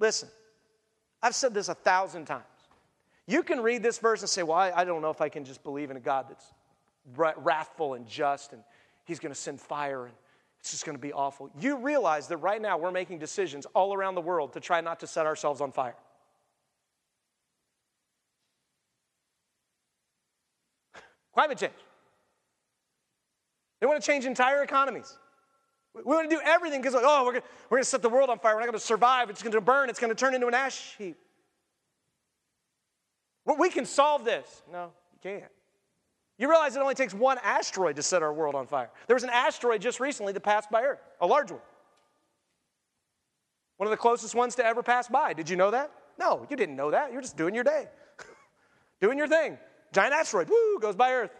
Listen, 0.00 0.28
I've 1.22 1.34
said 1.34 1.54
this 1.54 1.68
a 1.68 1.74
thousand 1.74 2.24
times. 2.24 2.44
You 3.26 3.42
can 3.44 3.60
read 3.60 3.82
this 3.82 3.98
verse 3.98 4.22
and 4.22 4.28
say, 4.28 4.42
Well, 4.42 4.56
I, 4.56 4.72
I 4.74 4.84
don't 4.84 5.02
know 5.02 5.10
if 5.10 5.20
I 5.20 5.28
can 5.28 5.44
just 5.44 5.62
believe 5.62 5.90
in 5.90 5.96
a 5.96 6.00
God 6.00 6.26
that's 6.28 6.52
wrathful 7.16 7.94
and 7.94 8.06
just 8.08 8.52
and 8.52 8.62
he's 9.04 9.20
going 9.20 9.32
to 9.32 9.38
send 9.38 9.60
fire 9.60 10.06
and 10.06 10.14
it's 10.58 10.72
just 10.72 10.84
going 10.84 10.96
to 10.96 11.00
be 11.00 11.12
awful. 11.12 11.50
You 11.58 11.76
realize 11.78 12.28
that 12.28 12.38
right 12.38 12.60
now 12.60 12.76
we're 12.76 12.90
making 12.90 13.18
decisions 13.18 13.66
all 13.74 13.94
around 13.94 14.14
the 14.14 14.20
world 14.20 14.52
to 14.54 14.60
try 14.60 14.80
not 14.80 15.00
to 15.00 15.06
set 15.06 15.26
ourselves 15.26 15.60
on 15.60 15.72
fire. 15.72 15.96
Climate 21.34 21.58
change. 21.58 21.72
They 23.80 23.86
want 23.86 24.02
to 24.02 24.06
change 24.06 24.26
entire 24.26 24.62
economies. 24.62 25.16
We 25.94 26.02
want 26.02 26.30
to 26.30 26.36
do 26.36 26.40
everything 26.44 26.80
because, 26.80 26.94
like, 26.94 27.04
oh, 27.06 27.24
we're 27.24 27.32
going 27.32 27.44
we're 27.68 27.78
to 27.78 27.84
set 27.84 28.00
the 28.00 28.08
world 28.08 28.30
on 28.30 28.38
fire. 28.38 28.54
We're 28.54 28.60
not 28.60 28.66
going 28.66 28.78
to 28.78 28.84
survive. 28.84 29.28
It's 29.28 29.42
going 29.42 29.52
to 29.52 29.60
burn. 29.60 29.90
It's 29.90 29.98
going 29.98 30.10
to 30.10 30.14
turn 30.14 30.34
into 30.34 30.46
an 30.46 30.54
ash 30.54 30.94
heap. 30.98 31.16
Well, 33.44 33.56
we 33.56 33.70
can 33.70 33.84
solve 33.84 34.24
this. 34.24 34.62
No, 34.70 34.92
you 35.12 35.18
can't. 35.22 35.50
You 36.38 36.48
realize 36.48 36.76
it 36.76 36.80
only 36.80 36.94
takes 36.94 37.12
one 37.12 37.38
asteroid 37.42 37.96
to 37.96 38.02
set 38.02 38.22
our 38.22 38.32
world 38.32 38.54
on 38.54 38.66
fire. 38.66 38.90
There 39.06 39.14
was 39.14 39.24
an 39.24 39.30
asteroid 39.30 39.82
just 39.82 40.00
recently 40.00 40.32
that 40.32 40.40
passed 40.40 40.70
by 40.70 40.82
Earth, 40.82 41.00
a 41.20 41.26
large 41.26 41.50
one. 41.50 41.60
One 43.76 43.86
of 43.86 43.90
the 43.90 43.96
closest 43.96 44.34
ones 44.34 44.54
to 44.56 44.64
ever 44.64 44.82
pass 44.82 45.08
by. 45.08 45.32
Did 45.32 45.50
you 45.50 45.56
know 45.56 45.70
that? 45.70 45.90
No, 46.18 46.46
you 46.48 46.56
didn't 46.56 46.76
know 46.76 46.90
that. 46.90 47.12
You're 47.12 47.22
just 47.22 47.36
doing 47.36 47.54
your 47.54 47.64
day, 47.64 47.88
doing 49.00 49.18
your 49.18 49.28
thing. 49.28 49.58
Giant 49.92 50.14
asteroid, 50.14 50.48
woo, 50.48 50.78
goes 50.80 50.94
by 50.94 51.12
Earth. 51.12 51.32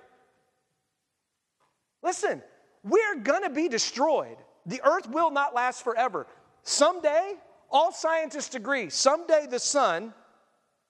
Listen, 2.03 2.43
we're 2.83 3.17
gonna 3.17 3.51
be 3.51 3.69
destroyed. 3.69 4.37
The 4.67 4.81
Earth 4.85 5.09
will 5.09 5.31
not 5.31 5.55
last 5.55 5.83
forever. 5.83 6.27
Someday, 6.63 7.35
all 7.71 7.93
scientists 7.93 8.55
agree, 8.55 8.91
someday 8.91 9.47
the 9.49 9.59
sun 9.59 10.13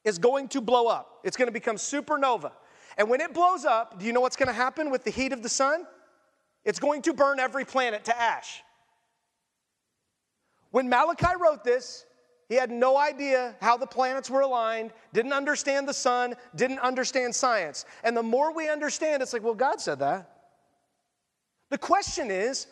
is 0.04 0.18
going 0.18 0.48
to 0.48 0.60
blow 0.60 0.86
up. 0.86 1.20
It's 1.24 1.36
going 1.36 1.48
to 1.48 1.52
become 1.52 1.76
supernova. 1.76 2.52
And 2.96 3.08
when 3.08 3.20
it 3.20 3.32
blows 3.34 3.64
up, 3.64 3.98
do 3.98 4.06
you 4.06 4.12
know 4.12 4.20
what's 4.20 4.36
going 4.36 4.48
to 4.48 4.52
happen 4.52 4.90
with 4.90 5.04
the 5.04 5.10
heat 5.10 5.32
of 5.32 5.42
the 5.42 5.48
sun? 5.48 5.86
It's 6.64 6.78
going 6.78 7.02
to 7.02 7.12
burn 7.12 7.38
every 7.38 7.64
planet 7.64 8.04
to 8.04 8.18
ash. 8.18 8.62
When 10.70 10.88
Malachi 10.88 11.36
wrote 11.38 11.64
this, 11.64 12.06
he 12.48 12.54
had 12.54 12.70
no 12.70 12.96
idea 12.96 13.54
how 13.60 13.76
the 13.76 13.86
planets 13.86 14.28
were 14.28 14.40
aligned, 14.40 14.92
didn't 15.12 15.32
understand 15.32 15.88
the 15.88 15.94
sun, 15.94 16.34
didn't 16.56 16.80
understand 16.80 17.34
science. 17.34 17.84
And 18.02 18.16
the 18.16 18.22
more 18.22 18.52
we 18.52 18.68
understand, 18.68 19.22
it's 19.22 19.32
like, 19.32 19.42
well, 19.42 19.54
God 19.54 19.80
said 19.80 20.00
that. 20.00 20.39
The 21.70 21.78
question 21.78 22.30
is, 22.30 22.66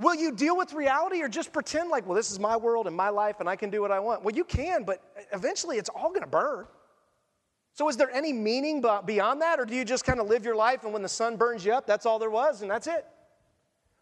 Will 0.00 0.14
you 0.14 0.32
deal 0.32 0.56
with 0.56 0.72
reality 0.72 1.22
or 1.22 1.28
just 1.28 1.52
pretend 1.52 1.90
like, 1.90 2.06
well, 2.06 2.16
this 2.16 2.30
is 2.30 2.40
my 2.40 2.56
world 2.56 2.86
and 2.86 2.96
my 2.96 3.10
life 3.10 3.40
and 3.40 3.48
I 3.48 3.54
can 3.54 3.68
do 3.68 3.82
what 3.82 3.92
I 3.92 4.00
want? 4.00 4.24
Well, 4.24 4.34
you 4.34 4.44
can, 4.44 4.82
but 4.82 5.02
eventually 5.30 5.76
it's 5.76 5.90
all 5.90 6.08
going 6.08 6.22
to 6.22 6.26
burn. 6.26 6.66
So, 7.74 7.86
is 7.88 7.98
there 7.98 8.10
any 8.10 8.32
meaning 8.32 8.82
beyond 9.04 9.42
that, 9.42 9.60
or 9.60 9.66
do 9.66 9.74
you 9.74 9.84
just 9.84 10.04
kind 10.06 10.18
of 10.18 10.26
live 10.26 10.44
your 10.44 10.56
life 10.56 10.84
and 10.84 10.92
when 10.92 11.02
the 11.02 11.08
sun 11.08 11.36
burns 11.36 11.64
you 11.64 11.72
up, 11.72 11.86
that's 11.86 12.06
all 12.06 12.18
there 12.18 12.30
was 12.30 12.62
and 12.62 12.70
that's 12.70 12.86
it? 12.86 13.06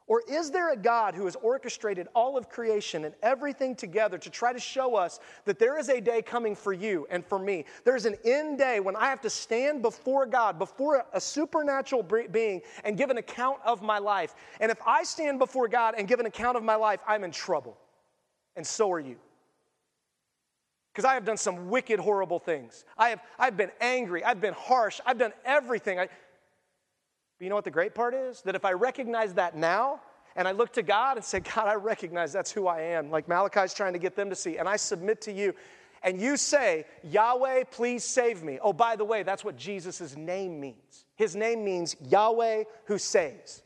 Or 0.09 0.23
is 0.27 0.51
there 0.51 0.73
a 0.73 0.77
God 0.77 1.15
who 1.15 1.27
has 1.27 1.37
orchestrated 1.37 2.09
all 2.15 2.39
of 2.39 2.49
creation 2.49 3.05
and 3.05 3.15
everything 3.23 3.77
together 3.77 4.17
to 4.17 4.31
try 4.31 4.55
to 4.55 4.59
show 4.59 4.97
us 4.97 5.21
that 5.45 5.59
there 5.59 5.79
is 5.79 5.91
a 5.91 6.01
day 6.01 6.23
coming 6.23 6.57
for 6.57 6.73
you 6.73 7.07
and 7.11 7.25
for 7.25 7.39
me? 7.39 7.67
There's 7.85 8.07
an 8.07 8.17
end 8.25 8.57
day 8.57 8.81
when 8.81 8.97
I 8.97 9.11
have 9.11 9.21
to 9.21 9.31
stand 9.31 9.83
before 9.83 10.25
God, 10.25 10.59
before 10.59 11.05
a 11.13 11.21
supernatural 11.21 12.03
being, 12.33 12.63
and 12.85 12.97
give 12.97 13.11
an 13.11 13.19
account 13.19 13.59
of 13.67 13.83
my 13.83 13.99
life. 13.99 14.35
And 14.61 14.73
if 14.73 14.79
I 14.87 15.05
stand 15.05 15.39
before 15.39 15.69
God 15.69 15.95
and 15.99 16.09
give 16.09 16.21
an 16.21 16.27
account 16.27 16.57
of 16.57 16.65
my 16.65 16.75
life, 16.75 17.01
I'm 17.07 17.23
in 17.23 17.31
trouble. 17.31 17.77
And 18.57 18.67
so 18.67 18.91
are 18.91 19.01
you. 19.01 19.17
Because 20.95 21.05
I 21.05 21.15
have 21.15 21.27
done 21.27 21.37
some 21.37 21.69
wicked, 21.69 22.01
horrible 22.01 22.39
things. 22.39 22.85
I 22.97 23.11
have, 23.11 23.21
I've 23.39 23.59
been 23.59 23.71
angry. 23.81 24.25
I've 24.25 24.41
been 24.41 24.55
harsh. 24.55 25.01
I've 25.05 25.19
done 25.19 25.33
everything. 25.45 26.01
I, 26.01 26.09
but 27.39 27.45
you 27.45 27.51
know 27.51 27.55
what 27.55 27.65
the 27.65 27.71
great 27.71 27.95
part 27.95 28.15
is? 28.15 28.43
That 28.43 28.55
if 28.55 28.65
I 28.65 28.73
recognize 28.73 29.35
that 29.35 29.57
now, 29.57 30.01
and 30.35 30.47
I 30.47 30.53
look 30.53 30.73
to 30.75 30.83
God 30.83 31.17
and 31.17 31.25
say, 31.25 31.41
God, 31.41 31.67
I 31.67 31.75
recognize 31.75 32.33
that's 32.33 32.51
who 32.51 32.67
I 32.67 32.81
am, 32.81 33.11
like 33.11 33.29
Malachi's 33.29 33.75
trying 33.75 33.93
to 33.93 33.99
get 33.99 34.17
them 34.17 34.31
to 34.31 34.37
see, 34.37 34.59
and 34.59 34.69
I 34.69 34.77
submit 34.77 35.21
to 35.23 35.33
you, 35.33 35.55
and 36.03 36.21
you 36.21 36.37
say, 36.37 36.85
Yahweh, 37.03 37.65
please 37.71 38.05
save 38.05 38.43
me. 38.43 38.59
Oh, 38.63 38.73
by 38.73 38.95
the 38.97 39.05
way, 39.05 39.23
that's 39.25 39.45
what 39.45 39.57
Jesus' 39.57 40.17
name 40.17 40.61
means. 40.61 41.07
His 41.17 41.35
name 41.35 41.65
means 41.65 41.97
Yahweh 42.09 42.65
who 42.85 42.99
saves. 42.99 43.63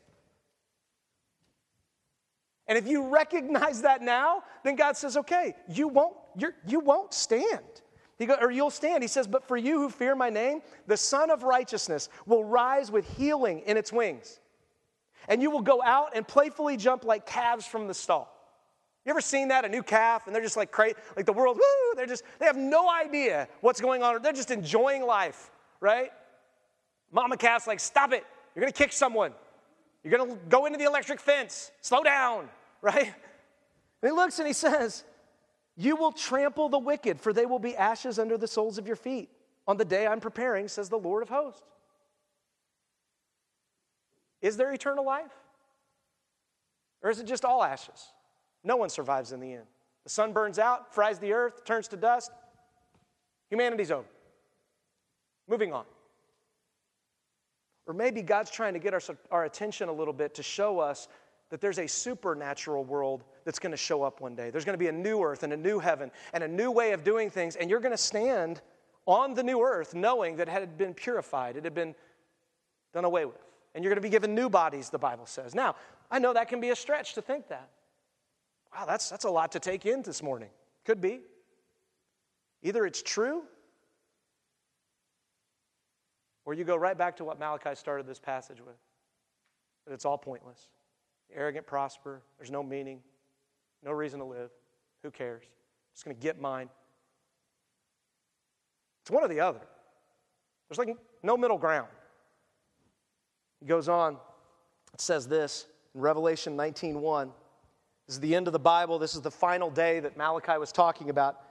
And 2.67 2.77
if 2.77 2.87
you 2.87 3.07
recognize 3.09 3.81
that 3.81 4.01
now, 4.01 4.43
then 4.63 4.75
God 4.75 4.97
says, 4.97 5.17
okay, 5.17 5.53
you 5.69 5.87
won't, 5.87 6.15
you're, 6.37 6.55
you 6.65 6.79
won't 6.79 7.13
stand. 7.13 7.82
He 8.17 8.25
go, 8.25 8.35
or 8.39 8.51
you'll 8.51 8.69
stand. 8.69 9.03
He 9.03 9.07
says, 9.07 9.27
But 9.27 9.47
for 9.47 9.57
you 9.57 9.79
who 9.79 9.89
fear 9.89 10.15
my 10.15 10.29
name, 10.29 10.61
the 10.87 10.97
Sun 10.97 11.29
of 11.29 11.43
Righteousness 11.43 12.09
will 12.25 12.43
rise 12.43 12.91
with 12.91 13.17
healing 13.17 13.61
in 13.65 13.77
its 13.77 13.91
wings. 13.91 14.39
And 15.27 15.41
you 15.41 15.49
will 15.49 15.61
go 15.61 15.81
out 15.81 16.15
and 16.15 16.27
playfully 16.27 16.77
jump 16.77 17.05
like 17.05 17.25
calves 17.25 17.65
from 17.65 17.87
the 17.87 17.93
stall. 17.93 18.29
You 19.05 19.09
ever 19.09 19.21
seen 19.21 19.49
that? 19.49 19.65
A 19.65 19.69
new 19.69 19.83
calf, 19.83 20.27
and 20.27 20.35
they're 20.35 20.43
just 20.43 20.55
like 20.55 20.71
crazy, 20.71 20.95
like 21.15 21.25
the 21.25 21.33
world, 21.33 21.57
woo, 21.57 21.95
they're 21.95 22.05
just, 22.05 22.23
they 22.39 22.45
have 22.45 22.57
no 22.57 22.89
idea 22.89 23.47
what's 23.61 23.81
going 23.81 24.01
on. 24.01 24.21
They're 24.21 24.31
just 24.31 24.51
enjoying 24.51 25.05
life, 25.05 25.51
right? 25.81 26.11
Mama 27.11 27.35
calf's 27.35 27.67
like, 27.67 27.79
stop 27.79 28.13
it. 28.13 28.25
You're 28.55 28.61
gonna 28.61 28.71
kick 28.71 28.93
someone. 28.93 29.33
You're 30.03 30.17
gonna 30.17 30.37
go 30.49 30.65
into 30.65 30.77
the 30.77 30.85
electric 30.85 31.19
fence. 31.19 31.71
Slow 31.81 32.03
down, 32.03 32.49
right? 32.81 33.05
And 33.05 33.13
he 34.01 34.11
looks 34.11 34.39
and 34.39 34.47
he 34.47 34.53
says, 34.53 35.03
you 35.75 35.95
will 35.95 36.11
trample 36.11 36.69
the 36.69 36.79
wicked, 36.79 37.19
for 37.19 37.33
they 37.33 37.45
will 37.45 37.59
be 37.59 37.75
ashes 37.75 38.19
under 38.19 38.37
the 38.37 38.47
soles 38.47 38.77
of 38.77 38.85
your 38.85 38.95
feet 38.95 39.29
on 39.67 39.77
the 39.77 39.85
day 39.85 40.05
I'm 40.05 40.19
preparing, 40.19 40.67
says 40.67 40.89
the 40.89 40.97
Lord 40.97 41.23
of 41.23 41.29
hosts. 41.29 41.61
Is 44.41 44.57
there 44.57 44.71
eternal 44.73 45.05
life? 45.05 45.31
Or 47.01 47.09
is 47.09 47.19
it 47.19 47.25
just 47.25 47.45
all 47.45 47.63
ashes? 47.63 48.11
No 48.63 48.75
one 48.75 48.89
survives 48.89 49.31
in 49.31 49.39
the 49.39 49.53
end. 49.53 49.65
The 50.03 50.09
sun 50.09 50.33
burns 50.33 50.59
out, 50.59 50.93
fries 50.93 51.17
the 51.17 51.33
earth, 51.33 51.63
turns 51.65 51.87
to 51.89 51.97
dust. 51.97 52.31
Humanity's 53.49 53.91
over. 53.91 54.07
Moving 55.47 55.73
on. 55.73 55.85
Or 57.85 57.93
maybe 57.93 58.21
God's 58.21 58.51
trying 58.51 58.73
to 58.73 58.79
get 58.79 58.93
our, 58.93 59.01
our 59.31 59.45
attention 59.45 59.89
a 59.89 59.93
little 59.93 60.13
bit 60.13 60.33
to 60.35 60.43
show 60.43 60.79
us 60.79 61.07
that 61.53 61.61
there's 61.61 61.77
a 61.77 61.85
supernatural 61.85 62.83
world 62.83 63.23
that's 63.45 63.59
going 63.59 63.69
to 63.69 63.77
show 63.77 64.01
up 64.01 64.21
one 64.21 64.33
day. 64.33 64.49
There's 64.49 64.65
going 64.65 64.73
to 64.73 64.79
be 64.79 64.87
a 64.87 64.91
new 64.91 65.21
earth 65.21 65.43
and 65.43 65.53
a 65.53 65.55
new 65.55 65.77
heaven 65.77 66.09
and 66.33 66.43
a 66.43 66.47
new 66.47 66.71
way 66.71 66.93
of 66.93 67.03
doing 67.03 67.29
things, 67.29 67.55
and 67.55 67.69
you're 67.69 67.79
going 67.79 67.91
to 67.91 67.97
stand 67.97 68.59
on 69.05 69.35
the 69.35 69.43
new 69.43 69.61
earth, 69.61 69.93
knowing 69.93 70.37
that 70.37 70.47
it 70.47 70.51
had 70.51 70.79
been 70.79 70.95
purified, 70.95 71.55
it 71.55 71.63
had 71.63 71.75
been 71.75 71.93
done 72.91 73.05
away 73.05 73.25
with. 73.25 73.37
And 73.75 73.83
you're 73.83 73.91
going 73.91 74.01
to 74.01 74.01
be 74.01 74.09
given 74.09 74.33
new 74.33 74.49
bodies, 74.49 74.89
the 74.89 74.97
Bible 74.97 75.27
says. 75.27 75.53
Now, 75.53 75.75
I 76.09 76.17
know 76.17 76.33
that 76.33 76.47
can 76.47 76.59
be 76.59 76.71
a 76.71 76.75
stretch 76.75 77.13
to 77.13 77.21
think 77.21 77.47
that. 77.49 77.69
Wow, 78.73 78.85
that's, 78.87 79.07
that's 79.11 79.25
a 79.25 79.29
lot 79.29 79.51
to 79.51 79.59
take 79.59 79.85
in 79.85 80.01
this 80.01 80.23
morning. 80.23 80.49
Could 80.85 81.01
be. 81.01 81.19
Either 82.63 82.83
it's 82.83 83.03
true, 83.03 83.43
or 86.45 86.55
you 86.55 86.63
go 86.63 86.75
right 86.75 86.97
back 86.97 87.17
to 87.17 87.23
what 87.23 87.37
Malachi 87.37 87.75
started 87.75 88.07
this 88.07 88.19
passage 88.19 88.59
with 88.59 88.77
that 89.85 89.93
it's 89.93 90.03
all 90.03 90.17
pointless. 90.17 90.69
The 91.29 91.37
arrogant 91.37 91.65
prosper, 91.65 92.21
there's 92.37 92.51
no 92.51 92.63
meaning, 92.63 93.01
no 93.83 93.91
reason 93.91 94.19
to 94.19 94.25
live. 94.25 94.51
Who 95.03 95.11
cares? 95.11 95.43
I'm 95.43 95.95
just 95.95 96.05
going 96.05 96.15
to 96.15 96.21
get 96.21 96.39
mine. 96.39 96.69
It's 99.01 99.11
one 99.11 99.23
or 99.23 99.27
the 99.27 99.41
other. 99.41 99.59
There's 100.69 100.77
like 100.77 100.95
no 101.21 101.35
middle 101.35 101.57
ground. 101.57 101.89
He 103.59 103.65
goes 103.65 103.89
on, 103.89 104.17
it 104.93 105.01
says 105.01 105.27
this 105.27 105.67
in 105.93 106.01
Revelation 106.01 106.55
19:1. 106.57 107.31
This 108.07 108.15
is 108.15 108.19
the 108.19 108.35
end 108.35 108.47
of 108.47 108.53
the 108.53 108.59
Bible. 108.59 108.99
This 108.99 109.15
is 109.15 109.21
the 109.21 109.31
final 109.31 109.69
day 109.69 109.99
that 109.99 110.17
Malachi 110.17 110.57
was 110.57 110.71
talking 110.71 111.09
about. 111.09 111.41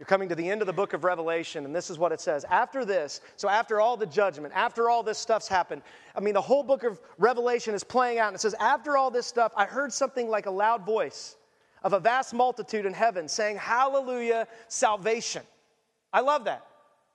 You're 0.00 0.06
coming 0.06 0.30
to 0.30 0.34
the 0.34 0.50
end 0.50 0.62
of 0.62 0.66
the 0.66 0.72
book 0.72 0.94
of 0.94 1.04
Revelation, 1.04 1.66
and 1.66 1.76
this 1.76 1.90
is 1.90 1.98
what 1.98 2.10
it 2.10 2.22
says. 2.22 2.46
After 2.48 2.86
this, 2.86 3.20
so 3.36 3.50
after 3.50 3.82
all 3.82 3.98
the 3.98 4.06
judgment, 4.06 4.54
after 4.56 4.88
all 4.88 5.02
this 5.02 5.18
stuff's 5.18 5.46
happened, 5.46 5.82
I 6.16 6.20
mean, 6.20 6.32
the 6.32 6.40
whole 6.40 6.62
book 6.62 6.84
of 6.84 6.98
Revelation 7.18 7.74
is 7.74 7.84
playing 7.84 8.18
out, 8.18 8.28
and 8.28 8.34
it 8.34 8.40
says, 8.40 8.54
After 8.58 8.96
all 8.96 9.10
this 9.10 9.26
stuff, 9.26 9.52
I 9.54 9.66
heard 9.66 9.92
something 9.92 10.30
like 10.30 10.46
a 10.46 10.50
loud 10.50 10.86
voice 10.86 11.36
of 11.82 11.92
a 11.92 12.00
vast 12.00 12.32
multitude 12.32 12.86
in 12.86 12.94
heaven 12.94 13.28
saying, 13.28 13.58
Hallelujah, 13.58 14.48
salvation. 14.68 15.42
I 16.14 16.20
love 16.20 16.46
that. 16.46 16.64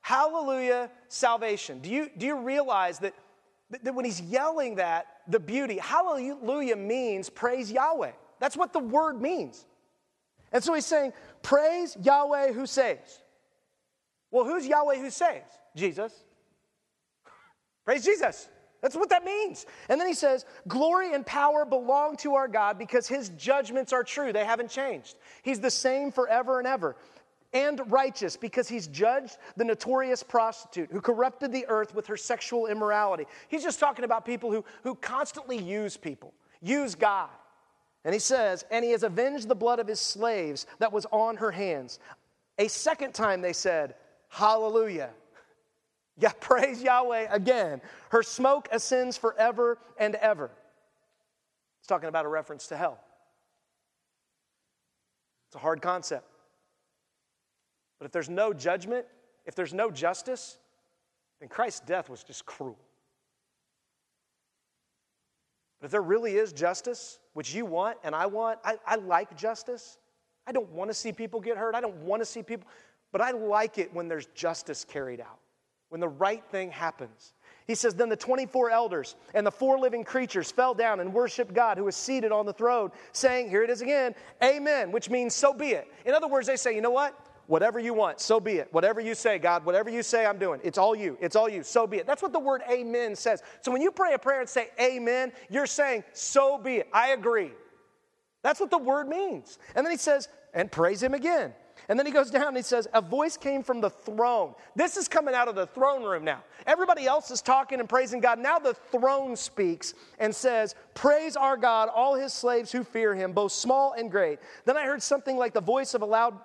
Hallelujah, 0.02 0.92
salvation. 1.08 1.80
Do 1.80 1.90
you, 1.90 2.12
do 2.16 2.28
you 2.28 2.38
realize 2.38 3.00
that, 3.00 3.16
that 3.82 3.96
when 3.96 4.06
he's 4.06 4.22
yelling 4.22 4.76
that, 4.76 5.08
the 5.28 5.40
beauty, 5.40 5.80
hallelujah 5.80 6.76
means 6.76 7.32
praise 7.32 7.72
Yahweh. 7.72 8.12
That's 8.40 8.56
what 8.56 8.74
the 8.74 8.80
word 8.80 9.20
means. 9.20 9.66
And 10.56 10.64
so 10.64 10.74
he's 10.74 10.86
saying, 10.86 11.12
Praise 11.42 11.98
Yahweh 12.02 12.54
who 12.54 12.66
saves. 12.66 13.22
Well, 14.32 14.46
who's 14.46 14.66
Yahweh 14.66 14.96
who 14.96 15.10
saves? 15.10 15.52
Jesus. 15.76 16.14
Praise 17.84 18.06
Jesus. 18.06 18.48
That's 18.82 18.96
what 18.96 19.10
that 19.10 19.26
means. 19.26 19.66
And 19.90 20.00
then 20.00 20.08
he 20.08 20.14
says, 20.14 20.46
Glory 20.70 21.14
and 21.14 21.26
power 21.26 21.66
belong 21.66 22.16
to 22.18 22.36
our 22.36 22.48
God 22.48 22.80
because 22.80 23.06
his 23.06 23.30
judgments 23.32 23.92
are 23.92 24.02
true. 24.02 24.32
They 24.32 24.46
haven't 24.46 24.70
changed. 24.70 25.18
He's 25.44 25.60
the 25.60 25.70
same 25.70 26.10
forever 26.10 26.60
and 26.60 26.68
ever. 26.68 26.96
And 27.52 27.82
righteous 27.92 28.38
because 28.38 28.70
he's 28.70 28.88
judged 28.88 29.38
the 29.58 29.66
notorious 29.66 30.24
prostitute 30.24 30.90
who 30.90 31.02
corrupted 31.02 31.52
the 31.52 31.66
earth 31.68 31.94
with 31.94 32.08
her 32.08 32.16
sexual 32.16 32.68
immorality. 32.68 33.26
He's 33.50 33.64
just 33.64 33.82
talking 33.82 34.06
about 34.06 34.26
people 34.26 34.54
who, 34.54 34.64
who 34.84 34.96
constantly 34.96 35.58
use 35.58 35.98
people, 35.98 36.34
use 36.62 36.96
God. 36.96 37.30
And 38.06 38.14
he 38.14 38.20
says, 38.20 38.64
And 38.72 38.86
he 38.86 38.92
has 38.92 39.04
avenged 39.04 39.50
the 39.50 39.56
blood 39.56 39.80
of 39.80 39.88
his 39.88 40.00
slaves 40.00 40.68
that 40.80 40.94
was 40.94 41.08
on 41.12 41.38
her 41.38 41.52
hands. 41.52 42.00
A 42.60 42.70
second 42.70 43.14
time 43.14 43.42
they 43.42 43.52
said, 43.52 43.96
Hallelujah. 44.30 45.10
Yeah, 46.18 46.32
praise 46.40 46.82
Yahweh 46.82 47.28
again. 47.30 47.82
Her 48.08 48.24
smoke 48.24 48.70
ascends 48.72 49.18
forever 49.18 49.78
and 49.98 50.16
ever. 50.16 50.50
It's 51.82 51.88
talking 51.88 52.08
about 52.08 52.24
a 52.24 52.30
reference 52.30 52.68
to 52.68 52.78
hell. 52.78 52.98
It's 55.50 55.58
a 55.58 55.60
hard 55.60 55.82
concept. 55.82 56.26
But 58.00 58.06
if 58.06 58.14
there's 58.14 58.30
no 58.30 58.54
judgment, 58.54 59.06
if 59.46 59.56
there's 59.56 59.74
no 59.74 59.92
justice, 59.92 60.58
then 61.42 61.50
Christ's 61.50 61.82
death 61.82 62.10
was 62.10 62.24
just 62.24 62.46
cruel. 62.46 62.80
But 65.82 65.88
if 65.88 65.92
there 65.92 66.02
really 66.02 66.38
is 66.38 66.54
justice, 66.54 67.20
which 67.36 67.54
you 67.54 67.66
want 67.66 67.98
and 68.04 68.16
I 68.16 68.26
want, 68.26 68.60
I, 68.64 68.78
I 68.88 68.96
like 68.96 69.38
justice. 69.38 69.98
I 70.48 70.52
don't 70.52 70.72
want 70.72 70.90
to 70.90 70.94
see 70.94 71.12
people 71.12 71.40
get 71.40 71.58
hurt. 71.58 71.76
I 71.76 71.82
don't 71.82 71.98
want 71.98 72.22
to 72.22 72.26
see 72.26 72.42
people, 72.42 72.68
but 73.12 73.22
I 73.22 73.32
like 73.32 73.78
it 73.78 73.94
when 73.94 74.08
there's 74.08 74.26
justice 74.28 74.86
carried 74.86 75.20
out, 75.20 75.40
when 75.90 76.00
the 76.00 76.08
right 76.08 76.44
thing 76.50 76.72
happens. 76.72 77.34
He 77.68 77.76
says, 77.76 77.94
Then 77.94 78.08
the 78.10 78.16
24 78.16 78.72
elders 78.72 79.16
and 79.34 79.46
the 79.46 79.52
four 79.52 79.78
living 79.78 80.06
creatures 80.06 80.50
fell 80.50 80.74
down 80.74 81.02
and 81.02 81.14
worshiped 81.14 81.54
God 81.54 81.78
who 81.78 81.84
was 81.84 81.96
seated 81.96 82.32
on 82.32 82.46
the 82.46 82.54
throne, 82.54 82.92
saying, 83.12 83.50
Here 83.50 83.64
it 83.64 83.70
is 83.70 83.82
again, 83.82 84.16
Amen, 84.42 84.92
which 84.92 85.10
means 85.10 85.36
so 85.36 85.54
be 85.54 85.72
it. 85.72 85.92
In 86.06 86.14
other 86.14 86.28
words, 86.28 86.48
they 86.48 86.56
say, 86.56 86.74
You 86.74 86.82
know 86.82 86.92
what? 86.92 87.20
Whatever 87.48 87.80
you 87.80 87.94
want, 87.94 88.20
so 88.20 88.40
be 88.40 88.54
it. 88.54 88.68
Whatever 88.72 89.00
you 89.00 89.14
say, 89.14 89.38
God, 89.38 89.66
whatever 89.66 89.90
you 89.90 90.02
say, 90.02 90.26
I'm 90.26 90.40
doing. 90.40 90.60
It's 90.64 90.78
all 90.78 90.96
you. 90.96 91.18
It's 91.22 91.36
all 91.36 91.48
you. 91.48 91.64
So 91.64 91.86
be 91.86 91.98
it. 91.98 92.08
That's 92.08 92.22
what 92.22 92.34
the 92.34 92.40
word 92.40 92.64
amen 92.70 93.16
says. 93.16 93.44
So 93.62 93.72
when 93.72 93.82
you 93.82 93.92
pray 93.92 94.14
a 94.14 94.20
prayer 94.20 94.40
and 94.40 94.50
say 94.50 94.70
amen, 94.80 95.32
you're 95.50 95.68
saying, 95.68 96.04
so 96.14 96.58
be 96.58 96.78
it. 96.78 96.90
I 96.92 97.10
agree. 97.10 97.52
That's 98.42 98.60
what 98.60 98.72
the 98.72 98.78
word 98.78 99.08
means. 99.08 99.60
And 99.76 99.86
then 99.86 99.92
he 99.92 99.98
says, 99.98 100.28
and 100.54 100.72
praise 100.72 101.04
him 101.04 101.14
again. 101.14 101.54
And 101.88 102.00
then 102.00 102.06
he 102.06 102.12
goes 102.12 102.32
down 102.32 102.48
and 102.48 102.58
he 102.58 102.64
says, 102.64 102.88
A 102.94 103.02
voice 103.02 103.38
came 103.38 103.62
from 103.62 103.82
the 103.82 103.90
throne. 103.90 104.56
This 104.76 104.98
is 104.98 105.08
coming 105.08 105.36
out 105.36 105.48
of 105.48 105.56
the 105.56 105.68
throne 105.68 106.04
room 106.04 106.24
now. 106.24 106.44
Everybody 106.66 107.06
else 107.06 107.30
is 107.30 107.42
talking 107.42 107.80
and 107.80 107.88
praising 107.88 108.22
God. 108.22 108.40
Now 108.40 108.58
the 108.58 108.74
throne 108.74 109.36
speaks 109.36 109.94
and 110.18 110.34
says, 110.34 110.74
Praise 110.94 111.36
our 111.36 111.58
God, 111.58 111.90
all 111.94 112.16
his 112.16 112.34
slaves 112.34 112.72
who 112.72 112.84
fear 112.84 113.14
him, 113.14 113.34
both 113.34 113.52
small 113.52 113.94
and 113.94 114.10
great. 114.10 114.40
Then 114.66 114.78
I 114.78 114.86
heard 114.86 115.04
something 115.04 115.38
like 115.38 115.54
the 115.54 115.62
voice 115.62 115.94
of 115.94 116.02
a 116.02 116.06
loud 116.06 116.40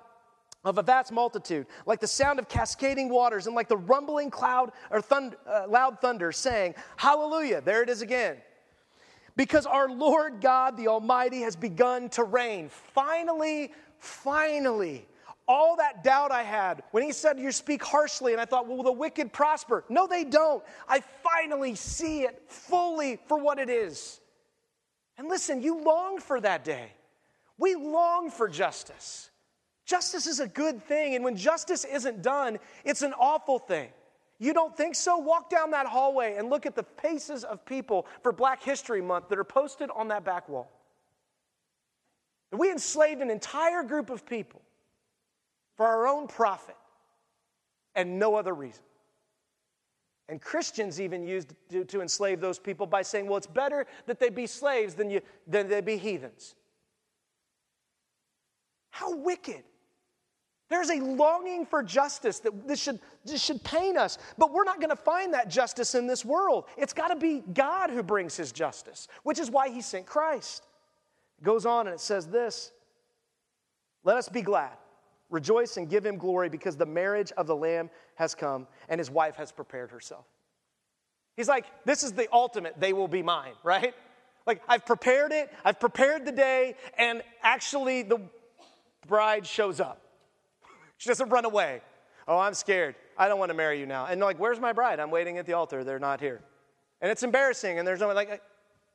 of 0.65 0.79
a 0.79 0.83
vast 0.83 1.11
multitude, 1.11 1.67
like 1.87 2.01
the 2.01 2.07
sound 2.07 2.39
of 2.39 2.49
cascading 2.49 3.09
waters 3.09 3.47
and 3.47 3.57
like 3.57 3.69
the 3.69 3.77
rumbling 3.77 4.31
cloud 4.31 4.73
or 4.91 5.01
thund- 5.01 5.37
uh, 5.47 5.67
loud 5.69 6.01
thunder, 6.01 6.33
saying, 6.33 6.75
Hallelujah, 6.97 7.61
there 7.63 7.83
it 7.83 7.89
is 7.89 8.03
again. 8.03 8.37
Because 9.37 9.65
our 9.65 9.89
Lord 9.89 10.41
God 10.41 10.77
the 10.77 10.89
Almighty 10.89 11.41
has 11.43 11.57
begun 11.57 12.11
to 12.11 12.25
reign. 12.25 12.69
Finally, 12.69 13.73
finally, 13.99 15.07
all 15.49 15.77
that 15.77 16.05
doubt 16.05 16.31
I 16.31 16.43
had 16.43 16.83
when 16.91 17.03
he 17.03 17.13
said, 17.13 17.39
You 17.39 17.53
speak 17.53 17.83
harshly, 17.83 18.33
and 18.33 18.41
I 18.41 18.45
thought, 18.45 18.69
Well, 18.69 18.83
the 18.83 18.93
wicked 18.93 19.33
prosper? 19.33 19.85
No, 19.89 20.07
they 20.07 20.25
don't. 20.25 20.63
I 20.87 21.03
finally 21.23 21.75
see 21.75 22.23
it 22.23 22.43
fully 22.49 23.19
for 23.27 23.39
what 23.39 23.59
it 23.59 23.71
is. 23.71 24.21
And 25.17 25.27
listen, 25.29 25.63
you 25.63 25.83
long 25.83 26.19
for 26.19 26.41
that 26.41 26.65
day. 26.65 26.93
We 27.57 27.77
long 27.77 28.31
for 28.31 28.49
justice. 28.49 29.30
Justice 29.91 30.29
is 30.29 30.39
a 30.39 30.47
good 30.47 30.87
thing, 30.87 31.17
and 31.17 31.25
when 31.25 31.35
justice 31.35 31.85
isn't 31.85 32.23
done, 32.23 32.61
it's 32.85 33.03
an 33.03 33.13
awful 33.19 33.59
thing. 33.59 33.89
You 34.39 34.55
don't 34.55 34.77
think 34.77 34.95
so? 34.95 35.19
Walk 35.19 35.51
down 35.51 35.73
that 35.73 35.85
hallway 35.85 36.37
and 36.37 36.49
look 36.49 36.65
at 36.65 36.77
the 36.77 36.85
faces 37.03 37.43
of 37.43 37.65
people 37.67 38.07
for 38.23 38.31
Black 38.31 38.63
History 38.63 39.03
Month 39.03 39.29
that 39.31 39.39
are 39.41 39.43
posted 39.43 39.91
on 39.91 40.07
that 40.07 40.25
back 40.25 40.49
wall. 40.49 40.71
We 42.53 42.71
enslaved 42.71 43.21
an 43.21 43.33
entire 43.33 43.83
group 43.83 44.11
of 44.11 44.25
people 44.25 44.63
for 45.77 45.87
our 45.87 46.07
own 46.07 46.29
profit 46.29 46.77
and 47.97 48.17
no 48.21 48.37
other 48.37 48.55
reason. 48.55 48.85
And 50.29 50.41
Christians 50.41 51.01
even 51.01 51.27
used 51.27 51.53
to, 51.71 51.85
to, 51.87 52.01
enslave 52.01 52.41
those 52.41 52.61
people 52.61 52.87
by 52.87 53.03
saying, 53.03 53.27
well, 53.27 53.39
it's 53.39 53.49
better 53.49 53.89
that 54.07 54.21
they 54.21 54.31
be 54.31 54.47
slaves 54.47 54.95
than, 54.95 55.11
you, 55.11 55.21
than 55.49 55.69
they 55.69 55.81
be 55.81 55.97
heathens. 55.97 56.55
How 58.91 59.17
wicked. 59.17 59.65
There's 60.71 60.89
a 60.89 61.01
longing 61.01 61.67
for 61.67 61.83
justice 61.83 62.39
that 62.39 62.67
this 62.67 62.81
should, 62.81 63.01
this 63.25 63.43
should 63.43 63.63
pain 63.65 63.99
us, 63.99 64.19
but 64.39 64.53
we're 64.53 64.65
not 64.65 64.77
going 64.77 64.91
to 64.91 64.97
find 64.97 65.35
that 65.35 65.51
justice 65.51 65.97
in 65.97 66.07
this 66.07 66.25
world. 66.25 66.65
It's 66.77 66.93
got 66.93 67.09
to 67.09 67.17
be 67.17 67.43
God 67.53 67.91
who 67.91 68.05
brings 68.05 68.37
his 68.37 68.53
justice, 68.53 69.09
which 69.25 69.41
is 69.41 69.51
why 69.51 69.69
he 69.69 69.81
sent 69.81 70.07
Christ. 70.07 70.65
It 71.41 71.45
goes 71.45 71.67
on 71.67 71.89
and 71.89 71.95
it 71.95 72.01
says 72.01 72.29
this 72.29 72.71
Let 74.05 74.17
us 74.17 74.29
be 74.29 74.43
glad, 74.43 74.71
rejoice, 75.29 75.77
and 75.77 75.91
give 75.91 76.07
him 76.07 76.17
glory 76.17 76.49
because 76.49 76.77
the 76.77 76.87
marriage 76.87 77.33
of 77.37 77.49
the 77.49 77.57
Lamb 77.57 77.91
has 78.15 78.37
come 78.37 78.69
and 78.89 79.01
his 79.01 79.11
wife 79.11 79.35
has 79.35 79.51
prepared 79.51 79.91
herself. 79.91 80.25
He's 81.37 81.49
like, 81.49 81.67
This 81.85 82.05
is 82.05 82.13
the 82.13 82.29
ultimate, 82.33 82.79
they 82.79 82.93
will 82.93 83.09
be 83.09 83.25
mine, 83.25 83.55
right? 83.65 83.93
Like, 84.47 84.63
I've 84.69 84.87
prepared 84.87 85.33
it, 85.33 85.53
I've 85.65 85.81
prepared 85.81 86.27
the 86.27 86.33
day, 86.33 86.77
and 86.97 87.25
actually 87.43 88.05
the 88.05 88.21
bride 89.09 89.45
shows 89.45 89.81
up. 89.81 90.01
She 91.01 91.09
doesn't 91.09 91.31
run 91.31 91.47
away. 91.47 91.81
Oh, 92.29 92.37
I'm 92.37 92.53
scared. 92.53 92.95
I 93.17 93.27
don't 93.27 93.39
want 93.39 93.49
to 93.49 93.55
marry 93.55 93.81
you 93.81 93.87
now. 93.87 94.05
And 94.05 94.21
like, 94.21 94.39
where's 94.39 94.61
my 94.61 94.75
bride? 94.75 95.01
I'm 95.01 95.11
waiting 95.11 95.39
at 95.39 95.47
the 95.47 95.55
altar. 95.55 95.83
They're 95.83 95.99
not 95.99 96.21
here. 96.21 96.43
And 97.01 97.11
it's 97.11 97.23
embarrassing. 97.23 97.79
And 97.79 97.89
there's 97.89 98.01
no 98.01 98.13
like, 98.13 98.43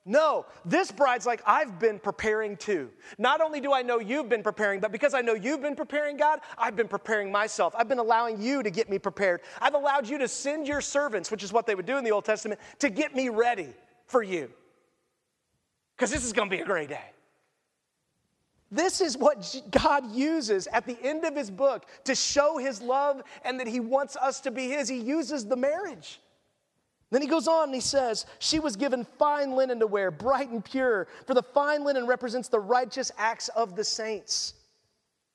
no, 0.05 0.45
this 0.65 0.91
bride's 0.91 1.25
like, 1.25 1.41
I've 1.47 1.79
been 1.79 1.97
preparing 1.97 2.57
too. 2.57 2.91
Not 3.17 3.41
only 3.41 3.59
do 3.59 3.73
I 3.73 3.81
know 3.81 3.97
you've 3.97 4.29
been 4.29 4.43
preparing, 4.43 4.79
but 4.79 4.91
because 4.91 5.15
I 5.15 5.21
know 5.21 5.33
you've 5.33 5.63
been 5.63 5.75
preparing, 5.75 6.15
God, 6.15 6.41
I've 6.59 6.75
been 6.75 6.87
preparing 6.87 7.31
myself. 7.31 7.73
I've 7.75 7.89
been 7.89 7.97
allowing 7.97 8.39
you 8.39 8.61
to 8.61 8.69
get 8.69 8.87
me 8.87 8.99
prepared. 8.99 9.41
I've 9.59 9.73
allowed 9.73 10.07
you 10.07 10.19
to 10.19 10.27
send 10.27 10.67
your 10.67 10.81
servants, 10.81 11.31
which 11.31 11.41
is 11.41 11.51
what 11.51 11.65
they 11.65 11.73
would 11.73 11.87
do 11.87 11.97
in 11.97 12.03
the 12.03 12.11
Old 12.11 12.25
Testament, 12.25 12.61
to 12.79 12.91
get 12.91 13.15
me 13.15 13.29
ready 13.29 13.73
for 14.05 14.21
you. 14.21 14.51
Because 15.97 16.11
this 16.11 16.23
is 16.23 16.33
going 16.33 16.51
to 16.51 16.55
be 16.55 16.61
a 16.61 16.65
great 16.65 16.89
day. 16.89 17.14
This 18.71 18.99
is 18.99 19.17
what 19.17 19.61
God 19.71 20.11
uses 20.11 20.67
at 20.67 20.85
the 20.85 20.97
end 21.01 21.23
of 21.23 21.35
his 21.35 21.51
book 21.51 21.85
to 22.05 22.15
show 22.15 22.57
his 22.57 22.81
love 22.81 23.21
and 23.43 23.59
that 23.59 23.67
he 23.67 23.79
wants 23.79 24.15
us 24.15 24.39
to 24.41 24.51
be 24.51 24.69
his. 24.69 24.89
He 24.89 24.97
uses 24.97 25.45
the 25.45 25.55
marriage. 25.55 26.19
Then 27.11 27.21
he 27.21 27.27
goes 27.27 27.47
on 27.47 27.65
and 27.65 27.75
he 27.75 27.81
says, 27.81 28.25
She 28.39 28.59
was 28.59 28.75
given 28.75 29.05
fine 29.17 29.55
linen 29.55 29.79
to 29.79 29.87
wear, 29.87 30.09
bright 30.09 30.49
and 30.49 30.65
pure, 30.65 31.07
for 31.27 31.33
the 31.33 31.43
fine 31.43 31.83
linen 31.83 32.07
represents 32.07 32.49
the 32.49 32.59
righteous 32.59 33.11
acts 33.17 33.47
of 33.49 33.75
the 33.75 33.83
saints. 33.83 34.55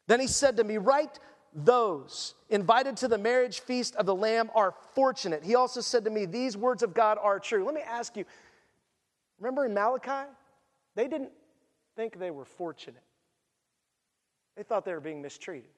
Then 0.08 0.20
he 0.20 0.26
said 0.26 0.56
to 0.56 0.64
me, 0.64 0.78
Write 0.78 1.20
those 1.54 2.34
invited 2.48 2.96
to 2.98 3.08
the 3.08 3.18
marriage 3.18 3.60
feast 3.60 3.94
of 3.96 4.06
the 4.06 4.14
Lamb 4.14 4.50
are 4.54 4.74
fortunate. 4.94 5.44
He 5.44 5.54
also 5.54 5.80
said 5.80 6.04
to 6.04 6.10
me, 6.10 6.26
These 6.26 6.56
words 6.56 6.82
of 6.82 6.94
God 6.94 7.18
are 7.22 7.38
true. 7.38 7.64
Let 7.64 7.74
me 7.74 7.82
ask 7.82 8.16
you, 8.16 8.24
remember 9.38 9.64
in 9.64 9.72
Malachi? 9.72 10.28
They 10.96 11.06
didn't 11.06 11.30
think 11.94 12.18
they 12.18 12.32
were 12.32 12.44
fortunate. 12.44 13.02
They 14.56 14.62
thought 14.62 14.84
they 14.84 14.92
were 14.92 15.00
being 15.00 15.22
mistreated. 15.22 15.70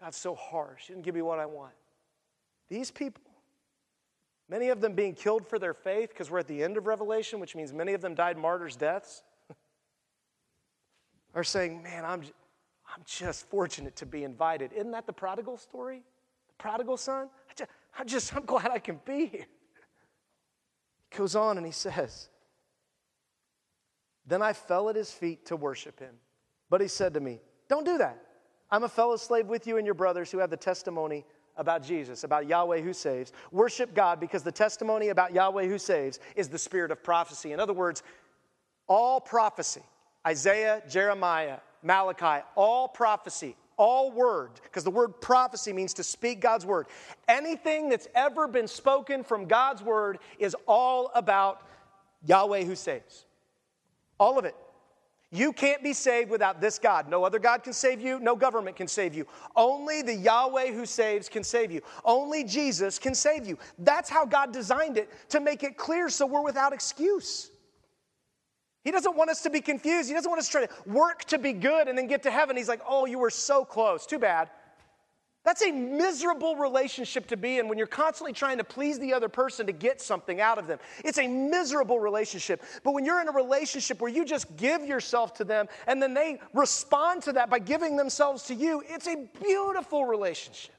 God's 0.00 0.16
so 0.16 0.34
harsh. 0.34 0.86
He 0.86 0.92
didn't 0.92 1.04
give 1.04 1.14
me 1.14 1.22
what 1.22 1.38
I 1.38 1.46
want. 1.46 1.72
These 2.68 2.90
people, 2.90 3.22
many 4.48 4.68
of 4.68 4.80
them 4.80 4.94
being 4.94 5.14
killed 5.14 5.46
for 5.46 5.58
their 5.58 5.74
faith, 5.74 6.10
because 6.10 6.30
we're 6.30 6.40
at 6.40 6.48
the 6.48 6.62
end 6.62 6.76
of 6.76 6.86
Revelation, 6.86 7.40
which 7.40 7.54
means 7.54 7.72
many 7.72 7.94
of 7.94 8.00
them 8.00 8.14
died 8.14 8.36
martyrs' 8.36 8.76
deaths, 8.76 9.22
are 11.34 11.44
saying, 11.44 11.82
Man, 11.82 12.04
I'm, 12.04 12.22
I'm 12.94 13.02
just 13.04 13.48
fortunate 13.48 13.96
to 13.96 14.06
be 14.06 14.24
invited. 14.24 14.72
Isn't 14.72 14.90
that 14.90 15.06
the 15.06 15.12
prodigal 15.12 15.56
story? 15.56 16.02
The 16.48 16.54
prodigal 16.62 16.96
son? 16.96 17.28
I 17.50 17.54
just, 17.54 17.70
I 17.98 18.04
just 18.04 18.36
I'm 18.36 18.44
glad 18.44 18.70
I 18.70 18.78
can 18.78 19.00
be 19.04 19.26
here. 19.26 19.46
He 21.10 21.18
goes 21.18 21.36
on 21.36 21.56
and 21.56 21.64
he 21.64 21.72
says, 21.72 22.28
Then 24.26 24.42
I 24.42 24.52
fell 24.52 24.90
at 24.90 24.96
his 24.96 25.10
feet 25.10 25.46
to 25.46 25.56
worship 25.56 26.00
him. 26.00 26.16
But 26.70 26.80
he 26.80 26.88
said 26.88 27.14
to 27.14 27.20
me, 27.20 27.40
Don't 27.68 27.84
do 27.84 27.98
that. 27.98 28.22
I'm 28.70 28.84
a 28.84 28.88
fellow 28.88 29.16
slave 29.16 29.46
with 29.46 29.66
you 29.66 29.76
and 29.76 29.86
your 29.86 29.94
brothers 29.94 30.30
who 30.30 30.38
have 30.38 30.50
the 30.50 30.56
testimony 30.56 31.24
about 31.56 31.82
Jesus, 31.82 32.24
about 32.24 32.46
Yahweh 32.46 32.80
who 32.80 32.92
saves. 32.92 33.32
Worship 33.52 33.94
God 33.94 34.20
because 34.20 34.42
the 34.42 34.52
testimony 34.52 35.08
about 35.08 35.32
Yahweh 35.32 35.66
who 35.66 35.78
saves 35.78 36.18
is 36.34 36.48
the 36.48 36.58
spirit 36.58 36.90
of 36.90 37.02
prophecy. 37.02 37.52
In 37.52 37.60
other 37.60 37.72
words, 37.72 38.02
all 38.88 39.20
prophecy, 39.20 39.82
Isaiah, 40.26 40.82
Jeremiah, 40.88 41.58
Malachi, 41.82 42.44
all 42.56 42.88
prophecy, 42.88 43.56
all 43.76 44.10
word, 44.10 44.50
because 44.64 44.84
the 44.84 44.90
word 44.90 45.20
prophecy 45.20 45.72
means 45.72 45.94
to 45.94 46.04
speak 46.04 46.40
God's 46.40 46.66
word. 46.66 46.86
Anything 47.28 47.88
that's 47.88 48.08
ever 48.14 48.48
been 48.48 48.68
spoken 48.68 49.22
from 49.22 49.46
God's 49.46 49.82
word 49.82 50.18
is 50.38 50.56
all 50.66 51.10
about 51.14 51.62
Yahweh 52.24 52.64
who 52.64 52.74
saves. 52.74 53.24
All 54.18 54.38
of 54.38 54.44
it. 54.44 54.56
You 55.32 55.52
can't 55.52 55.82
be 55.82 55.92
saved 55.92 56.30
without 56.30 56.60
this 56.60 56.78
God. 56.78 57.08
No 57.08 57.24
other 57.24 57.40
God 57.40 57.64
can 57.64 57.72
save 57.72 58.00
you. 58.00 58.20
No 58.20 58.36
government 58.36 58.76
can 58.76 58.86
save 58.86 59.12
you. 59.14 59.26
Only 59.56 60.00
the 60.02 60.14
Yahweh 60.14 60.72
who 60.72 60.86
saves 60.86 61.28
can 61.28 61.42
save 61.42 61.72
you. 61.72 61.82
Only 62.04 62.44
Jesus 62.44 62.98
can 62.98 63.14
save 63.14 63.46
you. 63.46 63.58
That's 63.78 64.08
how 64.08 64.24
God 64.24 64.52
designed 64.52 64.96
it 64.96 65.10
to 65.30 65.40
make 65.40 65.64
it 65.64 65.76
clear 65.76 66.08
so 66.08 66.26
we're 66.26 66.42
without 66.42 66.72
excuse. 66.72 67.50
He 68.84 68.92
doesn't 68.92 69.16
want 69.16 69.30
us 69.30 69.42
to 69.42 69.50
be 69.50 69.60
confused. 69.60 70.08
He 70.08 70.14
doesn't 70.14 70.30
want 70.30 70.38
us 70.38 70.46
to 70.46 70.52
try 70.52 70.66
to 70.66 70.72
work 70.88 71.24
to 71.24 71.38
be 71.38 71.52
good 71.52 71.88
and 71.88 71.98
then 71.98 72.06
get 72.06 72.22
to 72.22 72.30
heaven. 72.30 72.56
He's 72.56 72.68
like, 72.68 72.82
oh, 72.88 73.04
you 73.04 73.18
were 73.18 73.30
so 73.30 73.64
close. 73.64 74.06
Too 74.06 74.20
bad. 74.20 74.48
That's 75.46 75.62
a 75.62 75.70
miserable 75.70 76.56
relationship 76.56 77.28
to 77.28 77.36
be 77.36 77.60
in 77.60 77.68
when 77.68 77.78
you're 77.78 77.86
constantly 77.86 78.32
trying 78.32 78.58
to 78.58 78.64
please 78.64 78.98
the 78.98 79.14
other 79.14 79.28
person 79.28 79.64
to 79.68 79.72
get 79.72 80.00
something 80.00 80.40
out 80.40 80.58
of 80.58 80.66
them. 80.66 80.80
It's 81.04 81.18
a 81.18 81.28
miserable 81.28 82.00
relationship. 82.00 82.64
But 82.82 82.94
when 82.94 83.04
you're 83.04 83.20
in 83.20 83.28
a 83.28 83.32
relationship 83.32 84.00
where 84.00 84.10
you 84.10 84.24
just 84.24 84.56
give 84.56 84.84
yourself 84.84 85.34
to 85.34 85.44
them 85.44 85.68
and 85.86 86.02
then 86.02 86.14
they 86.14 86.40
respond 86.52 87.22
to 87.22 87.32
that 87.34 87.48
by 87.48 87.60
giving 87.60 87.96
themselves 87.96 88.42
to 88.48 88.54
you, 88.54 88.82
it's 88.88 89.06
a 89.06 89.28
beautiful 89.40 90.04
relationship. 90.04 90.74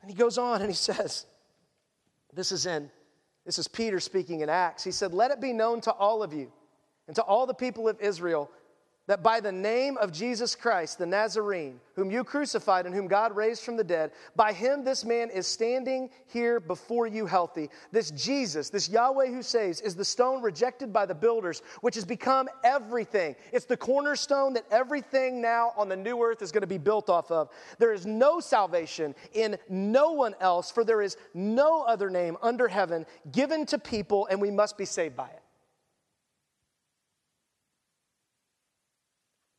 And 0.00 0.10
he 0.10 0.16
goes 0.16 0.38
on 0.38 0.62
and 0.62 0.70
he 0.70 0.74
says, 0.74 1.26
This 2.32 2.52
is 2.52 2.64
in, 2.64 2.90
this 3.44 3.58
is 3.58 3.68
Peter 3.68 4.00
speaking 4.00 4.40
in 4.40 4.48
Acts. 4.48 4.82
He 4.82 4.92
said, 4.92 5.12
Let 5.12 5.30
it 5.30 5.42
be 5.42 5.52
known 5.52 5.82
to 5.82 5.92
all 5.92 6.22
of 6.22 6.32
you 6.32 6.50
and 7.06 7.14
to 7.16 7.22
all 7.22 7.44
the 7.44 7.52
people 7.52 7.86
of 7.86 8.00
Israel 8.00 8.50
that 9.08 9.22
by 9.22 9.40
the 9.40 9.50
name 9.50 9.96
of 9.98 10.12
Jesus 10.12 10.54
Christ, 10.54 10.98
the 10.98 11.06
Nazarene, 11.06 11.80
whom 11.96 12.10
you 12.10 12.22
crucified 12.22 12.86
and 12.86 12.94
whom 12.94 13.08
God 13.08 13.34
raised 13.34 13.64
from 13.64 13.76
the 13.76 13.82
dead, 13.82 14.12
by 14.36 14.52
him 14.52 14.84
this 14.84 15.04
man 15.04 15.28
is 15.28 15.46
standing 15.46 16.08
here 16.26 16.60
before 16.60 17.08
you 17.08 17.26
healthy. 17.26 17.68
This 17.90 18.12
Jesus, 18.12 18.70
this 18.70 18.88
Yahweh 18.88 19.26
who 19.26 19.42
saves, 19.42 19.80
is 19.80 19.96
the 19.96 20.04
stone 20.04 20.40
rejected 20.40 20.92
by 20.92 21.04
the 21.04 21.14
builders, 21.14 21.62
which 21.80 21.96
has 21.96 22.04
become 22.04 22.48
everything. 22.62 23.34
It's 23.52 23.66
the 23.66 23.76
cornerstone 23.76 24.52
that 24.52 24.66
everything 24.70 25.42
now 25.42 25.72
on 25.76 25.88
the 25.88 25.96
new 25.96 26.22
earth 26.22 26.40
is 26.40 26.52
going 26.52 26.62
to 26.62 26.68
be 26.68 26.78
built 26.78 27.10
off 27.10 27.32
of. 27.32 27.50
There 27.78 27.92
is 27.92 28.06
no 28.06 28.38
salvation 28.38 29.16
in 29.32 29.58
no 29.68 30.12
one 30.12 30.36
else, 30.40 30.70
for 30.70 30.84
there 30.84 31.02
is 31.02 31.16
no 31.34 31.82
other 31.82 32.08
name 32.08 32.36
under 32.40 32.68
heaven 32.68 33.04
given 33.32 33.66
to 33.66 33.78
people, 33.78 34.28
and 34.30 34.40
we 34.40 34.52
must 34.52 34.78
be 34.78 34.84
saved 34.84 35.16
by 35.16 35.26
it. 35.26 35.41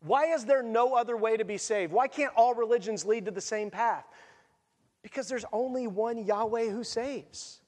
Why 0.04 0.26
is 0.34 0.46
there 0.46 0.62
no 0.62 0.96
other 0.96 1.16
way 1.16 1.38
to 1.38 1.46
be 1.46 1.58
saved? 1.58 1.94
Why 1.94 2.08
can't 2.08 2.34
all 2.36 2.54
religions 2.54 3.06
lead 3.06 3.26
to 3.26 3.32
the 3.32 3.42
same 3.42 3.72
path? 3.72 4.06
Because 5.02 5.30
there's 5.30 5.46
only 5.54 5.88
one 5.88 6.26
Yahweh 6.26 6.70
who 6.70 6.84
saves. 6.84 7.62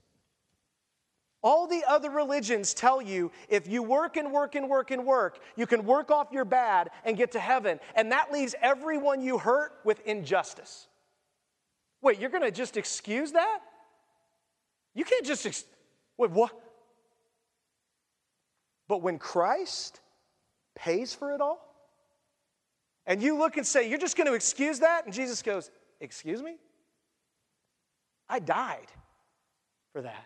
All 1.41 1.67
the 1.67 1.83
other 1.87 2.09
religions 2.09 2.73
tell 2.73 3.01
you 3.01 3.31
if 3.47 3.67
you 3.67 3.83
work 3.83 4.17
and 4.17 4.33
work 4.33 4.55
and 4.55 4.69
work 4.69 4.91
and 4.91 5.05
work, 5.05 5.39
you 5.55 5.65
can 5.65 5.85
work 5.85 6.11
off 6.11 6.31
your 6.31 6.43
bad 6.43 6.89
and 7.05 7.15
get 7.15 7.31
to 7.33 7.39
heaven. 7.39 7.79
And 7.95 8.11
that 8.11 8.33
leaves 8.33 8.53
everyone 8.61 9.21
you 9.21 9.37
hurt 9.37 9.73
with 9.85 10.05
injustice. 10.05 10.87
Wait, 12.01 12.19
you're 12.19 12.31
going 12.31 12.43
to 12.43 12.51
just 12.51 12.75
excuse 12.77 13.31
that? 13.31 13.59
You 14.93 15.05
can't 15.05 15.25
just, 15.25 15.45
ex- 15.45 15.65
wait, 16.17 16.31
what? 16.31 16.51
But 18.87 19.01
when 19.01 19.19
Christ 19.19 20.01
pays 20.75 21.13
for 21.13 21.33
it 21.33 21.41
all, 21.41 21.74
and 23.07 23.21
you 23.21 23.37
look 23.37 23.57
and 23.57 23.65
say, 23.65 23.89
You're 23.89 23.99
just 23.99 24.17
going 24.17 24.27
to 24.27 24.33
excuse 24.33 24.79
that? 24.79 25.05
And 25.05 25.13
Jesus 25.13 25.41
goes, 25.41 25.71
Excuse 25.99 26.41
me? 26.41 26.55
I 28.29 28.39
died 28.39 28.87
for 29.93 30.01
that. 30.01 30.25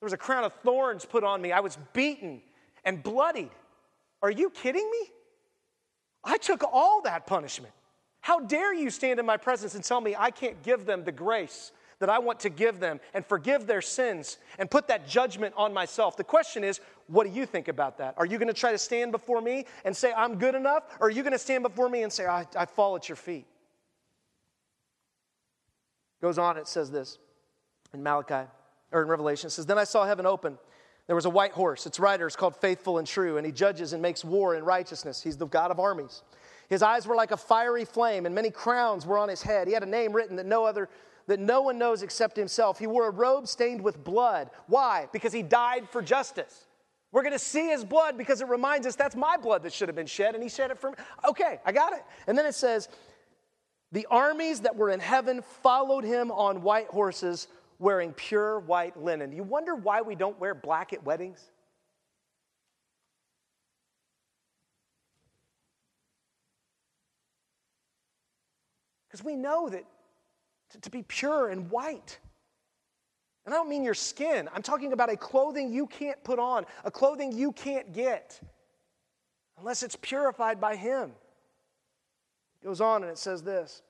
There 0.00 0.06
was 0.06 0.12
a 0.12 0.18
crown 0.18 0.44
of 0.44 0.52
thorns 0.62 1.04
put 1.04 1.24
on 1.24 1.40
me. 1.40 1.52
I 1.52 1.60
was 1.60 1.78
beaten 1.92 2.42
and 2.84 3.02
bloodied. 3.02 3.50
Are 4.22 4.30
you 4.30 4.50
kidding 4.50 4.90
me? 4.90 5.10
I 6.24 6.36
took 6.38 6.62
all 6.62 7.02
that 7.02 7.26
punishment. 7.26 7.72
How 8.20 8.40
dare 8.40 8.74
you 8.74 8.90
stand 8.90 9.20
in 9.20 9.26
my 9.26 9.36
presence 9.36 9.74
and 9.74 9.84
tell 9.84 10.00
me 10.00 10.16
I 10.18 10.30
can't 10.30 10.62
give 10.62 10.86
them 10.86 11.04
the 11.04 11.12
grace 11.12 11.72
that 12.04 12.12
I 12.12 12.18
want 12.18 12.40
to 12.40 12.50
give 12.50 12.80
them 12.80 13.00
and 13.14 13.24
forgive 13.24 13.66
their 13.66 13.80
sins 13.80 14.36
and 14.58 14.70
put 14.70 14.88
that 14.88 15.08
judgment 15.08 15.54
on 15.56 15.72
myself. 15.72 16.18
The 16.18 16.24
question 16.24 16.62
is, 16.62 16.80
what 17.06 17.26
do 17.26 17.32
you 17.32 17.46
think 17.46 17.68
about 17.68 17.96
that? 17.96 18.12
Are 18.18 18.26
you 18.26 18.36
going 18.36 18.48
to 18.48 18.52
try 18.52 18.72
to 18.72 18.78
stand 18.78 19.10
before 19.10 19.40
me 19.40 19.64
and 19.86 19.96
say, 19.96 20.12
I'm 20.14 20.36
good 20.36 20.54
enough? 20.54 20.84
Or 21.00 21.06
are 21.06 21.10
you 21.10 21.22
going 21.22 21.32
to 21.32 21.38
stand 21.38 21.62
before 21.62 21.88
me 21.88 22.02
and 22.02 22.12
say, 22.12 22.26
I, 22.26 22.46
I 22.54 22.66
fall 22.66 22.94
at 22.94 23.08
your 23.08 23.16
feet? 23.16 23.46
Goes 26.20 26.36
on, 26.36 26.58
it 26.58 26.68
says 26.68 26.90
this 26.90 27.16
in 27.94 28.02
Malachi, 28.02 28.46
or 28.92 29.00
in 29.00 29.08
Revelation. 29.08 29.46
It 29.46 29.52
says, 29.52 29.64
Then 29.64 29.78
I 29.78 29.84
saw 29.84 30.04
heaven 30.04 30.26
open. 30.26 30.58
There 31.06 31.16
was 31.16 31.24
a 31.24 31.30
white 31.30 31.52
horse. 31.52 31.86
Its 31.86 31.98
rider 31.98 32.26
is 32.26 32.36
called 32.36 32.54
Faithful 32.54 32.98
and 32.98 33.06
True, 33.08 33.38
and 33.38 33.46
he 33.46 33.52
judges 33.52 33.94
and 33.94 34.02
makes 34.02 34.24
war 34.24 34.56
in 34.56 34.64
righteousness. 34.64 35.22
He's 35.22 35.38
the 35.38 35.46
God 35.46 35.70
of 35.70 35.80
armies. 35.80 36.22
His 36.68 36.82
eyes 36.82 37.06
were 37.06 37.14
like 37.14 37.30
a 37.30 37.36
fiery 37.36 37.84
flame, 37.86 38.26
and 38.26 38.34
many 38.34 38.50
crowns 38.50 39.06
were 39.06 39.18
on 39.18 39.30
his 39.30 39.42
head. 39.42 39.68
He 39.68 39.74
had 39.74 39.82
a 39.82 39.86
name 39.86 40.12
written 40.12 40.36
that 40.36 40.46
no 40.46 40.64
other 40.64 40.88
that 41.26 41.40
no 41.40 41.62
one 41.62 41.78
knows 41.78 42.02
except 42.02 42.36
himself. 42.36 42.78
He 42.78 42.86
wore 42.86 43.08
a 43.08 43.10
robe 43.10 43.48
stained 43.48 43.82
with 43.82 44.02
blood. 44.02 44.50
Why? 44.66 45.08
Because 45.12 45.32
he 45.32 45.42
died 45.42 45.88
for 45.90 46.02
justice. 46.02 46.66
We're 47.12 47.22
going 47.22 47.32
to 47.32 47.38
see 47.38 47.68
his 47.68 47.84
blood 47.84 48.18
because 48.18 48.40
it 48.40 48.48
reminds 48.48 48.86
us 48.86 48.96
that's 48.96 49.14
my 49.14 49.36
blood 49.36 49.62
that 49.62 49.72
should 49.72 49.88
have 49.88 49.94
been 49.94 50.06
shed, 50.06 50.34
and 50.34 50.42
he 50.42 50.48
shed 50.48 50.70
it 50.70 50.78
for 50.78 50.90
me. 50.90 50.96
Okay, 51.28 51.60
I 51.64 51.72
got 51.72 51.92
it. 51.92 52.04
And 52.26 52.36
then 52.36 52.44
it 52.44 52.54
says, 52.54 52.88
The 53.92 54.06
armies 54.10 54.60
that 54.60 54.74
were 54.74 54.90
in 54.90 55.00
heaven 55.00 55.42
followed 55.62 56.04
him 56.04 56.30
on 56.32 56.62
white 56.62 56.88
horses 56.88 57.46
wearing 57.78 58.12
pure 58.12 58.58
white 58.60 59.00
linen. 59.00 59.32
You 59.32 59.44
wonder 59.44 59.74
why 59.74 60.02
we 60.02 60.14
don't 60.14 60.38
wear 60.40 60.54
black 60.54 60.92
at 60.92 61.04
weddings? 61.04 61.50
Because 69.06 69.24
we 69.24 69.36
know 69.36 69.68
that 69.68 69.84
to, 70.74 70.80
to 70.80 70.90
be 70.90 71.02
pure 71.02 71.48
and 71.48 71.70
white. 71.70 72.18
And 73.46 73.54
I 73.54 73.58
don't 73.58 73.68
mean 73.68 73.84
your 73.84 73.94
skin, 73.94 74.48
I'm 74.54 74.62
talking 74.62 74.92
about 74.92 75.10
a 75.10 75.16
clothing 75.16 75.72
you 75.72 75.86
can't 75.86 76.22
put 76.24 76.38
on, 76.38 76.66
a 76.84 76.90
clothing 76.90 77.32
you 77.32 77.52
can't 77.52 77.92
get 77.92 78.40
unless 79.58 79.82
it's 79.82 79.96
purified 79.96 80.60
by 80.60 80.76
Him. 80.76 81.12
It 82.62 82.66
goes 82.66 82.80
on 82.80 83.02
and 83.02 83.10
it 83.10 83.18
says 83.18 83.42
this 83.42 83.82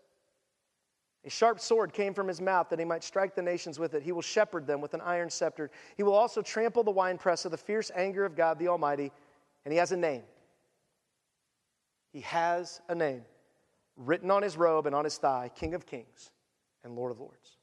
A 1.24 1.30
sharp 1.30 1.60
sword 1.60 1.92
came 1.92 2.12
from 2.12 2.28
his 2.28 2.40
mouth 2.40 2.68
that 2.70 2.78
he 2.78 2.84
might 2.84 3.04
strike 3.04 3.34
the 3.34 3.42
nations 3.42 3.78
with 3.78 3.94
it. 3.94 4.02
He 4.02 4.12
will 4.12 4.22
shepherd 4.22 4.66
them 4.66 4.80
with 4.80 4.92
an 4.92 5.00
iron 5.00 5.30
scepter. 5.30 5.70
He 5.96 6.02
will 6.02 6.14
also 6.14 6.42
trample 6.42 6.82
the 6.82 6.90
winepress 6.90 7.44
of 7.44 7.52
the 7.52 7.56
fierce 7.56 7.90
anger 7.94 8.24
of 8.24 8.36
God 8.36 8.58
the 8.58 8.68
Almighty. 8.68 9.12
And 9.64 9.72
he 9.72 9.78
has 9.78 9.92
a 9.92 9.96
name. 9.96 10.22
He 12.12 12.20
has 12.20 12.80
a 12.88 12.94
name 12.94 13.22
written 13.96 14.30
on 14.30 14.42
his 14.42 14.56
robe 14.56 14.86
and 14.86 14.94
on 14.94 15.04
his 15.04 15.16
thigh 15.16 15.50
King 15.54 15.74
of 15.74 15.86
Kings 15.86 16.32
and 16.84 16.94
Lord 16.94 17.10
of 17.10 17.20
Lords. 17.20 17.56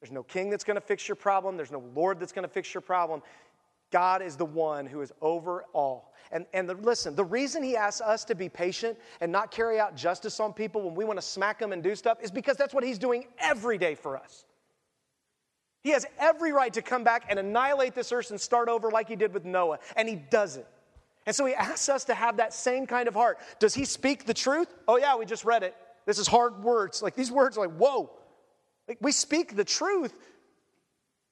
There's 0.00 0.12
no 0.12 0.22
king 0.22 0.50
that's 0.50 0.64
going 0.64 0.76
to 0.76 0.80
fix 0.80 1.08
your 1.08 1.16
problem, 1.16 1.56
there's 1.56 1.72
no 1.72 1.82
Lord 1.94 2.20
that's 2.20 2.32
going 2.32 2.46
to 2.46 2.52
fix 2.52 2.72
your 2.72 2.80
problem. 2.80 3.22
God 3.90 4.20
is 4.20 4.36
the 4.36 4.44
one 4.44 4.86
who 4.86 5.00
is 5.00 5.12
over 5.22 5.64
all. 5.72 6.12
And, 6.30 6.44
and 6.52 6.68
the, 6.68 6.74
listen, 6.74 7.14
the 7.14 7.24
reason 7.24 7.62
he 7.62 7.74
asks 7.74 8.02
us 8.02 8.22
to 8.26 8.34
be 8.34 8.50
patient 8.50 8.98
and 9.22 9.32
not 9.32 9.50
carry 9.50 9.80
out 9.80 9.96
justice 9.96 10.40
on 10.40 10.52
people 10.52 10.82
when 10.82 10.94
we 10.94 11.06
want 11.06 11.18
to 11.18 11.24
smack 11.24 11.58
them 11.58 11.72
and 11.72 11.82
do 11.82 11.94
stuff 11.94 12.18
is 12.20 12.30
because 12.30 12.58
that's 12.58 12.74
what 12.74 12.84
he's 12.84 12.98
doing 12.98 13.26
every 13.38 13.78
day 13.78 13.94
for 13.94 14.16
us. 14.16 14.44
He 15.82 15.90
has 15.90 16.04
every 16.18 16.52
right 16.52 16.72
to 16.74 16.82
come 16.82 17.02
back 17.02 17.24
and 17.30 17.38
annihilate 17.38 17.94
this 17.94 18.12
earth 18.12 18.30
and 18.30 18.38
start 18.38 18.68
over 18.68 18.90
like 18.90 19.08
he 19.08 19.16
did 19.16 19.32
with 19.32 19.46
Noah, 19.46 19.78
and 19.96 20.06
he 20.06 20.16
doesn't. 20.16 20.66
And 21.24 21.34
so 21.34 21.46
he 21.46 21.54
asks 21.54 21.88
us 21.88 22.04
to 22.04 22.14
have 22.14 22.38
that 22.38 22.52
same 22.52 22.86
kind 22.86 23.08
of 23.08 23.14
heart. 23.14 23.38
Does 23.58 23.74
he 23.74 23.84
speak 23.84 24.26
the 24.26 24.34
truth? 24.34 24.74
Oh, 24.86 24.96
yeah, 24.96 25.16
we 25.16 25.24
just 25.24 25.44
read 25.44 25.62
it. 25.62 25.74
This 26.08 26.18
is 26.18 26.26
hard 26.26 26.64
words. 26.64 27.02
Like 27.02 27.14
these 27.14 27.30
words 27.30 27.58
are 27.58 27.66
like, 27.66 27.76
whoa. 27.76 28.10
Like 28.88 28.96
we 29.02 29.12
speak 29.12 29.54
the 29.54 29.64
truth, 29.64 30.14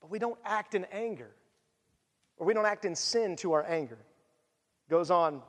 but 0.03 0.11
we 0.11 0.18
don't 0.18 0.39
act 0.45 0.74
in 0.74 0.85
anger 0.93 1.31
or 2.37 2.47
we 2.47 2.53
don't 2.53 2.66
act 2.66 2.85
in 2.85 2.95
sin 2.95 3.37
to 3.37 3.55
our 3.55 3.64
anger. 3.66 3.97
Goes 4.91 5.11
on, 5.11 5.41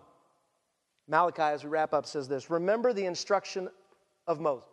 Malachi, 1.10 1.42
as 1.42 1.66
we 1.66 1.70
wrap 1.70 1.94
up, 1.94 2.06
says 2.06 2.30
this 2.30 2.50
Remember 2.50 2.94
the 2.94 3.06
instruction 3.06 3.68
of 4.28 4.40
Moses, 4.40 4.70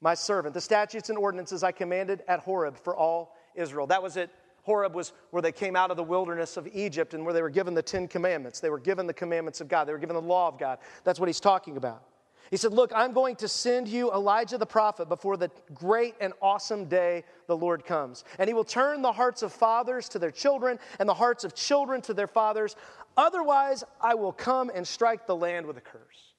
my 0.00 0.14
servant, 0.14 0.54
the 0.54 0.60
statutes 0.62 1.10
and 1.10 1.18
ordinances 1.18 1.62
I 1.62 1.72
commanded 1.72 2.22
at 2.28 2.40
Horeb 2.40 2.78
for 2.78 2.96
all 2.96 3.36
Israel. 3.54 3.86
That 3.86 4.02
was 4.02 4.16
it. 4.16 4.30
Horeb 4.62 4.94
was 4.94 5.12
where 5.28 5.42
they 5.42 5.52
came 5.52 5.76
out 5.76 5.90
of 5.90 5.98
the 5.98 6.02
wilderness 6.02 6.56
of 6.56 6.66
Egypt 6.72 7.12
and 7.12 7.22
where 7.22 7.34
they 7.34 7.42
were 7.42 7.50
given 7.50 7.74
the 7.74 7.82
Ten 7.82 8.08
Commandments. 8.08 8.60
They 8.60 8.70
were 8.70 8.80
given 8.80 9.06
the 9.06 9.12
commandments 9.12 9.60
of 9.60 9.68
God, 9.68 9.84
they 9.84 9.92
were 9.92 9.98
given 9.98 10.16
the 10.16 10.22
law 10.22 10.48
of 10.48 10.58
God. 10.58 10.78
That's 11.04 11.20
what 11.20 11.28
he's 11.28 11.38
talking 11.38 11.76
about. 11.76 12.02
He 12.50 12.56
said, 12.56 12.72
Look, 12.72 12.92
I'm 12.94 13.12
going 13.12 13.36
to 13.36 13.48
send 13.48 13.88
you 13.88 14.12
Elijah 14.12 14.58
the 14.58 14.66
prophet 14.66 15.08
before 15.08 15.36
the 15.36 15.50
great 15.74 16.14
and 16.20 16.32
awesome 16.40 16.86
day 16.86 17.24
the 17.46 17.56
Lord 17.56 17.84
comes. 17.84 18.24
And 18.38 18.48
he 18.48 18.54
will 18.54 18.64
turn 18.64 19.02
the 19.02 19.12
hearts 19.12 19.42
of 19.42 19.52
fathers 19.52 20.08
to 20.10 20.18
their 20.18 20.30
children 20.30 20.78
and 20.98 21.08
the 21.08 21.14
hearts 21.14 21.44
of 21.44 21.54
children 21.54 22.00
to 22.02 22.14
their 22.14 22.26
fathers. 22.26 22.76
Otherwise, 23.16 23.82
I 24.00 24.14
will 24.14 24.32
come 24.32 24.70
and 24.74 24.86
strike 24.86 25.26
the 25.26 25.36
land 25.36 25.66
with 25.66 25.76
a 25.76 25.80
curse. 25.80 26.34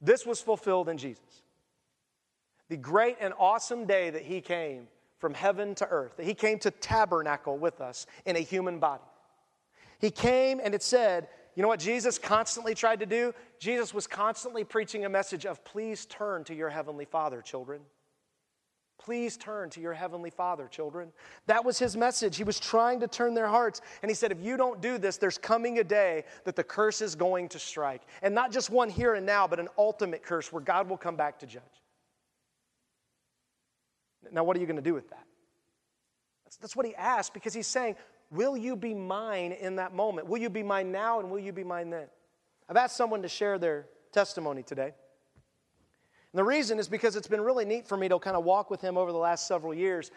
This 0.00 0.26
was 0.26 0.40
fulfilled 0.40 0.88
in 0.88 0.98
Jesus. 0.98 1.42
The 2.68 2.76
great 2.76 3.16
and 3.20 3.34
awesome 3.38 3.86
day 3.86 4.10
that 4.10 4.22
he 4.22 4.40
came 4.40 4.88
from 5.18 5.34
heaven 5.34 5.74
to 5.76 5.86
earth, 5.88 6.16
that 6.16 6.26
he 6.26 6.34
came 6.34 6.58
to 6.60 6.70
tabernacle 6.70 7.56
with 7.56 7.80
us 7.80 8.06
in 8.24 8.34
a 8.34 8.40
human 8.40 8.78
body. 8.78 9.04
He 10.00 10.10
came 10.10 10.60
and 10.62 10.74
it 10.74 10.82
said, 10.82 11.28
you 11.54 11.62
know 11.62 11.68
what 11.68 11.80
Jesus 11.80 12.18
constantly 12.18 12.74
tried 12.74 13.00
to 13.00 13.06
do? 13.06 13.34
Jesus 13.58 13.92
was 13.92 14.06
constantly 14.06 14.64
preaching 14.64 15.04
a 15.04 15.08
message 15.08 15.44
of 15.44 15.64
please 15.64 16.06
turn 16.06 16.44
to 16.44 16.54
your 16.54 16.70
heavenly 16.70 17.04
Father, 17.04 17.42
children. 17.42 17.82
Please 18.98 19.36
turn 19.36 19.68
to 19.70 19.80
your 19.80 19.92
heavenly 19.92 20.30
Father, 20.30 20.68
children. 20.68 21.12
That 21.46 21.64
was 21.64 21.78
his 21.78 21.96
message. 21.96 22.36
He 22.36 22.44
was 22.44 22.60
trying 22.60 23.00
to 23.00 23.08
turn 23.08 23.34
their 23.34 23.48
hearts. 23.48 23.80
And 24.00 24.08
he 24.08 24.14
said, 24.14 24.30
if 24.30 24.40
you 24.40 24.56
don't 24.56 24.80
do 24.80 24.96
this, 24.96 25.16
there's 25.16 25.38
coming 25.38 25.80
a 25.80 25.84
day 25.84 26.24
that 26.44 26.54
the 26.54 26.62
curse 26.62 27.02
is 27.02 27.16
going 27.16 27.48
to 27.48 27.58
strike. 27.58 28.02
And 28.22 28.32
not 28.32 28.52
just 28.52 28.70
one 28.70 28.88
here 28.88 29.14
and 29.14 29.26
now, 29.26 29.48
but 29.48 29.58
an 29.58 29.68
ultimate 29.76 30.22
curse 30.22 30.52
where 30.52 30.62
God 30.62 30.88
will 30.88 30.96
come 30.96 31.16
back 31.16 31.40
to 31.40 31.46
judge. 31.46 31.62
Now, 34.30 34.44
what 34.44 34.56
are 34.56 34.60
you 34.60 34.66
going 34.66 34.76
to 34.76 34.82
do 34.82 34.94
with 34.94 35.10
that? 35.10 35.26
That's, 36.44 36.56
that's 36.56 36.76
what 36.76 36.86
he 36.86 36.94
asked 36.94 37.34
because 37.34 37.54
he's 37.54 37.66
saying, 37.66 37.96
Will 38.32 38.56
you 38.56 38.76
be 38.76 38.94
mine 38.94 39.52
in 39.52 39.76
that 39.76 39.94
moment? 39.94 40.26
Will 40.26 40.40
you 40.40 40.48
be 40.48 40.62
mine 40.62 40.90
now 40.90 41.20
and 41.20 41.30
will 41.30 41.38
you 41.38 41.52
be 41.52 41.64
mine 41.64 41.90
then? 41.90 42.06
I've 42.66 42.78
asked 42.78 42.96
someone 42.96 43.20
to 43.22 43.28
share 43.28 43.58
their 43.58 43.86
testimony 44.10 44.62
today. 44.62 44.94
And 46.32 46.38
the 46.38 46.44
reason 46.44 46.78
is 46.78 46.88
because 46.88 47.14
it's 47.14 47.28
been 47.28 47.42
really 47.42 47.66
neat 47.66 47.86
for 47.86 47.98
me 47.98 48.08
to 48.08 48.18
kind 48.18 48.34
of 48.34 48.44
walk 48.44 48.70
with 48.70 48.80
him 48.80 48.96
over 48.96 49.12
the 49.12 49.18
last 49.18 49.46
several 49.46 49.74
years. 49.74 50.10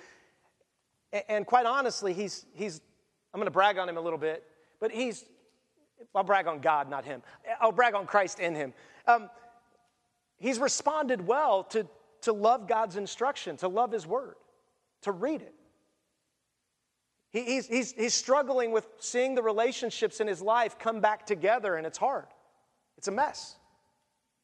And 1.27 1.45
quite 1.45 1.65
honestly, 1.65 2.13
he's, 2.13 2.45
he's 2.53 2.79
I'm 3.33 3.39
going 3.39 3.47
to 3.47 3.51
brag 3.51 3.77
on 3.77 3.89
him 3.89 3.97
a 3.97 4.01
little 4.01 4.17
bit, 4.17 4.45
but 4.79 4.91
he's, 4.91 5.25
I'll 6.13 6.23
brag 6.23 6.47
on 6.47 6.61
God, 6.61 6.89
not 6.89 7.03
him. 7.03 7.21
I'll 7.59 7.73
brag 7.73 7.95
on 7.95 8.05
Christ 8.05 8.39
in 8.39 8.55
him. 8.55 8.73
Um, 9.07 9.29
he's 10.37 10.57
responded 10.57 11.27
well 11.27 11.65
to, 11.65 11.85
to 12.21 12.31
love 12.31 12.65
God's 12.65 12.95
instruction, 12.95 13.57
to 13.57 13.67
love 13.67 13.91
his 13.91 14.07
word, 14.07 14.35
to 15.01 15.11
read 15.11 15.41
it. 15.41 15.53
He, 17.35 17.43
he's, 17.43 17.67
he's, 17.67 17.91
he's 17.91 18.13
struggling 18.13 18.71
with 18.71 18.87
seeing 18.99 19.35
the 19.35 19.43
relationships 19.43 20.21
in 20.21 20.27
his 20.27 20.41
life 20.41 20.79
come 20.79 21.01
back 21.01 21.25
together, 21.25 21.75
and 21.75 21.85
it's 21.85 21.97
hard. 21.97 22.27
It's 22.97 23.09
a 23.09 23.11
mess. 23.11 23.57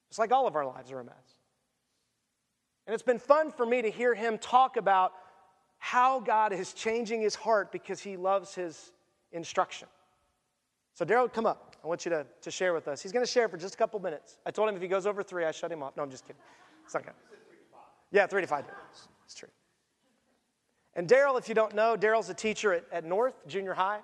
It's 0.09 0.19
like 0.19 0.33
all 0.33 0.45
of 0.45 0.57
our 0.57 0.65
lives 0.65 0.91
are 0.91 0.99
a 0.99 1.03
mess. 1.05 1.35
And 2.85 2.93
it's 2.93 3.01
been 3.01 3.17
fun 3.17 3.49
for 3.49 3.65
me 3.65 3.81
to 3.81 3.89
hear 3.89 4.13
him 4.13 4.37
talk 4.37 4.75
about 4.75 5.13
how 5.77 6.19
God 6.19 6.51
is 6.51 6.73
changing 6.73 7.21
his 7.21 7.33
heart 7.33 7.71
because 7.71 8.01
he 8.01 8.17
loves 8.17 8.53
his 8.53 8.91
instruction. 9.31 9.87
So, 10.93 11.05
Daryl, 11.05 11.31
come 11.31 11.45
up. 11.45 11.77
I 11.81 11.87
want 11.87 12.03
you 12.03 12.09
to, 12.09 12.25
to 12.41 12.51
share 12.51 12.73
with 12.73 12.89
us. 12.89 13.01
He's 13.01 13.13
going 13.13 13.25
to 13.25 13.31
share 13.31 13.47
for 13.47 13.55
just 13.55 13.75
a 13.75 13.77
couple 13.77 14.01
minutes. 14.01 14.37
I 14.45 14.51
told 14.51 14.67
him 14.67 14.75
if 14.75 14.81
he 14.81 14.89
goes 14.89 15.05
over 15.05 15.23
three, 15.23 15.45
I 15.45 15.51
shut 15.51 15.71
him 15.71 15.81
off. 15.81 15.95
No, 15.95 16.03
I'm 16.03 16.11
just 16.11 16.25
kidding. 16.25 16.41
It's 16.83 16.93
not 16.93 17.05
good. 17.05 17.13
Yeah, 18.11 18.27
three 18.27 18.41
to 18.41 18.47
five 18.47 18.65
minutes. 18.65 19.07
It's 19.23 19.33
true. 19.33 19.47
And 20.95 21.07
Daryl, 21.07 21.37
if 21.39 21.47
you 21.47 21.55
don't 21.55 21.73
know, 21.73 21.95
Daryl's 21.97 22.29
a 22.29 22.33
teacher 22.33 22.73
at, 22.73 22.85
at 22.91 23.05
North 23.05 23.47
Junior 23.47 23.73
High. 23.73 23.99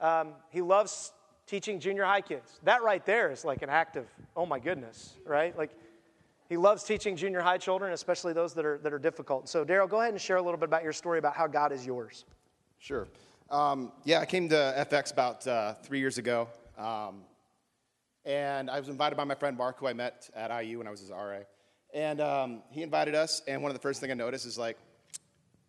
Um, 0.00 0.32
he 0.50 0.60
loves 0.60 1.12
teaching 1.46 1.78
junior 1.78 2.04
high 2.04 2.20
kids. 2.20 2.60
That 2.64 2.82
right 2.82 3.04
there 3.04 3.30
is 3.30 3.44
like 3.44 3.62
an 3.62 3.70
act 3.70 3.96
of, 3.96 4.06
oh 4.36 4.46
my 4.46 4.58
goodness, 4.58 5.14
right? 5.26 5.56
Like 5.56 5.70
he 6.48 6.56
loves 6.56 6.84
teaching 6.84 7.16
junior 7.16 7.40
high 7.40 7.58
children, 7.58 7.92
especially 7.92 8.32
those 8.32 8.54
that 8.54 8.64
are, 8.64 8.78
that 8.78 8.92
are 8.92 8.98
difficult. 8.98 9.48
So, 9.48 9.64
Daryl, 9.64 9.88
go 9.88 10.00
ahead 10.00 10.12
and 10.12 10.20
share 10.20 10.36
a 10.36 10.42
little 10.42 10.58
bit 10.58 10.68
about 10.68 10.82
your 10.82 10.92
story 10.92 11.18
about 11.18 11.34
how 11.34 11.46
God 11.46 11.72
is 11.72 11.86
yours. 11.86 12.24
Sure. 12.78 13.06
Um, 13.50 13.92
yeah, 14.04 14.20
I 14.20 14.26
came 14.26 14.48
to 14.48 14.86
FX 14.90 15.12
about 15.12 15.46
uh, 15.46 15.74
three 15.74 16.00
years 16.00 16.18
ago. 16.18 16.48
Um, 16.78 17.22
and 18.24 18.70
I 18.70 18.78
was 18.80 18.88
invited 18.88 19.16
by 19.16 19.24
my 19.24 19.34
friend 19.34 19.56
Mark, 19.56 19.78
who 19.78 19.86
I 19.86 19.92
met 19.92 20.30
at 20.34 20.64
IU 20.64 20.78
when 20.78 20.86
I 20.86 20.90
was 20.90 21.00
his 21.00 21.10
RA. 21.10 21.40
And 21.92 22.20
um, 22.20 22.62
he 22.70 22.82
invited 22.82 23.14
us, 23.14 23.42
and 23.46 23.62
one 23.62 23.70
of 23.70 23.76
the 23.76 23.82
first 23.82 24.00
things 24.00 24.10
I 24.10 24.14
noticed 24.14 24.46
is 24.46 24.58
like, 24.58 24.78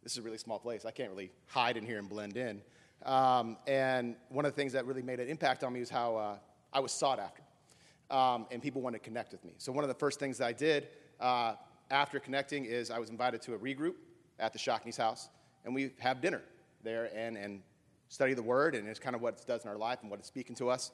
this 0.05 0.11
is 0.11 0.19
a 0.19 0.21
really 0.21 0.37
small 0.37 0.59
place. 0.59 0.85
I 0.85 0.91
can't 0.91 1.09
really 1.09 1.31
hide 1.47 1.77
in 1.77 1.85
here 1.85 1.97
and 1.97 2.07
blend 2.07 2.37
in. 2.37 2.61
Um, 3.07 3.57
and 3.65 4.15
one 4.29 4.45
of 4.45 4.51
the 4.51 4.55
things 4.55 4.71
that 4.73 4.85
really 4.85 5.01
made 5.01 5.19
an 5.19 5.27
impact 5.27 5.63
on 5.63 5.73
me 5.73 5.79
was 5.79 5.89
how 5.89 6.15
uh, 6.15 6.35
I 6.71 6.79
was 6.79 6.91
sought 6.91 7.19
after. 7.19 7.41
Um, 8.11 8.45
and 8.51 8.61
people 8.61 8.83
wanted 8.83 8.99
to 8.99 9.03
connect 9.03 9.31
with 9.31 9.43
me. 9.43 9.53
So, 9.57 9.71
one 9.71 9.83
of 9.83 9.87
the 9.87 9.95
first 9.95 10.19
things 10.19 10.37
that 10.37 10.45
I 10.45 10.53
did 10.53 10.89
uh, 11.19 11.55
after 11.89 12.19
connecting 12.19 12.65
is 12.65 12.91
I 12.91 12.99
was 12.99 13.09
invited 13.09 13.41
to 13.43 13.55
a 13.55 13.57
regroup 13.57 13.95
at 14.39 14.53
the 14.53 14.59
Shockney's 14.59 14.95
house, 14.95 15.29
and 15.65 15.73
we 15.73 15.89
have 15.97 16.21
dinner 16.21 16.43
there 16.83 17.09
and, 17.15 17.35
and 17.35 17.63
study 18.09 18.35
the 18.35 18.43
Word, 18.43 18.75
and 18.75 18.87
it's 18.87 18.99
kind 18.99 19.15
of 19.15 19.23
what 19.23 19.39
it 19.39 19.47
does 19.47 19.63
in 19.63 19.71
our 19.71 19.77
life 19.77 19.99
and 20.03 20.11
what 20.11 20.19
it's 20.19 20.27
speaking 20.27 20.55
to 20.57 20.69
us. 20.69 20.91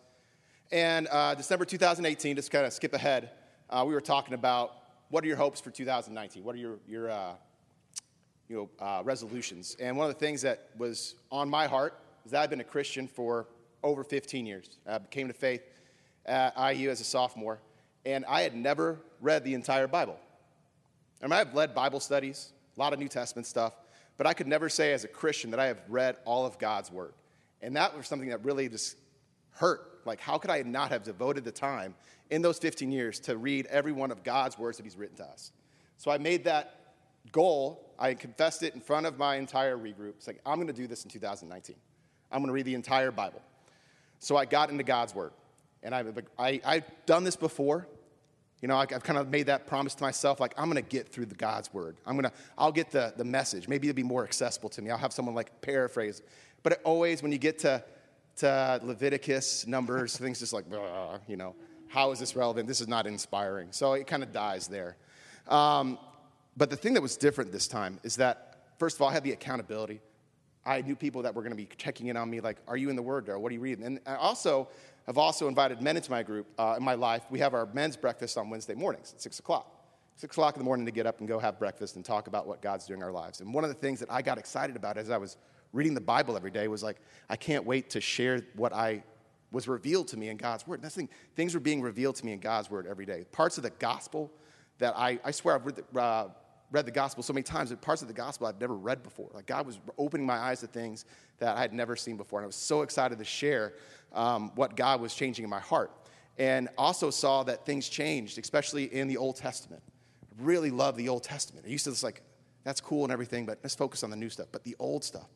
And 0.71 1.09
uh, 1.11 1.35
December 1.35 1.65
2018, 1.65 2.37
just 2.37 2.49
kind 2.49 2.65
of 2.65 2.71
skip 2.71 2.93
ahead, 2.93 3.31
uh, 3.69 3.83
we 3.85 3.93
were 3.93 3.99
talking 3.99 4.35
about 4.35 4.71
what 5.09 5.21
are 5.25 5.27
your 5.27 5.35
hopes 5.35 5.59
for 5.59 5.69
2019? 5.69 6.45
What 6.45 6.55
are 6.55 6.59
your, 6.59 6.79
your 6.87 7.11
uh, 7.11 7.33
you 8.51 8.57
know, 8.57 8.85
uh, 8.85 9.01
resolutions. 9.03 9.77
And 9.79 9.95
one 9.95 10.09
of 10.09 10.13
the 10.13 10.19
things 10.19 10.41
that 10.41 10.67
was 10.77 11.15
on 11.31 11.49
my 11.49 11.67
heart 11.67 11.97
is 12.25 12.31
that 12.31 12.41
I've 12.41 12.49
been 12.49 12.59
a 12.59 12.65
Christian 12.65 13.07
for 13.07 13.47
over 13.81 14.03
15 14.03 14.45
years. 14.45 14.77
I 14.85 14.99
came 14.99 15.29
to 15.29 15.33
faith 15.33 15.61
at 16.25 16.53
IU 16.57 16.89
as 16.89 16.99
a 16.99 17.05
sophomore, 17.05 17.59
and 18.05 18.25
I 18.25 18.41
had 18.41 18.53
never 18.53 18.99
read 19.21 19.45
the 19.45 19.53
entire 19.53 19.87
Bible. 19.87 20.19
I 21.23 21.27
mean, 21.27 21.31
I've 21.31 21.53
led 21.53 21.73
Bible 21.73 22.01
studies, 22.01 22.51
a 22.75 22.79
lot 22.79 22.91
of 22.91 22.99
New 22.99 23.07
Testament 23.07 23.47
stuff, 23.47 23.73
but 24.17 24.27
I 24.27 24.33
could 24.33 24.47
never 24.47 24.67
say 24.67 24.91
as 24.91 25.05
a 25.05 25.07
Christian 25.07 25.49
that 25.51 25.59
I 25.61 25.67
have 25.67 25.81
read 25.87 26.17
all 26.25 26.45
of 26.45 26.59
God's 26.59 26.91
Word. 26.91 27.13
And 27.61 27.73
that 27.77 27.95
was 27.95 28.05
something 28.05 28.29
that 28.29 28.43
really 28.43 28.67
just 28.67 28.97
hurt. 29.51 30.01
Like, 30.03 30.19
how 30.19 30.37
could 30.37 30.49
I 30.49 30.61
not 30.63 30.91
have 30.91 31.03
devoted 31.03 31.45
the 31.45 31.51
time 31.53 31.95
in 32.29 32.41
those 32.41 32.59
15 32.59 32.91
years 32.91 33.17
to 33.21 33.37
read 33.37 33.65
every 33.67 33.93
one 33.93 34.11
of 34.11 34.23
God's 34.23 34.59
words 34.59 34.75
that 34.75 34.83
He's 34.83 34.97
written 34.97 35.15
to 35.17 35.25
us? 35.25 35.53
So 35.97 36.11
I 36.11 36.17
made 36.17 36.43
that 36.43 36.81
goal, 37.31 37.90
I 38.01 38.15
confessed 38.15 38.63
it 38.63 38.73
in 38.73 38.81
front 38.81 39.05
of 39.05 39.19
my 39.19 39.35
entire 39.35 39.77
regroup. 39.77 40.15
It's 40.17 40.25
like, 40.25 40.41
I'm 40.43 40.55
going 40.55 40.67
to 40.67 40.73
do 40.73 40.87
this 40.87 41.03
in 41.03 41.11
2019. 41.11 41.75
I'm 42.31 42.39
going 42.39 42.47
to 42.47 42.53
read 42.53 42.65
the 42.65 42.73
entire 42.73 43.11
Bible. 43.11 43.43
So 44.17 44.35
I 44.35 44.45
got 44.45 44.71
into 44.71 44.83
God's 44.83 45.13
Word. 45.13 45.31
And 45.83 45.93
I've, 45.93 46.17
I, 46.39 46.59
I've 46.65 47.05
done 47.05 47.23
this 47.23 47.35
before. 47.35 47.87
You 48.59 48.67
know, 48.67 48.75
I've 48.75 49.03
kind 49.03 49.19
of 49.19 49.29
made 49.29 49.47
that 49.47 49.67
promise 49.67 49.93
to 49.95 50.03
myself, 50.03 50.39
like, 50.39 50.53
I'm 50.57 50.65
going 50.65 50.83
to 50.83 50.89
get 50.89 51.09
through 51.09 51.27
the 51.27 51.35
God's 51.35 51.71
Word. 51.73 51.97
I'm 52.05 52.15
going 52.15 52.29
to, 52.29 52.31
I'll 52.57 52.71
get 52.71 52.89
the, 52.89 53.13
the 53.17 53.23
message. 53.23 53.67
Maybe 53.67 53.87
it'll 53.87 53.95
be 53.95 54.03
more 54.03 54.23
accessible 54.23 54.69
to 54.69 54.81
me. 54.81 54.89
I'll 54.89 54.97
have 54.97 55.13
someone 55.13 55.35
like 55.35 55.61
paraphrase. 55.61 56.23
But 56.63 56.73
it 56.73 56.81
always, 56.83 57.21
when 57.21 57.31
you 57.31 57.37
get 57.37 57.59
to, 57.59 57.83
to 58.37 58.79
Leviticus, 58.83 59.67
Numbers, 59.67 60.17
things 60.17 60.39
just 60.39 60.53
like, 60.53 60.65
you 61.27 61.37
know, 61.37 61.55
how 61.87 62.11
is 62.11 62.19
this 62.19 62.35
relevant? 62.35 62.67
This 62.67 62.81
is 62.81 62.87
not 62.87 63.05
inspiring. 63.05 63.67
So 63.71 63.93
it 63.93 64.07
kind 64.07 64.23
of 64.23 64.31
dies 64.31 64.67
there. 64.67 64.95
Um, 65.47 65.99
but 66.57 66.69
the 66.69 66.75
thing 66.75 66.93
that 66.93 67.01
was 67.01 67.17
different 67.17 67.51
this 67.51 67.67
time 67.67 67.99
is 68.03 68.17
that, 68.17 68.65
first 68.77 68.97
of 68.97 69.01
all, 69.01 69.09
I 69.09 69.13
had 69.13 69.23
the 69.23 69.31
accountability. 69.31 70.01
I 70.65 70.81
knew 70.81 70.95
people 70.95 71.23
that 71.23 71.33
were 71.33 71.41
going 71.41 71.51
to 71.51 71.57
be 71.57 71.67
checking 71.77 72.07
in 72.07 72.17
on 72.17 72.29
me, 72.29 72.39
like, 72.39 72.57
"Are 72.67 72.77
you 72.77 72.89
in 72.89 72.95
the 72.95 73.01
Word, 73.01 73.25
Daryl? 73.25 73.39
What 73.39 73.51
are 73.51 73.55
you 73.55 73.61
reading?" 73.61 73.85
And 73.85 73.99
I 74.05 74.15
also 74.15 74.69
have 75.07 75.17
also 75.17 75.47
invited 75.47 75.81
men 75.81 75.97
into 75.97 76.11
my 76.11 76.23
group 76.23 76.47
uh, 76.59 76.75
in 76.77 76.83
my 76.83 76.93
life. 76.93 77.23
We 77.29 77.39
have 77.39 77.53
our 77.53 77.67
men's 77.73 77.97
breakfast 77.97 78.37
on 78.37 78.49
Wednesday 78.49 78.75
mornings 78.75 79.13
at 79.13 79.21
six 79.21 79.39
o'clock. 79.39 79.77
Six 80.17 80.35
o'clock 80.35 80.55
in 80.55 80.59
the 80.59 80.65
morning 80.65 80.85
to 80.85 80.91
get 80.91 81.07
up 81.07 81.19
and 81.19 81.27
go 81.27 81.39
have 81.39 81.57
breakfast 81.57 81.95
and 81.95 82.05
talk 82.05 82.27
about 82.27 82.45
what 82.45 82.61
God's 82.61 82.85
doing 82.85 82.99
in 82.99 83.03
our 83.03 83.11
lives. 83.11 83.41
And 83.41 83.51
one 83.53 83.63
of 83.63 83.69
the 83.69 83.75
things 83.75 83.99
that 84.01 84.11
I 84.11 84.21
got 84.21 84.37
excited 84.37 84.75
about 84.75 84.97
as 84.97 85.09
I 85.09 85.17
was 85.17 85.37
reading 85.73 85.95
the 85.95 86.01
Bible 86.01 86.35
every 86.35 86.51
day 86.51 86.67
was 86.67 86.83
like, 86.83 86.97
I 87.29 87.35
can't 87.35 87.65
wait 87.65 87.89
to 87.91 88.01
share 88.01 88.41
what 88.55 88.71
I 88.71 89.03
was 89.51 89.67
revealed 89.67 90.09
to 90.09 90.17
me 90.17 90.29
in 90.29 90.37
God's 90.37 90.67
Word. 90.67 90.81
That's 90.81 90.95
the 90.95 91.01
thing, 91.01 91.09
things 91.35 91.53
were 91.53 91.59
being 91.59 91.81
revealed 91.81 92.17
to 92.17 92.25
me 92.25 92.33
in 92.33 92.39
God's 92.39 92.69
Word 92.69 92.85
every 92.85 93.05
day. 93.05 93.25
Parts 93.31 93.57
of 93.57 93.63
the 93.63 93.71
gospel 93.71 94.31
that 94.77 94.93
I, 94.97 95.19
I 95.23 95.31
swear 95.31 95.55
I've 95.55 95.65
read 95.65 95.75
the, 95.75 95.99
uh, 95.99 96.29
read 96.71 96.85
the 96.85 96.91
gospel 96.91 97.21
so 97.21 97.33
many 97.33 97.43
times, 97.43 97.69
but 97.69 97.81
parts 97.81 98.01
of 98.01 98.07
the 98.07 98.13
gospel 98.13 98.47
I've 98.47 98.59
never 98.59 98.75
read 98.75 99.03
before. 99.03 99.29
Like 99.33 99.45
God 99.45 99.65
was 99.65 99.79
opening 99.97 100.25
my 100.25 100.37
eyes 100.37 100.61
to 100.61 100.67
things 100.67 101.05
that 101.39 101.57
I 101.57 101.61
had 101.61 101.73
never 101.73 101.95
seen 101.95 102.17
before. 102.17 102.39
And 102.39 102.45
I 102.45 102.47
was 102.47 102.55
so 102.55 102.81
excited 102.81 103.17
to 103.17 103.25
share 103.25 103.73
um, 104.13 104.51
what 104.55 104.75
God 104.75 105.01
was 105.01 105.13
changing 105.13 105.43
in 105.43 105.49
my 105.49 105.59
heart. 105.59 105.91
And 106.37 106.69
also 106.77 107.09
saw 107.09 107.43
that 107.43 107.65
things 107.65 107.89
changed, 107.89 108.39
especially 108.39 108.85
in 108.85 109.07
the 109.07 109.17
Old 109.17 109.35
Testament. 109.35 109.83
I 109.85 110.43
really 110.43 110.71
love 110.71 110.95
the 110.95 111.09
Old 111.09 111.23
Testament. 111.23 111.65
I 111.67 111.69
used 111.69 111.83
to 111.83 111.91
just 111.91 112.03
like, 112.03 112.21
that's 112.63 112.79
cool 112.79 113.03
and 113.03 113.11
everything, 113.11 113.45
but 113.45 113.59
let's 113.63 113.75
focus 113.75 114.03
on 114.03 114.09
the 114.09 114.15
new 114.15 114.29
stuff. 114.29 114.47
But 114.51 114.63
the 114.63 114.75
old 114.79 115.03
stuff, 115.03 115.27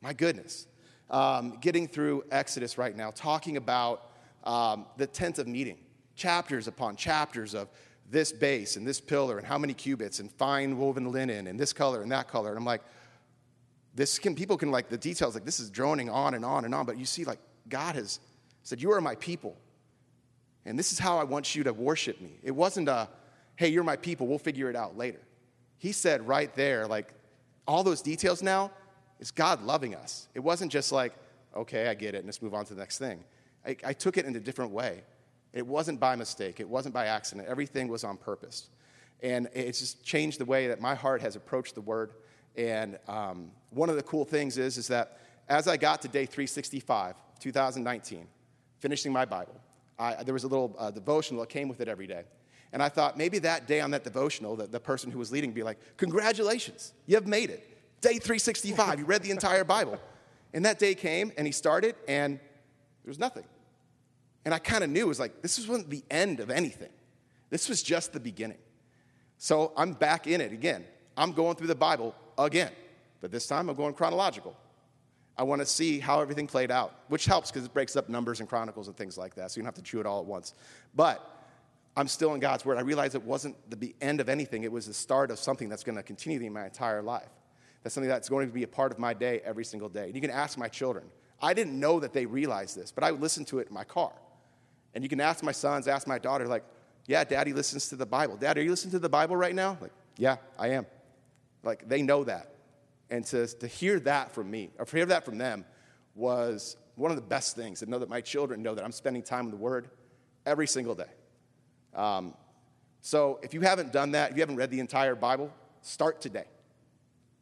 my 0.00 0.12
goodness. 0.12 0.66
Um, 1.10 1.58
getting 1.60 1.86
through 1.86 2.24
Exodus 2.30 2.78
right 2.78 2.94
now, 2.96 3.10
talking 3.10 3.56
about 3.56 4.10
um, 4.44 4.86
the 4.96 5.06
tent 5.06 5.38
of 5.38 5.46
meeting, 5.46 5.78
chapters 6.14 6.68
upon 6.68 6.96
chapters 6.96 7.54
of 7.54 7.68
this 8.10 8.32
base 8.32 8.76
and 8.76 8.86
this 8.86 9.00
pillar 9.00 9.38
and 9.38 9.46
how 9.46 9.58
many 9.58 9.74
cubits 9.74 10.18
and 10.20 10.32
fine 10.32 10.78
woven 10.78 11.10
linen 11.12 11.46
and 11.46 11.60
this 11.60 11.72
color 11.72 12.02
and 12.02 12.10
that 12.10 12.28
color. 12.28 12.50
And 12.50 12.58
I'm 12.58 12.64
like, 12.64 12.82
this 13.94 14.18
can, 14.18 14.34
people 14.34 14.56
can 14.56 14.70
like 14.70 14.88
the 14.88 14.96
details, 14.96 15.34
like 15.34 15.44
this 15.44 15.60
is 15.60 15.70
droning 15.70 16.08
on 16.08 16.34
and 16.34 16.44
on 16.44 16.64
and 16.64 16.74
on, 16.74 16.86
but 16.86 16.96
you 16.96 17.04
see, 17.04 17.24
like, 17.24 17.40
God 17.68 17.96
has 17.96 18.20
said, 18.62 18.80
You 18.80 18.92
are 18.92 19.00
my 19.00 19.14
people. 19.16 19.56
And 20.64 20.78
this 20.78 20.92
is 20.92 20.98
how 20.98 21.18
I 21.18 21.24
want 21.24 21.54
you 21.54 21.64
to 21.64 21.72
worship 21.72 22.20
me. 22.20 22.38
It 22.42 22.50
wasn't 22.50 22.88
a, 22.88 23.08
hey, 23.56 23.68
you're 23.68 23.84
my 23.84 23.96
people, 23.96 24.26
we'll 24.26 24.38
figure 24.38 24.68
it 24.68 24.76
out 24.76 24.96
later. 24.96 25.20
He 25.78 25.92
said 25.92 26.26
right 26.26 26.54
there, 26.54 26.86
like, 26.86 27.12
all 27.66 27.82
those 27.82 28.02
details 28.02 28.42
now 28.42 28.70
is 29.18 29.30
God 29.30 29.62
loving 29.62 29.94
us. 29.94 30.28
It 30.34 30.40
wasn't 30.40 30.70
just 30.70 30.92
like, 30.92 31.14
okay, 31.56 31.88
I 31.88 31.94
get 31.94 32.14
it, 32.14 32.18
and 32.18 32.26
let's 32.26 32.42
move 32.42 32.54
on 32.54 32.64
to 32.66 32.74
the 32.74 32.80
next 32.80 32.98
thing. 32.98 33.24
I, 33.66 33.76
I 33.84 33.92
took 33.92 34.16
it 34.16 34.26
in 34.26 34.36
a 34.36 34.40
different 34.40 34.70
way. 34.70 35.02
It 35.52 35.66
wasn't 35.66 35.98
by 35.98 36.16
mistake, 36.16 36.60
it 36.60 36.68
wasn't 36.68 36.94
by 36.94 37.06
accident. 37.06 37.48
Everything 37.48 37.88
was 37.88 38.04
on 38.04 38.16
purpose. 38.16 38.68
And 39.22 39.48
it's 39.52 39.80
just 39.80 40.04
changed 40.04 40.38
the 40.38 40.44
way 40.44 40.68
that 40.68 40.80
my 40.80 40.94
heart 40.94 41.20
has 41.22 41.34
approached 41.34 41.74
the 41.74 41.80
word. 41.80 42.12
And 42.56 42.98
um, 43.08 43.50
one 43.70 43.88
of 43.90 43.96
the 43.96 44.02
cool 44.02 44.24
things 44.24 44.58
is, 44.58 44.78
is 44.78 44.88
that 44.88 45.18
as 45.48 45.66
I 45.66 45.76
got 45.76 46.02
to 46.02 46.08
day 46.08 46.26
365, 46.26 47.14
2019, 47.40 48.26
finishing 48.78 49.12
my 49.12 49.24
Bible, 49.24 49.60
I, 49.98 50.22
there 50.22 50.34
was 50.34 50.44
a 50.44 50.48
little 50.48 50.76
uh, 50.78 50.90
devotional 50.90 51.40
that 51.40 51.48
came 51.48 51.68
with 51.68 51.80
it 51.80 51.88
every 51.88 52.06
day. 52.06 52.24
And 52.72 52.82
I 52.82 52.88
thought 52.88 53.16
maybe 53.16 53.38
that 53.40 53.66
day 53.66 53.80
on 53.80 53.90
that 53.92 54.04
devotional, 54.04 54.54
the, 54.54 54.66
the 54.66 54.80
person 54.80 55.10
who 55.10 55.18
was 55.18 55.32
leading 55.32 55.52
be 55.52 55.62
like, 55.62 55.78
Congratulations, 55.96 56.92
you 57.06 57.14
have 57.16 57.26
made 57.26 57.50
it. 57.50 57.66
Day 58.00 58.14
365, 58.14 59.00
you 59.00 59.04
read 59.04 59.22
the 59.22 59.30
entire 59.30 59.64
Bible. 59.64 59.98
And 60.52 60.64
that 60.64 60.78
day 60.78 60.94
came 60.94 61.32
and 61.36 61.46
he 61.46 61.52
started, 61.52 61.96
and 62.06 62.38
there 62.38 63.10
was 63.10 63.18
nothing. 63.18 63.44
And 64.48 64.54
I 64.54 64.58
kind 64.58 64.82
of 64.82 64.88
knew 64.88 65.02
it 65.02 65.06
was 65.06 65.20
like, 65.20 65.42
this 65.42 65.58
wasn't 65.68 65.90
the 65.90 66.02
end 66.10 66.40
of 66.40 66.48
anything. 66.48 66.88
This 67.50 67.68
was 67.68 67.82
just 67.82 68.14
the 68.14 68.18
beginning. 68.18 68.56
So 69.36 69.74
I'm 69.76 69.92
back 69.92 70.26
in 70.26 70.40
it 70.40 70.54
again. 70.54 70.86
I'm 71.18 71.32
going 71.32 71.56
through 71.56 71.66
the 71.66 71.74
Bible 71.74 72.14
again, 72.38 72.72
but 73.20 73.30
this 73.30 73.46
time 73.46 73.68
I'm 73.68 73.76
going 73.76 73.92
chronological. 73.92 74.56
I 75.36 75.42
want 75.42 75.60
to 75.60 75.66
see 75.66 75.98
how 76.00 76.22
everything 76.22 76.46
played 76.46 76.70
out, 76.70 76.94
which 77.08 77.26
helps 77.26 77.50
because 77.50 77.66
it 77.66 77.74
breaks 77.74 77.94
up 77.94 78.08
numbers 78.08 78.40
and 78.40 78.48
chronicles 78.48 78.88
and 78.88 78.96
things 78.96 79.18
like 79.18 79.34
that, 79.34 79.50
so 79.50 79.58
you 79.58 79.64
don't 79.64 79.66
have 79.66 79.74
to 79.74 79.82
chew 79.82 80.00
it 80.00 80.06
all 80.06 80.20
at 80.20 80.24
once. 80.24 80.54
But 80.96 81.22
I'm 81.94 82.08
still 82.08 82.32
in 82.32 82.40
God's 82.40 82.64
Word. 82.64 82.78
I 82.78 82.80
realized 82.80 83.14
it 83.16 83.22
wasn't 83.22 83.54
the 83.68 83.94
end 84.00 84.18
of 84.18 84.30
anything, 84.30 84.64
it 84.64 84.72
was 84.72 84.86
the 84.86 84.94
start 84.94 85.30
of 85.30 85.38
something 85.38 85.68
that's 85.68 85.84
going 85.84 85.96
to 85.96 86.02
continue 86.02 86.40
in 86.40 86.54
my 86.54 86.64
entire 86.64 87.02
life. 87.02 87.28
That's 87.82 87.94
something 87.94 88.08
that's 88.08 88.30
going 88.30 88.48
to 88.48 88.54
be 88.54 88.62
a 88.62 88.68
part 88.68 88.92
of 88.92 88.98
my 88.98 89.12
day 89.12 89.42
every 89.44 89.66
single 89.66 89.90
day. 89.90 90.06
And 90.06 90.14
you 90.14 90.22
can 90.22 90.30
ask 90.30 90.56
my 90.56 90.68
children. 90.68 91.04
I 91.42 91.52
didn't 91.52 91.78
know 91.78 92.00
that 92.00 92.14
they 92.14 92.24
realized 92.24 92.78
this, 92.78 92.90
but 92.90 93.04
I 93.04 93.12
would 93.12 93.20
listen 93.20 93.44
to 93.44 93.58
it 93.58 93.68
in 93.68 93.74
my 93.74 93.84
car. 93.84 94.12
And 94.94 95.04
you 95.04 95.10
can 95.10 95.20
ask 95.20 95.42
my 95.42 95.52
sons, 95.52 95.86
ask 95.86 96.06
my 96.06 96.18
daughter, 96.18 96.46
like, 96.46 96.64
yeah, 97.06 97.24
daddy 97.24 97.52
listens 97.52 97.88
to 97.88 97.96
the 97.96 98.06
Bible. 98.06 98.36
Dad, 98.36 98.58
are 98.58 98.62
you 98.62 98.70
listening 98.70 98.92
to 98.92 98.98
the 98.98 99.08
Bible 99.08 99.36
right 99.36 99.54
now? 99.54 99.78
Like, 99.80 99.92
yeah, 100.16 100.36
I 100.58 100.68
am. 100.68 100.86
Like, 101.62 101.88
they 101.88 102.02
know 102.02 102.24
that. 102.24 102.54
And 103.10 103.24
to, 103.26 103.46
to 103.46 103.66
hear 103.66 103.98
that 104.00 104.32
from 104.32 104.50
me, 104.50 104.70
or 104.78 104.84
to 104.84 104.96
hear 104.96 105.06
that 105.06 105.24
from 105.24 105.38
them, 105.38 105.64
was 106.14 106.76
one 106.96 107.10
of 107.10 107.16
the 107.16 107.22
best 107.22 107.56
things. 107.56 107.80
To 107.80 107.86
know 107.86 107.98
that 107.98 108.08
my 108.08 108.20
children 108.20 108.62
know 108.62 108.74
that 108.74 108.84
I'm 108.84 108.92
spending 108.92 109.22
time 109.22 109.46
in 109.46 109.50
the 109.50 109.56
Word 109.56 109.88
every 110.44 110.66
single 110.66 110.94
day. 110.94 111.10
Um, 111.94 112.34
so 113.00 113.38
if 113.42 113.54
you 113.54 113.60
haven't 113.62 113.92
done 113.92 114.12
that, 114.12 114.32
if 114.32 114.36
you 114.36 114.42
haven't 114.42 114.56
read 114.56 114.70
the 114.70 114.80
entire 114.80 115.14
Bible, 115.14 115.52
start 115.80 116.20
today. 116.20 116.44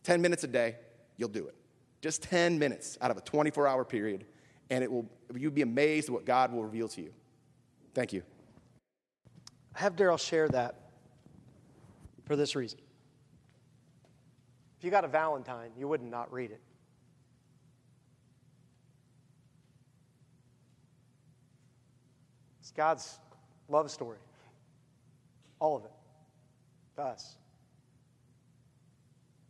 10 0.05 0.23
minutes 0.23 0.45
a 0.45 0.49
day, 0.49 0.77
you'll 1.17 1.29
do 1.29 1.49
it. 1.49 1.55
Just 2.01 2.23
10 2.23 2.59
minutes 2.59 2.97
out 3.01 3.11
of 3.11 3.17
a 3.17 3.21
24 3.23 3.67
hour 3.67 3.85
period, 3.85 4.27
and 4.71 4.85
it 4.85 4.93
will, 4.93 5.11
you'll 5.35 5.51
be 5.51 5.63
amazed 5.63 6.09
at 6.09 6.15
what 6.15 6.25
God 6.25 6.53
will 6.53 6.63
reveal 6.63 6.89
to 6.89 7.03
you. 7.03 7.13
Thank 7.97 8.13
you. 8.13 8.23
I 9.75 9.79
have 9.79 9.97
Daryl 9.97 10.21
share 10.21 10.51
that 10.51 10.75
for 12.27 12.37
this 12.37 12.55
reason. 12.55 12.79
If 14.77 14.85
you 14.85 14.91
got 14.91 15.07
a 15.07 15.09
Valentine, 15.09 15.71
you 15.79 15.89
wouldn't 15.89 16.11
not 16.11 16.31
read 16.31 16.51
it. 16.51 16.61
It's 22.61 22.71
God's 22.71 23.19
love 23.71 23.91
story. 23.91 24.19
All 25.59 25.75
of 25.75 25.87
it. 25.87 25.93
To 26.97 27.03
us. 27.03 27.37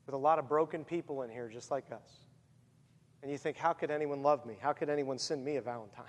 With 0.06 0.14
a 0.14 0.18
lot 0.18 0.38
of 0.38 0.48
broken 0.48 0.84
people 0.84 1.22
in 1.22 1.30
here 1.30 1.48
just 1.52 1.72
like 1.72 1.90
us. 1.90 2.20
And 3.24 3.32
you 3.32 3.38
think, 3.38 3.56
how 3.56 3.72
could 3.72 3.90
anyone 3.90 4.22
love 4.22 4.46
me? 4.46 4.56
How 4.60 4.72
could 4.72 4.88
anyone 4.88 5.18
send 5.18 5.44
me 5.44 5.56
a 5.56 5.60
Valentine? 5.60 6.04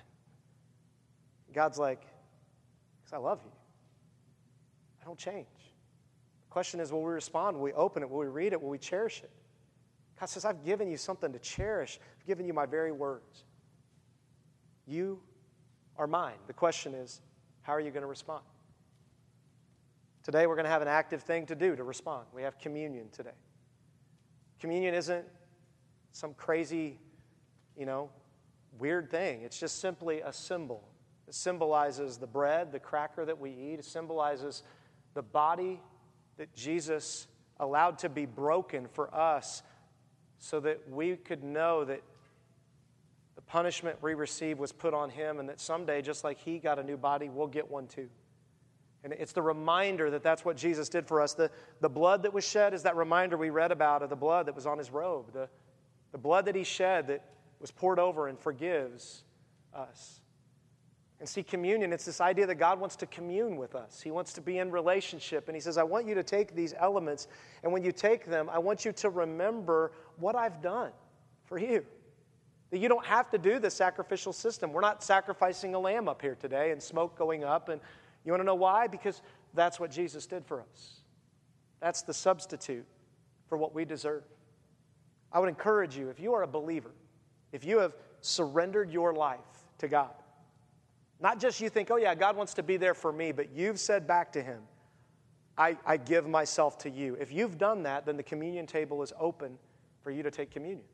God's 1.52 1.80
like, 1.80 2.04
because 3.08 3.22
I 3.22 3.24
love 3.24 3.40
you. 3.46 3.52
I 5.02 5.06
don't 5.06 5.18
change. 5.18 5.48
The 5.56 6.52
question 6.52 6.80
is 6.82 6.92
will 6.92 7.04
we 7.04 7.12
respond? 7.12 7.56
Will 7.56 7.64
we 7.64 7.74
open 7.74 8.04
it? 8.04 8.10
Will 8.10 8.20
we 8.20 8.28
read 8.28 8.52
it? 8.52 8.62
Will 8.62 8.70
we 8.70 8.78
cherish 8.78 9.22
it? 9.24 9.32
God 10.20 10.26
says, 10.28 10.44
I've 10.44 10.66
given 10.66 10.90
you 10.90 10.98
something 10.98 11.32
to 11.32 11.40
cherish. 11.40 12.00
I've 12.20 12.26
given 12.26 12.46
you 12.46 12.54
my 12.54 12.66
very 12.66 12.92
words. 12.92 13.46
You 14.86 15.22
are 15.96 16.08
mine. 16.08 16.36
The 16.48 16.54
question 16.54 16.94
is, 16.96 17.22
how 17.62 17.74
are 17.74 17.80
you 17.80 17.92
going 17.92 18.02
to 18.02 18.08
respond? 18.08 18.44
Today, 20.24 20.48
we're 20.48 20.56
going 20.56 20.66
to 20.66 20.72
have 20.72 20.82
an 20.82 20.88
active 20.88 21.22
thing 21.22 21.46
to 21.46 21.56
do 21.56 21.76
to 21.76 21.84
respond. 21.84 22.26
We 22.34 22.42
have 22.42 22.58
communion 22.58 23.10
today. 23.12 23.38
Communion 24.60 24.96
isn't 24.96 25.26
some 26.12 26.34
crazy, 26.34 27.00
you 27.78 27.86
know, 27.86 28.10
weird 28.80 29.10
thing. 29.10 29.44
It's 29.44 29.60
just 29.60 29.80
simply 29.80 30.22
a 30.22 30.34
symbol 30.34 30.84
it 31.28 31.36
symbolizes 31.36 32.18
the 32.18 32.28
bread, 32.28 32.72
the 32.72 32.80
cracker 32.80 33.26
that 33.26 33.40
we 33.40 33.52
eat. 33.52 33.80
It 33.80 33.86
symbolizes 33.86 34.64
the 35.14 35.22
body 35.22 35.82
that 36.38 36.54
Jesus 36.56 37.28
allowed 37.60 38.00
to 38.00 38.10
be 38.10 38.26
broken 38.26 38.88
for 38.88 39.14
us 39.14 39.64
so 40.40 40.60
that 40.62 40.90
we 40.90 41.16
could 41.16 41.44
know 41.44 41.84
that 41.84 42.02
the 43.36 43.42
punishment 43.42 44.02
we 44.02 44.14
received 44.14 44.60
was 44.60 44.72
put 44.72 44.94
on 44.94 45.10
him 45.10 45.40
and 45.40 45.50
that 45.50 45.60
someday, 45.60 46.02
just 46.02 46.24
like 46.24 46.38
he 46.38 46.60
got 46.60 46.80
a 46.80 46.84
new 46.84 46.98
body, 46.98 47.30
we'll 47.30 47.48
get 47.48 47.70
one 47.70 47.88
too. 47.88 48.10
And 49.04 49.14
it's 49.14 49.32
the 49.32 49.42
reminder 49.42 50.10
that 50.12 50.24
that's 50.24 50.46
what 50.46 50.58
Jesus 50.58 50.90
did 50.90 51.08
for 51.08 51.22
us. 51.22 51.34
The, 51.34 51.52
the 51.82 51.90
blood 51.90 52.24
that 52.24 52.34
was 52.34 52.48
shed 52.48 52.74
is 52.74 52.84
that 52.84 52.96
reminder 52.96 53.38
we 53.38 53.50
read 53.50 53.72
about 53.72 54.02
of 54.02 54.10
the 54.10 54.16
blood 54.16 54.48
that 54.48 54.56
was 54.56 54.66
on 54.66 54.78
his 54.78 54.92
robe, 54.92 55.34
the, 55.34 55.50
the 56.12 56.18
blood 56.18 56.46
that 56.46 56.56
he 56.56 56.64
shed 56.64 57.08
that 57.08 57.24
was 57.60 57.72
poured 57.72 58.00
over 58.00 58.28
and 58.28 58.40
forgives 58.40 59.24
us. 59.74 60.22
And 61.20 61.28
see, 61.28 61.42
communion, 61.42 61.94
it's 61.94 62.06
this 62.06 62.22
idea 62.22 62.46
that 62.46 62.56
God 62.56 62.80
wants 62.80 62.96
to 62.98 63.08
commune 63.08 63.58
with 63.58 63.74
us. 63.74 64.02
He 64.02 64.12
wants 64.12 64.34
to 64.34 64.42
be 64.42 64.60
in 64.60 64.70
relationship. 64.70 65.48
And 65.48 65.56
He 65.56 65.62
says, 65.62 65.78
I 65.78 65.84
want 65.84 66.08
you 66.08 66.14
to 66.14 66.24
take 66.24 66.54
these 66.54 66.76
elements, 66.78 67.28
and 67.64 67.74
when 67.74 67.84
you 67.84 67.92
take 67.92 68.26
them, 68.26 68.50
I 68.52 68.60
want 68.60 68.86
you 68.86 68.92
to 68.94 69.10
remember 69.10 69.94
what 70.18 70.36
I've 70.36 70.62
done 70.62 70.92
for 71.46 71.58
you. 71.58 71.84
That 72.70 72.80
you 72.80 72.90
don't 72.90 73.06
have 73.06 73.32
to 73.32 73.38
do 73.38 73.58
the 73.60 73.72
sacrificial 73.72 74.34
system. 74.34 74.74
We're 74.74 74.82
not 74.82 75.02
sacrificing 75.04 75.74
a 75.74 75.80
lamb 75.80 76.08
up 76.08 76.22
here 76.22 76.36
today 76.36 76.72
and 76.72 76.84
smoke 76.84 77.18
going 77.18 77.44
up. 77.44 77.70
And 77.70 77.82
you 78.26 78.32
want 78.32 78.42
to 78.42 78.46
know 78.46 78.56
why? 78.56 78.88
Because 78.88 79.22
that's 79.54 79.80
what 79.80 79.90
Jesus 79.90 80.28
did 80.28 80.46
for 80.46 80.62
us. 80.62 81.00
That's 81.80 82.02
the 82.02 82.14
substitute 82.14 82.86
for 83.48 83.58
what 83.58 83.74
we 83.74 83.86
deserve. 83.86 84.24
I 85.32 85.40
would 85.40 85.50
encourage 85.50 85.96
you, 85.96 86.10
if 86.10 86.20
you 86.20 86.34
are 86.34 86.44
a 86.44 86.48
believer, 86.48 86.92
if 87.54 87.64
you 87.64 87.80
have 87.80 87.96
surrendered 88.22 88.92
your 88.92 89.14
life 89.14 89.40
to 89.78 89.88
God, 89.88 90.12
not 91.20 91.40
just 91.40 91.60
you 91.60 91.70
think, 91.70 91.90
oh, 91.92 91.98
yeah, 91.98 92.14
God 92.16 92.36
wants 92.36 92.54
to 92.56 92.64
be 92.64 92.78
there 92.78 92.94
for 92.94 93.12
me, 93.12 93.32
but 93.32 93.52
you've 93.52 93.80
said 93.80 94.08
back 94.08 94.32
to 94.34 94.42
Him, 94.42 94.62
I, 95.58 95.78
I 95.86 95.98
give 95.98 96.28
myself 96.28 96.78
to 96.80 96.90
you. 96.90 97.16
If 97.20 97.32
you've 97.32 97.58
done 97.58 97.84
that, 97.84 98.06
then 98.06 98.18
the 98.18 98.24
communion 98.24 98.68
table 98.68 99.02
is 99.02 99.12
open 99.20 99.58
for 100.02 100.12
you 100.12 100.22
to 100.22 100.30
take 100.30 100.52
communion. 100.52 100.86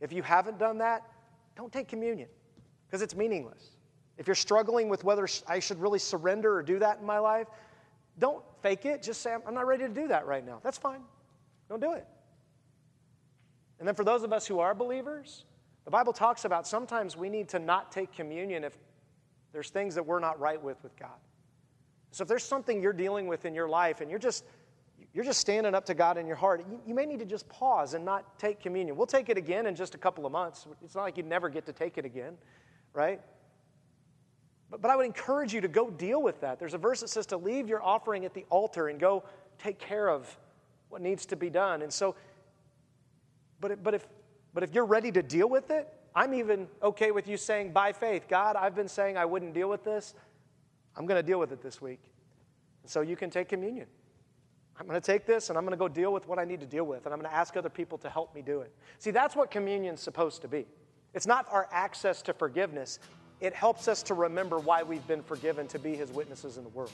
If 0.00 0.12
you 0.12 0.22
haven't 0.22 0.58
done 0.58 0.78
that, 0.78 1.02
don't 1.56 1.72
take 1.72 1.88
communion 1.88 2.28
because 2.86 3.02
it's 3.02 3.14
meaningless. 3.14 3.76
If 4.16 4.26
you're 4.26 4.34
struggling 4.34 4.88
with 4.88 5.04
whether 5.04 5.28
I 5.46 5.60
should 5.60 5.78
really 5.78 5.98
surrender 5.98 6.54
or 6.54 6.62
do 6.62 6.78
that 6.78 7.00
in 7.00 7.06
my 7.06 7.18
life, 7.18 7.48
don't 8.18 8.42
fake 8.62 8.86
it. 8.86 9.02
Just 9.02 9.20
say, 9.20 9.34
I'm 9.46 9.54
not 9.54 9.66
ready 9.66 9.84
to 9.84 9.92
do 9.92 10.08
that 10.08 10.26
right 10.26 10.44
now. 10.44 10.60
That's 10.62 10.78
fine. 10.78 11.00
Don't 11.68 11.80
do 11.80 11.92
it. 11.92 12.06
And 13.78 13.88
then 13.88 13.94
for 13.94 14.04
those 14.04 14.22
of 14.22 14.32
us 14.32 14.46
who 14.46 14.58
are 14.58 14.74
believers, 14.74 15.44
the 15.84 15.90
Bible 15.90 16.12
talks 16.12 16.44
about 16.44 16.66
sometimes 16.66 17.16
we 17.16 17.28
need 17.28 17.48
to 17.50 17.58
not 17.58 17.92
take 17.92 18.12
communion 18.12 18.64
if 18.64 18.76
there's 19.52 19.70
things 19.70 19.94
that 19.94 20.04
we're 20.04 20.20
not 20.20 20.38
right 20.38 20.62
with 20.62 20.82
with 20.82 20.96
God. 20.96 21.18
So 22.12 22.22
if 22.22 22.28
there's 22.28 22.44
something 22.44 22.82
you're 22.82 22.92
dealing 22.92 23.26
with 23.26 23.44
in 23.44 23.54
your 23.54 23.68
life 23.68 24.00
and 24.00 24.10
you're 24.10 24.18
just 24.18 24.44
you're 25.12 25.24
just 25.24 25.40
standing 25.40 25.74
up 25.74 25.86
to 25.86 25.94
God 25.94 26.18
in 26.18 26.26
your 26.26 26.36
heart, 26.36 26.64
you, 26.70 26.80
you 26.86 26.94
may 26.94 27.04
need 27.04 27.18
to 27.18 27.24
just 27.24 27.48
pause 27.48 27.94
and 27.94 28.04
not 28.04 28.38
take 28.38 28.60
communion. 28.60 28.96
We'll 28.96 29.06
take 29.06 29.28
it 29.28 29.36
again 29.36 29.66
in 29.66 29.74
just 29.74 29.94
a 29.94 29.98
couple 29.98 30.24
of 30.24 30.32
months. 30.32 30.66
It's 30.84 30.94
not 30.94 31.02
like 31.02 31.16
you'd 31.16 31.26
never 31.26 31.48
get 31.48 31.66
to 31.66 31.72
take 31.72 31.98
it 31.98 32.04
again, 32.04 32.34
right? 32.92 33.20
But, 34.70 34.82
but 34.82 34.90
I 34.90 34.96
would 34.96 35.06
encourage 35.06 35.52
you 35.52 35.60
to 35.62 35.68
go 35.68 35.90
deal 35.90 36.22
with 36.22 36.40
that. 36.42 36.60
There's 36.60 36.74
a 36.74 36.78
verse 36.78 37.00
that 37.00 37.08
says 37.08 37.26
to 37.26 37.36
leave 37.36 37.68
your 37.68 37.82
offering 37.82 38.24
at 38.24 38.34
the 38.34 38.44
altar 38.50 38.88
and 38.88 39.00
go 39.00 39.24
take 39.58 39.78
care 39.78 40.08
of 40.08 40.38
what 40.90 41.02
needs 41.02 41.26
to 41.26 41.36
be 41.36 41.50
done. 41.50 41.82
And 41.82 41.92
so, 41.92 42.14
but, 43.60 43.82
but, 43.82 43.94
if, 43.94 44.06
but 44.54 44.62
if 44.62 44.74
you're 44.74 44.86
ready 44.86 45.10
to 45.12 45.22
deal 45.22 45.48
with 45.48 45.70
it, 45.70 45.88
I'm 46.14 46.34
even 46.34 46.66
okay 46.82 47.10
with 47.10 47.28
you 47.28 47.36
saying 47.36 47.72
by 47.72 47.92
faith, 47.92 48.26
God, 48.28 48.56
I've 48.56 48.74
been 48.74 48.88
saying 48.88 49.16
I 49.16 49.24
wouldn't 49.24 49.54
deal 49.54 49.68
with 49.68 49.84
this. 49.84 50.14
I'm 50.96 51.06
going 51.06 51.18
to 51.18 51.26
deal 51.26 51.38
with 51.38 51.52
it 51.52 51.62
this 51.62 51.80
week. 51.80 52.00
And 52.82 52.90
So 52.90 53.00
you 53.00 53.16
can 53.16 53.30
take 53.30 53.48
communion. 53.48 53.86
I'm 54.78 54.86
going 54.86 55.00
to 55.00 55.06
take 55.06 55.26
this 55.26 55.50
and 55.50 55.58
I'm 55.58 55.64
going 55.64 55.76
to 55.76 55.78
go 55.78 55.88
deal 55.88 56.12
with 56.12 56.26
what 56.26 56.38
I 56.38 56.44
need 56.44 56.60
to 56.60 56.66
deal 56.66 56.84
with, 56.84 57.04
and 57.04 57.12
I'm 57.12 57.20
going 57.20 57.30
to 57.30 57.36
ask 57.36 57.56
other 57.56 57.68
people 57.68 57.98
to 57.98 58.08
help 58.08 58.34
me 58.34 58.40
do 58.40 58.60
it. 58.62 58.74
See, 58.98 59.10
that's 59.10 59.36
what 59.36 59.50
communion's 59.50 60.00
supposed 60.00 60.40
to 60.42 60.48
be. 60.48 60.66
It's 61.12 61.26
not 61.26 61.46
our 61.50 61.68
access 61.70 62.22
to 62.22 62.32
forgiveness, 62.32 62.98
it 63.40 63.54
helps 63.54 63.88
us 63.88 64.02
to 64.04 64.14
remember 64.14 64.58
why 64.58 64.82
we've 64.82 65.06
been 65.06 65.22
forgiven 65.22 65.66
to 65.68 65.78
be 65.78 65.94
his 65.96 66.10
witnesses 66.12 66.56
in 66.56 66.64
the 66.64 66.70
world. 66.70 66.92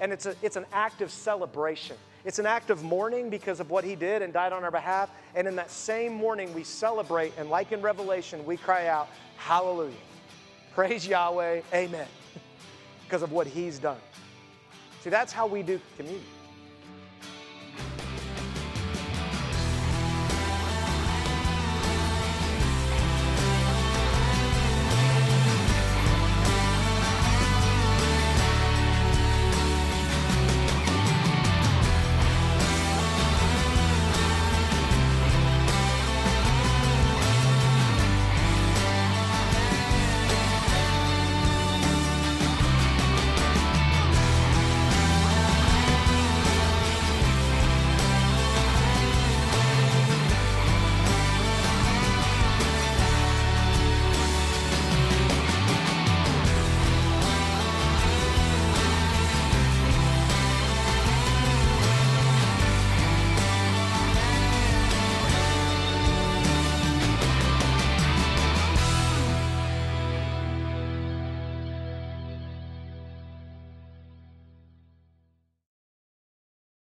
And 0.00 0.12
it's, 0.12 0.26
a, 0.26 0.34
it's 0.42 0.56
an 0.56 0.66
act 0.72 1.00
of 1.02 1.10
celebration. 1.10 1.96
It's 2.24 2.38
an 2.38 2.46
act 2.46 2.70
of 2.70 2.82
mourning 2.82 3.30
because 3.30 3.60
of 3.60 3.70
what 3.70 3.84
he 3.84 3.94
did 3.94 4.22
and 4.22 4.32
died 4.32 4.52
on 4.52 4.64
our 4.64 4.70
behalf. 4.70 5.10
And 5.34 5.46
in 5.46 5.56
that 5.56 5.70
same 5.70 6.12
mourning, 6.12 6.52
we 6.54 6.64
celebrate, 6.64 7.32
and 7.36 7.48
like 7.48 7.72
in 7.72 7.80
Revelation, 7.80 8.44
we 8.44 8.56
cry 8.56 8.88
out, 8.88 9.08
Hallelujah. 9.36 9.94
Praise 10.72 11.06
Yahweh, 11.06 11.62
Amen, 11.72 12.06
because 13.04 13.22
of 13.22 13.32
what 13.32 13.46
he's 13.46 13.78
done. 13.78 13.98
See, 15.00 15.10
that's 15.10 15.32
how 15.32 15.46
we 15.46 15.62
do 15.62 15.80
communion. 15.96 16.24